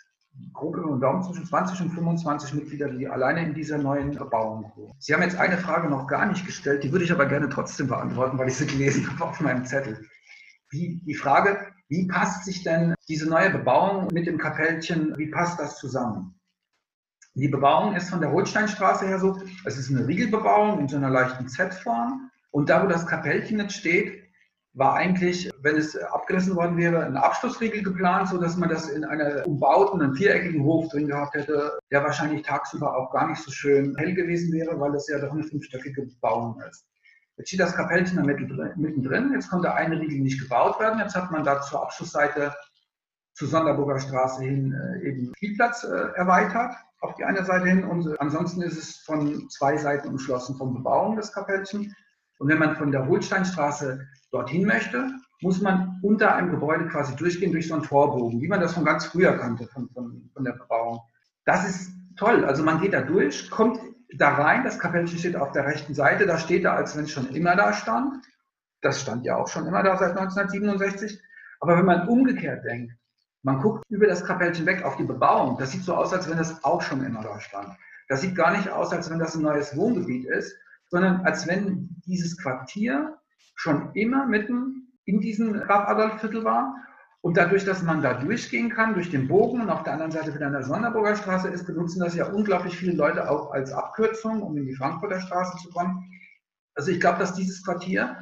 grob 0.53 0.77
über 0.77 0.91
den 0.91 1.01
Daumen 1.01 1.23
zwischen 1.23 1.47
20 1.47 1.83
und 1.83 1.91
25 1.91 2.55
Mitglieder, 2.55 2.89
die 2.89 3.09
alleine 3.09 3.45
in 3.45 3.55
dieser 3.55 3.79
neuen 3.79 4.17
Bebauung 4.17 4.73
wohnen. 4.75 4.93
Sie 4.99 5.15
haben 5.15 5.23
jetzt 5.23 5.37
eine 5.37 5.59
Frage 5.59 5.89
noch 5.89 6.09
gar 6.09 6.27
nicht 6.27 6.47
gestellt, 6.47 6.83
die 6.83 6.91
würde 6.91 7.05
ich 7.05 7.13
aber 7.13 7.27
gerne 7.27 7.49
trotzdem 7.49 7.87
beantworten, 7.87 8.39
weil 8.39 8.49
ich 8.49 8.57
sie 8.57 8.67
gelesen 8.67 9.09
habe 9.09 9.31
auf 9.31 9.41
meinem 9.41 9.65
Zettel. 9.65 10.05
Wie, 10.71 11.01
die 11.05 11.15
Frage, 11.15 11.59
wie 11.89 12.07
passt 12.09 12.45
sich 12.45 12.63
denn 12.65 12.95
diese 13.09 13.29
neue 13.29 13.51
Bebauung 13.51 14.09
mit 14.13 14.27
dem 14.27 14.39
Kapellchen, 14.39 15.17
wie 15.17 15.31
passt 15.31 15.61
das 15.61 15.79
zusammen? 15.79 16.40
Die 17.41 17.49
Bebauung 17.49 17.97
ist 17.97 18.11
von 18.11 18.21
der 18.21 18.33
Holsteinstraße 18.33 19.07
her 19.07 19.19
so, 19.19 19.41
es 19.65 19.79
ist 19.79 19.91
eine 19.91 20.07
Riegelbebauung 20.07 20.79
in 20.79 20.89
so 20.89 20.99
einer 20.99 21.09
leichten 21.09 21.49
Z-Form. 21.49 22.31
Und 22.51 22.69
da, 22.69 22.85
wo 22.85 22.87
das 22.87 23.07
Kapellchen 23.07 23.59
jetzt 23.59 23.77
steht, 23.77 24.25
war 24.75 24.93
eigentlich, 24.93 25.51
wenn 25.63 25.77
es 25.77 25.97
abgerissen 25.97 26.55
worden 26.55 26.77
wäre, 26.77 27.03
ein 27.03 27.17
Abschlussriegel 27.17 27.83
geplant, 27.83 28.29
so 28.29 28.39
dass 28.39 28.59
man 28.59 28.69
das 28.69 28.91
in 28.91 29.05
einer 29.07 29.47
umbauten, 29.47 30.03
einem 30.03 30.15
viereckigen 30.15 30.63
Hof 30.65 30.91
drin 30.91 31.07
gehabt 31.07 31.35
hätte, 31.35 31.79
der 31.91 32.05
wahrscheinlich 32.05 32.43
tagsüber 32.43 32.95
auch 32.95 33.11
gar 33.11 33.27
nicht 33.27 33.43
so 33.43 33.51
schön 33.51 33.97
hell 33.97 34.13
gewesen 34.13 34.53
wäre, 34.53 34.79
weil 34.79 34.95
es 34.95 35.09
ja 35.09 35.19
doch 35.19 35.33
eine 35.33 35.45
fünfstöckige 35.45 36.03
Bebauung 36.03 36.61
ist. 36.69 36.87
Jetzt 37.39 37.49
steht 37.49 37.61
das 37.61 37.75
Kapellchen 37.75 38.19
da 38.19 38.23
mittendrin, 38.23 39.33
jetzt 39.33 39.49
konnte 39.49 39.73
eine 39.73 39.99
Riegel 39.99 40.21
nicht 40.21 40.43
gebaut 40.43 40.79
werden, 40.79 41.01
jetzt 41.01 41.17
hat 41.17 41.31
man 41.31 41.43
da 41.43 41.63
zur 41.63 41.85
Abschlussseite 41.85 42.55
zur 43.33 43.49
Sonderburger 43.49 43.99
Straße 43.99 44.45
hin 44.45 44.75
äh, 44.75 45.09
eben 45.09 45.33
Spielplatz 45.37 45.85
äh, 45.85 46.11
erweitert 46.17 46.75
auf 47.01 47.15
die 47.15 47.25
eine 47.25 47.45
Seite 47.45 47.67
hin 47.67 47.85
und 47.85 48.21
ansonsten 48.21 48.63
ist 48.63 48.77
es 48.77 48.97
von 48.99 49.49
zwei 49.49 49.77
Seiten 49.77 50.09
umschlossen 50.09 50.57
von 50.57 50.75
Bebauung 50.75 51.17
des 51.17 51.33
Kapellchen. 51.33 51.95
Und 52.39 52.49
wenn 52.49 52.59
man 52.59 52.77
von 52.77 52.93
der 52.93 53.07
Holsteinstraße 53.07 54.07
dorthin 54.31 54.67
möchte, 54.67 55.11
muss 55.43 55.61
man 55.61 55.99
unter 56.03 56.35
einem 56.35 56.51
Gebäude 56.51 56.87
quasi 56.89 57.17
durchgehen 57.17 57.53
durch 57.53 57.69
so 57.69 57.75
einen 57.75 57.83
Torbogen, 57.83 58.41
wie 58.41 58.49
man 58.49 58.61
das 58.61 58.75
von 58.75 58.85
ganz 58.85 59.07
früher 59.07 59.37
kannte, 59.39 59.67
von, 59.69 59.89
von, 59.91 60.31
von 60.33 60.45
der 60.45 60.53
Bebauung. 60.53 61.01
Das 61.45 61.69
ist 61.69 61.93
toll. 62.17 62.45
Also 62.45 62.63
man 62.63 62.81
geht 62.81 62.93
da 62.93 63.01
durch, 63.01 63.51
kommt 63.51 63.81
da 64.17 64.35
rein, 64.35 64.65
das 64.65 64.79
Kapellchen 64.79 65.19
steht 65.19 65.37
auf 65.37 65.53
der 65.53 65.65
rechten 65.65 65.95
Seite, 65.95 66.27
da 66.27 66.39
steht 66.39 66.65
da, 66.65 66.75
als 66.75 66.97
wenn 66.97 67.05
es 67.05 67.11
schon 67.11 67.29
immer 67.29 67.57
da 67.57 67.73
stand. 67.73 68.25
Das 68.83 69.01
stand 69.01 69.25
ja 69.25 69.37
auch 69.37 69.49
schon 69.49 69.67
immer 69.67 69.83
da 69.83 69.97
seit 69.97 70.17
1967. 70.17 71.23
Aber 71.61 71.77
wenn 71.79 71.87
man 71.87 72.09
umgekehrt 72.09 72.65
denkt, 72.65 72.93
man 73.43 73.61
guckt 73.61 73.85
über 73.89 74.07
das 74.07 74.25
Kapellchen 74.25 74.67
weg 74.67 74.85
auf 74.85 74.97
die 74.97 75.05
Bebauung, 75.05 75.57
das 75.59 75.73
sieht 75.73 75.85
so 75.85 75.95
aus, 75.95 76.13
als 76.13 76.29
wenn 76.29 76.39
das 76.39 76.63
auch 76.65 76.83
schon 76.83 77.05
immer 77.05 77.23
da 77.23 77.41
stand. 77.41 77.69
Das 78.09 78.21
sieht 78.21 78.35
gar 78.35 78.57
nicht 78.57 78.69
aus, 78.69 78.93
als 78.93 79.09
wenn 79.11 79.19
das 79.19 79.37
ein 79.37 79.43
neues 79.43 79.77
Wohngebiet 79.77 80.27
ist, 80.27 80.57
sondern 80.89 81.25
als 81.25 81.47
wenn 81.47 81.89
dieses 82.05 82.37
Quartier 82.37 83.17
schon 83.55 83.93
immer 83.95 84.27
mitten 84.27 84.89
in 85.05 85.21
diesem 85.21 85.53
Graf-Adolf-Viertel 85.53 86.45
war. 86.45 86.75
Und 87.23 87.37
dadurch, 87.37 87.65
dass 87.67 87.83
man 87.83 88.01
da 88.01 88.15
durchgehen 88.15 88.71
kann, 88.71 88.95
durch 88.95 89.11
den 89.11 89.29
Bogen 89.29 89.61
und 89.61 89.69
auf 89.69 89.83
der 89.83 89.93
anderen 89.93 90.11
Seite 90.11 90.35
wieder 90.35 90.47
an 90.47 90.55
der 90.55 90.63
Sonderburger 90.63 91.17
Straße 91.17 91.49
ist, 91.49 91.67
benutzen 91.67 92.01
das 92.01 92.15
ja 92.15 92.27
unglaublich 92.27 92.77
viele 92.77 92.95
Leute 92.95 93.31
auch 93.31 93.51
als 93.53 93.73
Abkürzung, 93.73 94.43
um 94.43 94.57
in 94.57 94.65
die 94.65 94.75
Frankfurter 94.75 95.21
Straße 95.21 95.59
zu 95.59 95.69
kommen. 95.71 96.03
Also 96.75 96.91
ich 96.91 96.99
glaube, 96.99 97.19
dass 97.19 97.35
dieses 97.35 97.63
Quartier 97.63 98.17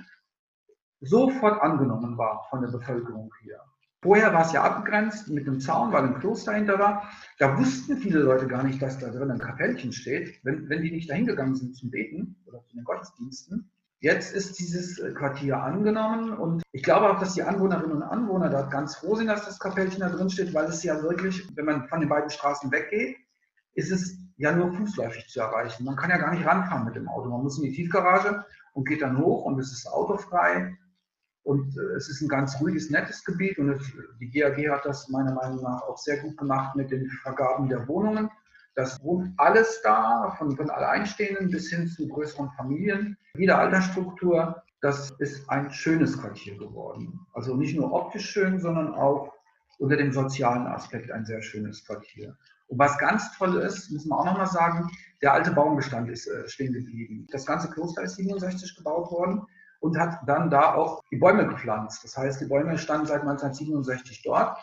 sofort 1.01 1.63
angenommen 1.63 2.19
war 2.19 2.45
von 2.51 2.61
der 2.61 2.69
Bevölkerung 2.69 3.31
hier. 3.41 3.61
Vorher 4.01 4.33
war 4.33 4.43
es 4.43 4.53
ja 4.53 4.63
abgegrenzt 4.63 5.29
mit 5.29 5.49
einem 5.49 5.61
Zaun, 5.61 5.93
weil 5.93 6.05
ein 6.05 6.21
Kloster 6.21 6.53
hinter 6.53 6.79
war. 6.79 7.11
Da 7.39 7.59
wussten 7.59 7.97
viele 7.97 8.21
Leute 8.21 8.47
gar 8.47 8.63
nicht, 8.63 8.81
dass 8.81 8.99
da 8.99 9.09
drin 9.09 9.31
ein 9.31 9.41
Kapellchen 9.41 9.93
steht, 9.93 10.39
wenn, 10.45 10.69
wenn 10.69 10.83
die 10.83 10.93
nicht 10.93 11.11
dahin 11.11 11.27
gegangen 11.27 11.57
sind 11.57 11.75
zum 11.75 11.91
Beten 11.91 12.37
oder 12.47 12.63
zu 12.65 12.77
den 12.77 12.85
Gottesdiensten. 12.85 13.71
Jetzt 14.01 14.33
ist 14.33 14.61
dieses 14.61 15.01
äh, 15.01 15.13
Quartier 15.13 15.61
angenommen 15.61 16.33
und 16.33 16.63
ich 16.71 16.85
glaube 16.85 17.11
auch, 17.11 17.19
dass 17.19 17.35
die 17.35 17.43
Anwohnerinnen 17.43 17.97
und 17.97 18.03
Anwohner 18.05 18.49
dort 18.49 18.71
ganz 18.71 18.95
froh 18.95 19.17
sind, 19.17 19.27
dass 19.27 19.45
das 19.45 19.59
Kapellchen 19.59 20.01
da 20.01 20.09
drin 20.09 20.31
steht, 20.31 20.55
weil 20.55 20.67
es 20.67 20.85
ja 20.85 21.03
wirklich, 21.03 21.49
wenn 21.57 21.65
man 21.65 21.89
von 21.89 21.99
den 21.99 22.09
beiden 22.09 22.31
Straßen 22.31 22.71
weggeht, 22.71 23.17
ist 23.75 23.91
es 23.91 24.17
ja 24.37 24.53
nur 24.53 24.73
fußläufig 24.73 25.27
zu 25.29 25.41
erreichen. 25.41 25.85
Man 25.85 25.97
kann 25.97 26.11
ja 26.11 26.19
gar 26.19 26.33
nicht 26.33 26.47
ranfahren 26.47 26.85
mit 26.85 26.95
dem 26.95 27.09
Auto. 27.09 27.29
Man 27.29 27.43
muss 27.43 27.59
in 27.59 27.65
die 27.65 27.73
Tiefgarage 27.73 28.45
und 28.75 28.87
geht 28.87 29.03
dann 29.03 29.19
hoch 29.19 29.45
und 29.45 29.59
es 29.59 29.73
ist 29.73 29.89
autofrei. 29.89 30.77
Und 31.49 31.79
äh, 31.79 31.97
es 31.97 32.11
ist 32.11 32.21
ein 32.21 32.29
ganz 32.29 32.61
ruhiges, 32.61 32.91
nettes 32.91 33.25
Gebiet 33.25 33.59
und 33.59 33.81
die 34.21 34.31
GAG 34.31 34.59
hat 34.69 34.85
das 34.85 35.09
meiner 35.09 35.33
Meinung 35.33 35.63
nach 35.63 35.81
auch 35.81 35.97
sehr 35.97 36.19
gut 36.19 36.37
gemacht 36.37 36.77
mit 36.77 36.91
den 36.91 37.09
Vergaben 37.23 37.71
der 37.71 37.89
Wohnungen. 37.89 38.29
Das 38.75 39.03
wohnt 39.03 39.33
alles 39.39 39.81
da, 39.83 40.35
von, 40.37 40.55
von 40.55 40.69
Alleinstehenden 40.69 41.51
bis 41.51 41.71
hin 41.71 41.89
zu 41.89 42.07
größeren 42.07 42.51
Familien, 42.51 43.17
jede 43.35 43.57
Altersstruktur. 43.57 44.63
Das 44.83 45.11
ist 45.21 45.49
ein 45.49 45.73
schönes 45.73 46.21
Quartier 46.21 46.59
geworden. 46.59 47.19
Also 47.33 47.57
nicht 47.57 47.75
nur 47.75 47.95
optisch 47.95 48.29
schön, 48.29 48.61
sondern 48.61 48.93
auch 48.93 49.33
unter 49.79 49.97
dem 49.97 50.13
sozialen 50.13 50.67
Aspekt 50.67 51.11
ein 51.11 51.25
sehr 51.25 51.41
schönes 51.41 51.83
Quartier. 51.83 52.37
Und 52.67 52.79
was 52.79 52.99
ganz 52.99 53.35
toll 53.39 53.57
ist, 53.57 53.91
müssen 53.91 54.11
wir 54.11 54.19
auch 54.19 54.27
nochmal 54.27 54.49
sagen, 54.49 54.91
der 55.23 55.33
alte 55.33 55.53
Baumbestand 55.53 56.11
ist 56.11 56.27
äh, 56.27 56.47
stehen 56.47 56.75
geblieben. 56.75 57.27
Das 57.33 57.47
ganze 57.47 57.71
Kloster 57.71 58.03
ist 58.03 58.17
67 58.17 58.77
gebaut 58.77 59.11
worden 59.11 59.47
und 59.81 59.99
hat 59.99 60.21
dann 60.27 60.51
da 60.51 60.75
auch 60.75 61.03
die 61.11 61.17
Bäume 61.17 61.47
gepflanzt. 61.47 62.05
Das 62.05 62.17
heißt, 62.17 62.41
die 62.41 62.47
Bäume 62.47 62.79
standen 62.79 63.07
seit 63.07 63.23
1967 63.23 64.23
dort 64.23 64.59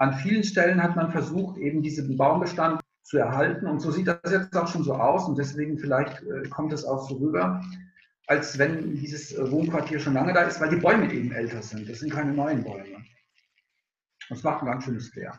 an 0.00 0.14
vielen 0.14 0.42
Stellen 0.42 0.82
hat 0.82 0.96
man 0.96 1.12
versucht, 1.12 1.58
eben 1.58 1.82
diesen 1.82 2.16
Baumbestand 2.16 2.80
zu 3.02 3.18
erhalten. 3.18 3.66
Und 3.66 3.80
so 3.80 3.90
sieht 3.90 4.06
das 4.06 4.32
jetzt 4.32 4.56
auch 4.56 4.66
schon 4.66 4.82
so 4.82 4.94
aus. 4.94 5.28
Und 5.28 5.36
deswegen 5.36 5.78
vielleicht 5.78 6.22
äh, 6.22 6.48
kommt 6.48 6.72
es 6.72 6.86
auch 6.86 7.06
so 7.06 7.16
rüber, 7.16 7.62
als 8.26 8.58
wenn 8.58 8.94
dieses 8.94 9.36
äh, 9.36 9.50
Wohnquartier 9.50 10.00
schon 10.00 10.14
lange 10.14 10.32
da 10.32 10.40
ist, 10.40 10.58
weil 10.58 10.70
die 10.70 10.80
Bäume 10.80 11.12
eben 11.12 11.32
älter 11.32 11.60
sind. 11.60 11.86
Das 11.86 11.98
sind 11.98 12.10
keine 12.10 12.32
neuen 12.32 12.64
Bäume. 12.64 13.04
Das 14.30 14.42
macht 14.42 14.62
ein 14.62 14.66
ganz 14.66 14.84
schönes 14.84 15.08
Flair. 15.08 15.38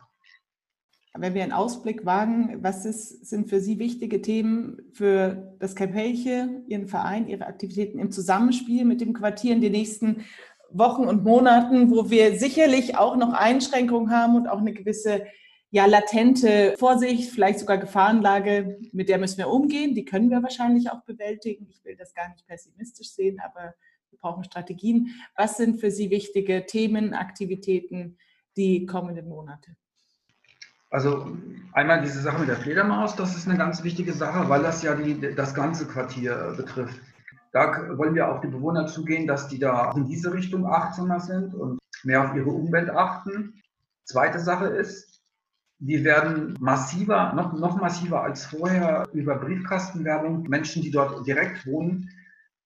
Wenn 1.14 1.34
wir 1.34 1.42
einen 1.42 1.52
Ausblick 1.52 2.06
wagen, 2.06 2.62
was 2.62 2.86
ist, 2.86 3.26
sind 3.26 3.50
für 3.50 3.60
Sie 3.60 3.78
wichtige 3.78 4.22
Themen 4.22 4.80
für 4.92 5.54
das 5.58 5.76
Kapellche, 5.76 6.62
Ihren 6.66 6.88
Verein, 6.88 7.28
Ihre 7.28 7.46
Aktivitäten 7.46 7.98
im 7.98 8.10
Zusammenspiel 8.10 8.86
mit 8.86 9.02
dem 9.02 9.12
Quartier 9.12 9.52
in 9.52 9.60
den 9.60 9.72
nächsten 9.72 10.24
Wochen 10.70 11.04
und 11.04 11.22
Monaten, 11.22 11.90
wo 11.90 12.08
wir 12.08 12.38
sicherlich 12.38 12.96
auch 12.96 13.16
noch 13.16 13.34
Einschränkungen 13.34 14.10
haben 14.10 14.36
und 14.36 14.48
auch 14.48 14.60
eine 14.60 14.72
gewisse 14.72 15.26
ja, 15.70 15.84
latente 15.84 16.74
Vorsicht, 16.78 17.30
vielleicht 17.30 17.58
sogar 17.58 17.78
Gefahrenlage, 17.78 18.78
mit 18.92 19.10
der 19.10 19.18
müssen 19.18 19.38
wir 19.38 19.48
umgehen. 19.48 19.94
Die 19.94 20.04
können 20.04 20.30
wir 20.30 20.42
wahrscheinlich 20.42 20.90
auch 20.90 21.02
bewältigen. 21.02 21.66
Ich 21.70 21.84
will 21.84 21.96
das 21.96 22.14
gar 22.14 22.28
nicht 22.30 22.46
pessimistisch 22.46 23.10
sehen, 23.10 23.38
aber 23.40 23.74
wir 24.10 24.18
brauchen 24.18 24.44
Strategien. 24.44 25.08
Was 25.36 25.56
sind 25.56 25.80
für 25.80 25.90
Sie 25.90 26.10
wichtige 26.10 26.64
Themen, 26.66 27.14
Aktivitäten 27.14 28.18
die 28.56 28.86
kommenden 28.86 29.28
Monate? 29.28 29.76
Also 30.92 31.26
einmal 31.72 32.02
diese 32.02 32.20
Sache 32.20 32.38
mit 32.38 32.50
der 32.50 32.56
Fledermaus, 32.58 33.16
das 33.16 33.34
ist 33.34 33.48
eine 33.48 33.56
ganz 33.56 33.82
wichtige 33.82 34.12
Sache, 34.12 34.46
weil 34.50 34.62
das 34.62 34.82
ja 34.82 34.94
die, 34.94 35.34
das 35.34 35.54
ganze 35.54 35.86
Quartier 35.86 36.52
betrifft. 36.54 37.00
Da 37.50 37.96
wollen 37.96 38.14
wir 38.14 38.30
auf 38.30 38.42
die 38.42 38.48
Bewohner 38.48 38.86
zugehen, 38.86 39.26
dass 39.26 39.48
die 39.48 39.58
da 39.58 39.90
in 39.96 40.06
diese 40.06 40.34
Richtung 40.34 40.66
achtsamer 40.66 41.18
sind 41.18 41.54
und 41.54 41.78
mehr 42.04 42.22
auf 42.22 42.34
ihre 42.36 42.50
Umwelt 42.50 42.90
achten. 42.90 43.54
Zweite 44.04 44.38
Sache 44.38 44.66
ist, 44.66 45.22
wir 45.78 46.04
werden 46.04 46.56
massiver, 46.60 47.32
noch, 47.32 47.54
noch 47.54 47.80
massiver 47.80 48.22
als 48.22 48.44
vorher 48.44 49.08
über 49.14 49.36
Briefkastenwerbung 49.36 50.42
Menschen, 50.42 50.82
die 50.82 50.90
dort 50.90 51.26
direkt 51.26 51.66
wohnen, 51.66 52.10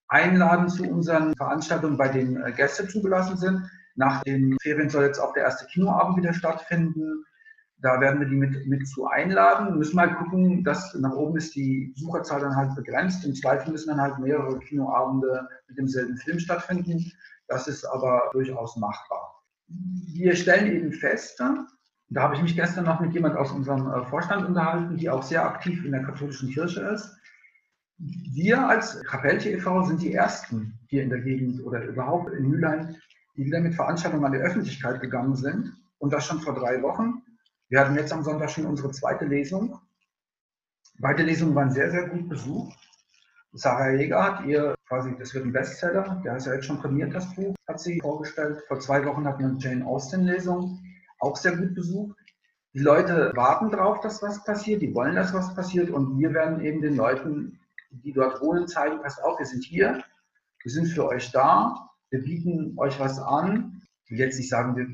einladen 0.09 0.69
zu 0.69 0.83
unseren 0.83 1.33
Veranstaltungen, 1.37 1.97
bei 1.97 2.09
denen 2.09 2.43
äh, 2.43 2.53
Gäste 2.53 2.89
zugelassen 2.89 3.37
sind. 3.37 3.71
Nach 3.95 4.23
den 4.25 4.57
Ferien 4.61 4.91
soll 4.91 5.05
jetzt 5.05 5.21
auch 5.21 5.33
der 5.33 5.45
erste 5.45 5.67
Kinoabend 5.67 6.17
wieder 6.17 6.35
stattfinden. 6.35 7.25
Da 7.79 8.01
werden 8.01 8.21
wir 8.21 8.27
die 8.27 8.37
mit, 8.37 8.67
mit 8.67 8.89
zu 8.89 9.07
einladen. 9.07 9.79
Müssen 9.79 9.97
mal 9.97 10.15
gucken, 10.15 10.65
dass 10.65 10.95
nach 10.95 11.13
oben 11.13 11.37
ist 11.37 11.55
die 11.55 11.93
Besucherzahl 11.95 12.41
dann 12.41 12.57
halt 12.57 12.75
begrenzt. 12.75 13.25
Im 13.25 13.35
Zweifel 13.35 13.73
müssen 13.73 13.91
dann 13.91 14.01
halt 14.01 14.19
mehrere 14.19 14.59
Kinoabende 14.61 15.47
mit 15.69 15.79
demselben 15.79 16.17
Film 16.17 16.39
stattfinden. 16.39 17.13
Das 17.49 17.69
ist 17.69 17.85
aber 17.85 18.31
durchaus 18.33 18.77
machbar. 18.77 19.43
Wir 19.69 20.35
stellen 20.35 20.73
eben 20.75 20.93
fest, 20.93 21.41
da 22.09 22.23
habe 22.23 22.37
ich 22.37 22.43
mich 22.43 22.55
gestern 22.55 22.85
noch 22.85 23.01
mit 23.01 23.13
jemand 23.13 23.37
aus 23.37 23.51
unserem 23.51 23.91
äh, 23.93 24.05
Vorstand 24.05 24.47
unterhalten, 24.47 24.97
die 24.97 25.11
auch 25.11 25.23
sehr 25.23 25.45
aktiv 25.45 25.85
in 25.85 25.93
der 25.93 26.03
katholischen 26.03 26.51
Kirche 26.51 26.81
ist. 26.81 27.17
Wir 27.99 28.69
als 28.69 29.03
Kapellche 29.05 29.51
e.V. 29.51 29.83
sind 29.83 30.03
die 30.03 30.13
Ersten 30.13 30.79
hier 30.89 31.03
in 31.03 31.09
der 31.09 31.21
Gegend 31.21 31.65
oder 31.65 31.83
überhaupt 31.83 32.33
in 32.33 32.49
Mülheim, 32.49 32.95
die 33.37 33.47
wieder 33.47 33.61
mit 33.61 33.75
Veranstaltungen 33.75 34.25
an 34.25 34.33
die 34.33 34.39
Öffentlichkeit 34.39 35.01
gegangen 35.01 35.35
sind. 35.35 35.73
Und 35.99 36.13
das 36.13 36.27
schon 36.27 36.41
vor 36.41 36.55
drei 36.55 36.83
Wochen. 36.83 37.23
Wir 37.69 37.81
hatten 37.81 37.97
jetzt 37.97 38.13
am 38.13 38.23
Sonntag 38.23 38.51
schon 38.51 38.67
unsere 38.67 38.93
zweite 38.93 39.25
Lesung. 39.25 39.81
Beide 40.99 41.25
Lesungen 41.25 41.55
waren 41.55 41.71
sehr, 41.71 41.91
sehr 41.91 42.09
gut 42.09 42.29
besucht. 42.29 42.79
Sarah 43.53 43.91
Jäger 43.91 44.23
hat 44.23 44.45
ihr 44.45 44.75
quasi, 44.87 45.17
das 45.19 45.35
wird 45.35 45.47
ein 45.47 45.53
Bestseller, 45.53 46.21
der 46.25 46.37
ist 46.37 46.47
ja 46.47 46.55
jetzt 46.55 46.67
schon 46.67 46.81
prämiert, 46.81 47.15
das 47.15 47.35
Buch, 47.35 47.55
hat 47.67 47.81
sie 47.81 48.01
vorgestellt. 48.01 48.63
Vor 48.69 48.79
zwei 48.81 49.05
Wochen 49.05 49.27
hatten 49.27 49.41
wir 49.41 49.47
eine 49.47 49.59
Jane 49.59 49.87
Austen-Lesung, 49.87 50.79
auch 51.21 51.37
sehr 51.37 51.57
gut 51.57 51.75
besucht. 51.75 52.17
Die 52.75 52.81
Leute 52.81 53.33
warten 53.35 53.71
darauf, 53.71 54.01
dass 54.01 54.23
was 54.23 54.45
passiert, 54.45 54.83
die 54.83 54.95
wollen, 54.95 55.17
dass 55.17 55.33
was 55.33 55.55
passiert 55.55 55.91
und 55.91 56.19
wir 56.19 56.35
werden 56.35 56.61
eben 56.61 56.83
den 56.83 56.97
Leuten, 56.97 57.59
die 57.91 58.13
dort 58.13 58.41
wohnen, 58.43 58.69
zeigen, 58.69 59.01
passt 59.01 59.23
auf, 59.25 59.39
wir 59.39 59.47
sind 59.47 59.65
hier, 59.65 60.05
wir 60.63 60.71
sind 60.71 60.87
für 60.87 61.07
euch 61.07 61.33
da, 61.33 61.91
wir 62.11 62.23
bieten 62.23 62.75
euch 62.77 63.01
was 63.01 63.19
an. 63.19 63.83
Ich 64.09 64.19
jetzt 64.19 64.39
nicht 64.39 64.51
sagen, 64.51 64.77
wir 64.77 64.87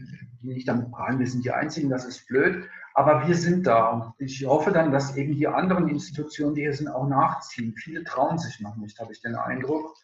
gehen 0.43 0.55
nicht 0.55 0.69
damit 0.69 0.91
prahlen, 0.91 1.19
wir 1.19 1.27
sind 1.27 1.45
die 1.45 1.53
Einzigen, 1.53 1.89
das 1.89 2.05
ist 2.05 2.27
blöd, 2.27 2.69
aber 2.95 3.27
wir 3.27 3.35
sind 3.35 3.67
da 3.67 3.89
und 3.89 4.15
ich 4.19 4.45
hoffe 4.47 4.73
dann, 4.73 4.93
dass 4.93 5.17
eben 5.17 5.35
die 5.37 5.49
anderen 5.49 5.89
Institutionen, 5.89 6.55
die 6.55 6.63
hier 6.63 6.75
sind, 6.75 6.89
auch 6.89 7.09
nachziehen. 7.09 7.75
Viele 7.77 8.05
trauen 8.05 8.39
sich 8.39 8.61
noch 8.61 8.77
nicht, 8.77 8.99
habe 9.01 9.13
ich 9.13 9.23
den 9.23 9.35
Eindruck, 9.35 9.95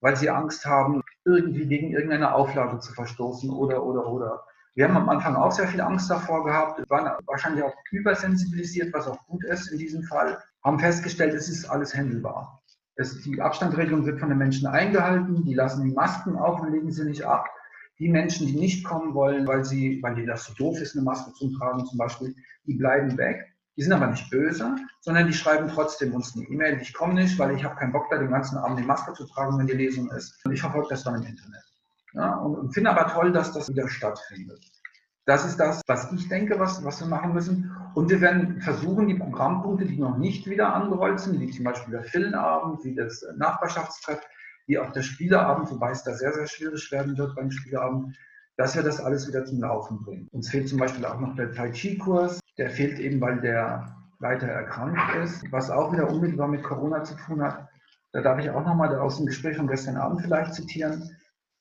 weil 0.00 0.16
sie 0.16 0.28
Angst 0.28 0.66
haben, 0.66 1.02
irgendwie 1.24 1.66
gegen 1.66 1.90
irgendeine 1.90 2.34
Auflage 2.34 2.78
zu 2.78 2.92
verstoßen 2.92 3.50
oder, 3.50 3.82
oder, 3.82 4.06
oder. 4.06 4.44
Wir 4.74 4.86
haben 4.86 4.96
am 4.96 5.08
Anfang 5.08 5.36
auch 5.36 5.52
sehr 5.52 5.66
viel 5.68 5.80
Angst 5.80 6.10
davor 6.10 6.44
gehabt, 6.44 6.78
waren 6.90 7.10
wahrscheinlich 7.24 7.64
auch 7.64 7.72
übersensibilisiert, 7.90 8.92
was 8.92 9.08
auch 9.08 9.26
gut 9.26 9.42
ist 9.44 9.68
in 9.68 9.78
diesem 9.78 10.02
Fall, 10.02 10.38
haben 10.62 10.78
festgestellt, 10.78 11.32
es 11.32 11.48
ist 11.48 11.64
alles 11.64 11.94
händelbar. 11.94 12.62
Die 12.98 13.40
Abstandsregelung 13.40 14.04
wird 14.04 14.20
von 14.20 14.28
den 14.28 14.38
Menschen 14.38 14.66
eingehalten, 14.66 15.44
die 15.44 15.54
lassen 15.54 15.84
die 15.84 15.94
Masken 15.94 16.36
auf 16.36 16.60
und 16.60 16.72
legen 16.72 16.92
sie 16.92 17.04
nicht 17.04 17.24
ab. 17.24 17.48
Die 17.98 18.08
Menschen, 18.08 18.46
die 18.46 18.56
nicht 18.56 18.84
kommen 18.84 19.14
wollen, 19.14 19.46
weil 19.46 19.64
sie, 19.64 20.02
weil 20.02 20.14
denen 20.14 20.26
das 20.26 20.44
so 20.44 20.54
doof 20.54 20.80
ist, 20.80 20.94
eine 20.94 21.04
Maske 21.04 21.32
zu 21.32 21.50
tragen 21.56 21.86
zum 21.86 21.98
Beispiel, 21.98 22.34
die 22.66 22.74
bleiben 22.74 23.16
weg. 23.16 23.52
Die 23.76 23.82
sind 23.82 23.92
aber 23.92 24.06
nicht 24.06 24.30
böse, 24.30 24.74
sondern 25.00 25.26
die 25.26 25.34
schreiben 25.34 25.68
trotzdem 25.68 26.14
uns 26.14 26.34
eine 26.34 26.46
E-Mail. 26.46 26.78
Ich 26.80 26.94
komme 26.94 27.14
nicht, 27.14 27.38
weil 27.38 27.54
ich 27.54 27.64
habe 27.64 27.76
keinen 27.76 27.92
Bock 27.92 28.06
da 28.10 28.18
den 28.18 28.30
ganzen 28.30 28.56
Abend 28.56 28.78
die 28.78 28.84
Maske 28.84 29.12
zu 29.12 29.26
tragen, 29.26 29.58
wenn 29.58 29.66
die 29.66 29.74
Lesung 29.74 30.10
ist. 30.10 30.40
Und 30.44 30.52
ich 30.52 30.60
verfolge 30.60 30.88
das 30.90 31.04
dann 31.04 31.16
im 31.16 31.24
Internet. 31.24 31.62
Ja, 32.14 32.36
und, 32.36 32.56
und 32.56 32.72
finde 32.72 32.90
aber 32.90 33.10
toll, 33.12 33.32
dass 33.32 33.52
das 33.52 33.68
wieder 33.68 33.88
stattfindet. 33.88 34.60
Das 35.26 35.44
ist 35.44 35.58
das, 35.58 35.82
was 35.88 36.10
ich 36.12 36.28
denke, 36.28 36.58
was, 36.58 36.82
was 36.84 37.00
wir 37.00 37.08
machen 37.08 37.34
müssen. 37.34 37.70
Und 37.94 38.08
wir 38.10 38.20
werden 38.20 38.60
versuchen, 38.60 39.08
die 39.08 39.14
Programmpunkte, 39.14 39.84
die 39.84 39.98
noch 39.98 40.16
nicht 40.16 40.46
wieder 40.46 40.72
angerollt 40.72 41.18
sind, 41.20 41.40
wie 41.40 41.50
zum 41.50 41.64
Beispiel 41.64 41.92
der 41.92 42.04
Filmabend, 42.04 42.84
wie 42.84 42.94
das 42.94 43.26
Nachbarschaftstreff, 43.36 44.20
wie 44.66 44.78
auch 44.78 44.92
der 44.92 45.02
Spieleabend, 45.02 45.70
wobei 45.70 45.90
es 45.90 46.02
da 46.02 46.14
sehr, 46.14 46.32
sehr 46.32 46.46
schwierig 46.46 46.90
werden 46.92 47.16
wird 47.16 47.34
beim 47.34 47.50
Spieleabend, 47.50 48.16
dass 48.56 48.74
wir 48.74 48.82
das 48.82 49.00
alles 49.00 49.28
wieder 49.28 49.44
zum 49.44 49.60
Laufen 49.60 50.02
bringen. 50.02 50.28
Uns 50.32 50.50
fehlt 50.50 50.68
zum 50.68 50.78
Beispiel 50.78 51.04
auch 51.04 51.20
noch 51.20 51.34
der 51.36 51.52
Tai 51.52 51.70
Chi-Kurs. 51.70 52.40
Der 52.58 52.70
fehlt 52.70 52.98
eben, 52.98 53.20
weil 53.20 53.40
der 53.40 53.94
Leiter 54.18 54.46
erkrankt 54.46 55.14
ist, 55.22 55.44
was 55.52 55.70
auch 55.70 55.92
wieder 55.92 56.08
unmittelbar 56.08 56.48
mit 56.48 56.62
Corona 56.62 57.04
zu 57.04 57.14
tun 57.16 57.42
hat. 57.42 57.68
Da 58.12 58.22
darf 58.22 58.38
ich 58.38 58.48
auch 58.48 58.64
nochmal 58.64 58.94
aus 58.98 59.18
dem 59.18 59.26
Gespräch 59.26 59.56
von 59.56 59.66
gestern 59.66 59.96
Abend 59.96 60.22
vielleicht 60.22 60.54
zitieren. 60.54 61.10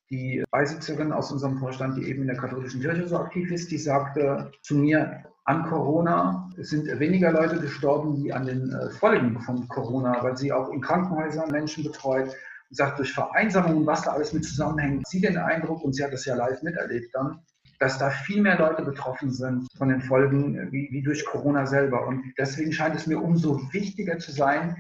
Die 0.09 0.43
Beisitzerin 0.51 1.11
aus 1.11 1.31
unserem 1.31 1.57
Vorstand, 1.57 1.97
die 1.97 2.07
eben 2.07 2.21
in 2.21 2.27
der 2.27 2.37
katholischen 2.37 2.79
Kirche 2.79 3.07
so 3.07 3.17
aktiv 3.17 3.51
ist, 3.51 3.71
die 3.71 3.77
sagte 3.77 4.51
zu 4.61 4.75
mir, 4.75 5.23
an 5.43 5.63
Corona 5.63 6.49
sind 6.57 6.87
weniger 6.99 7.31
Leute 7.31 7.59
gestorben, 7.59 8.23
wie 8.23 8.31
an 8.31 8.45
den 8.45 8.71
äh, 8.71 8.89
Folgen 8.91 9.39
von 9.41 9.67
Corona, 9.67 10.23
weil 10.23 10.37
sie 10.37 10.51
auch 10.51 10.69
in 10.69 10.81
Krankenhäusern 10.81 11.51
Menschen 11.51 11.83
betreut 11.83 12.35
und 12.69 12.75
sagt, 12.75 12.99
durch 12.99 13.13
Vereinsamung 13.13 13.77
und 13.77 13.85
was 13.85 14.03
da 14.03 14.11
alles 14.11 14.33
mit 14.33 14.45
zusammenhängt, 14.45 15.07
sie 15.07 15.21
den 15.21 15.37
Eindruck, 15.37 15.83
und 15.83 15.93
sie 15.93 16.03
hat 16.03 16.13
das 16.13 16.25
ja 16.25 16.35
live 16.35 16.61
miterlebt 16.63 17.13
dann, 17.13 17.39
dass 17.79 17.97
da 17.97 18.09
viel 18.09 18.41
mehr 18.41 18.57
Leute 18.57 18.83
betroffen 18.83 19.31
sind 19.31 19.67
von 19.77 19.89
den 19.89 20.01
Folgen 20.01 20.71
wie, 20.71 20.87
wie 20.91 21.03
durch 21.03 21.25
Corona 21.25 21.65
selber. 21.65 22.07
Und 22.07 22.23
deswegen 22.37 22.71
scheint 22.71 22.95
es 22.95 23.07
mir 23.07 23.19
umso 23.19 23.61
wichtiger 23.73 24.17
zu 24.17 24.31
sein, 24.31 24.77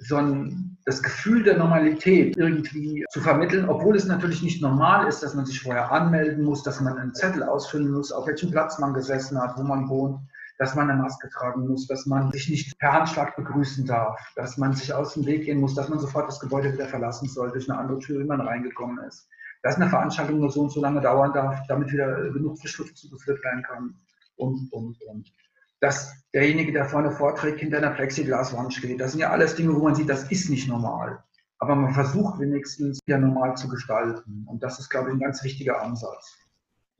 so 0.00 0.16
ein, 0.16 0.78
das 0.84 1.02
Gefühl 1.02 1.42
der 1.42 1.58
Normalität 1.58 2.36
irgendwie 2.36 3.04
zu 3.10 3.20
vermitteln, 3.20 3.68
obwohl 3.68 3.96
es 3.96 4.06
natürlich 4.06 4.42
nicht 4.42 4.62
normal 4.62 5.08
ist, 5.08 5.22
dass 5.22 5.34
man 5.34 5.44
sich 5.44 5.60
vorher 5.60 5.90
anmelden 5.90 6.44
muss, 6.44 6.62
dass 6.62 6.80
man 6.80 6.96
einen 6.96 7.14
Zettel 7.14 7.42
ausfüllen 7.42 7.90
muss, 7.90 8.12
auf 8.12 8.26
welchem 8.26 8.50
Platz 8.50 8.78
man 8.78 8.94
gesessen 8.94 9.40
hat, 9.40 9.58
wo 9.58 9.64
man 9.64 9.88
wohnt, 9.88 10.20
dass 10.58 10.74
man 10.74 10.90
eine 10.90 11.00
Maske 11.00 11.28
tragen 11.28 11.68
muss, 11.68 11.86
dass 11.86 12.06
man 12.06 12.30
sich 12.32 12.50
nicht 12.50 12.78
per 12.78 12.92
Handschlag 12.92 13.36
begrüßen 13.36 13.86
darf, 13.86 14.20
dass 14.34 14.58
man 14.58 14.72
sich 14.74 14.92
aus 14.92 15.14
dem 15.14 15.24
Weg 15.24 15.44
gehen 15.44 15.60
muss, 15.60 15.74
dass 15.74 15.88
man 15.88 16.00
sofort 16.00 16.28
das 16.28 16.40
Gebäude 16.40 16.72
wieder 16.72 16.88
verlassen 16.88 17.28
soll, 17.28 17.52
durch 17.52 17.70
eine 17.70 17.78
andere 17.78 18.00
Tür, 18.00 18.20
wie 18.20 18.26
man 18.26 18.40
reingekommen 18.40 18.98
ist. 19.06 19.28
Dass 19.62 19.76
eine 19.76 19.88
Veranstaltung 19.88 20.40
nur 20.40 20.50
so 20.50 20.62
und 20.62 20.70
so 20.70 20.80
lange 20.80 21.00
dauern 21.00 21.32
darf, 21.32 21.60
damit 21.68 21.92
wieder 21.92 22.30
genug 22.30 22.58
Frischluft 22.58 22.96
zugeführt 22.96 23.42
werden 23.44 23.62
kann 23.62 23.94
und, 24.36 24.72
und, 24.72 25.00
und 25.02 25.32
dass 25.80 26.12
derjenige, 26.34 26.72
der 26.72 26.86
vorne 26.86 27.12
vorträgt, 27.12 27.60
hinter 27.60 27.78
einer 27.78 27.90
Plexiglaswand 27.90 28.74
steht. 28.74 29.00
Das 29.00 29.12
sind 29.12 29.20
ja 29.20 29.30
alles 29.30 29.54
Dinge, 29.54 29.74
wo 29.74 29.82
man 29.82 29.94
sieht, 29.94 30.08
das 30.08 30.30
ist 30.30 30.50
nicht 30.50 30.68
normal. 30.68 31.22
Aber 31.60 31.74
man 31.76 31.94
versucht 31.94 32.40
wenigstens, 32.40 32.98
ja 33.06 33.18
normal 33.18 33.56
zu 33.56 33.68
gestalten. 33.68 34.44
Und 34.48 34.62
das 34.62 34.78
ist, 34.78 34.90
glaube 34.90 35.08
ich, 35.08 35.14
ein 35.14 35.20
ganz 35.20 35.42
wichtiger 35.42 35.80
Ansatz. 35.80 36.36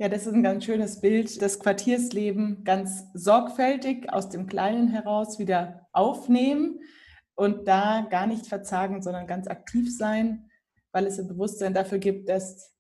Ja, 0.00 0.08
das 0.08 0.28
ist 0.28 0.32
ein 0.32 0.44
ganz 0.44 0.64
schönes 0.64 1.00
Bild, 1.00 1.42
das 1.42 1.58
Quartiersleben 1.58 2.62
ganz 2.62 3.06
sorgfältig 3.14 4.12
aus 4.12 4.28
dem 4.28 4.46
Kleinen 4.46 4.86
heraus 4.86 5.40
wieder 5.40 5.88
aufnehmen 5.92 6.78
und 7.34 7.66
da 7.66 8.06
gar 8.08 8.28
nicht 8.28 8.46
verzagen, 8.46 9.02
sondern 9.02 9.26
ganz 9.26 9.48
aktiv 9.48 9.92
sein, 9.92 10.50
weil 10.92 11.04
es 11.04 11.18
ein 11.18 11.26
Bewusstsein 11.26 11.74
dafür 11.74 11.98
gibt, 11.98 12.28
dass 12.28 12.76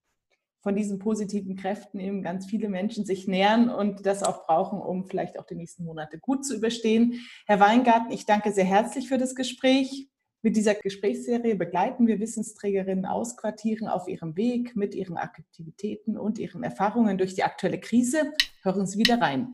von 0.62 0.76
diesen 0.76 1.00
positiven 1.00 1.56
Kräften 1.56 1.98
eben 1.98 2.22
ganz 2.22 2.46
viele 2.46 2.68
Menschen 2.68 3.04
sich 3.04 3.26
nähern 3.26 3.68
und 3.68 4.06
das 4.06 4.22
auch 4.22 4.46
brauchen, 4.46 4.80
um 4.80 5.08
vielleicht 5.08 5.40
auch 5.40 5.46
die 5.46 5.56
nächsten 5.56 5.82
Monate 5.82 6.20
gut 6.20 6.46
zu 6.46 6.54
überstehen. 6.54 7.14
Herr 7.46 7.58
Weingarten, 7.58 8.12
ich 8.12 8.26
danke 8.26 8.52
sehr 8.52 8.64
herzlich 8.64 9.08
für 9.08 9.18
das 9.18 9.34
Gespräch. 9.34 10.08
Mit 10.40 10.56
dieser 10.56 10.74
Gesprächsserie 10.74 11.56
begleiten 11.56 12.06
wir 12.06 12.20
Wissensträgerinnen 12.20 13.06
aus 13.06 13.36
Quartieren 13.36 13.88
auf 13.88 14.06
ihrem 14.06 14.36
Weg 14.36 14.76
mit 14.76 14.94
ihren 14.94 15.16
Aktivitäten 15.16 16.16
und 16.16 16.38
ihren 16.38 16.62
Erfahrungen 16.62 17.18
durch 17.18 17.34
die 17.34 17.42
aktuelle 17.42 17.80
Krise. 17.80 18.32
Hören 18.62 18.86
Sie 18.86 18.98
wieder 18.98 19.20
rein. 19.20 19.52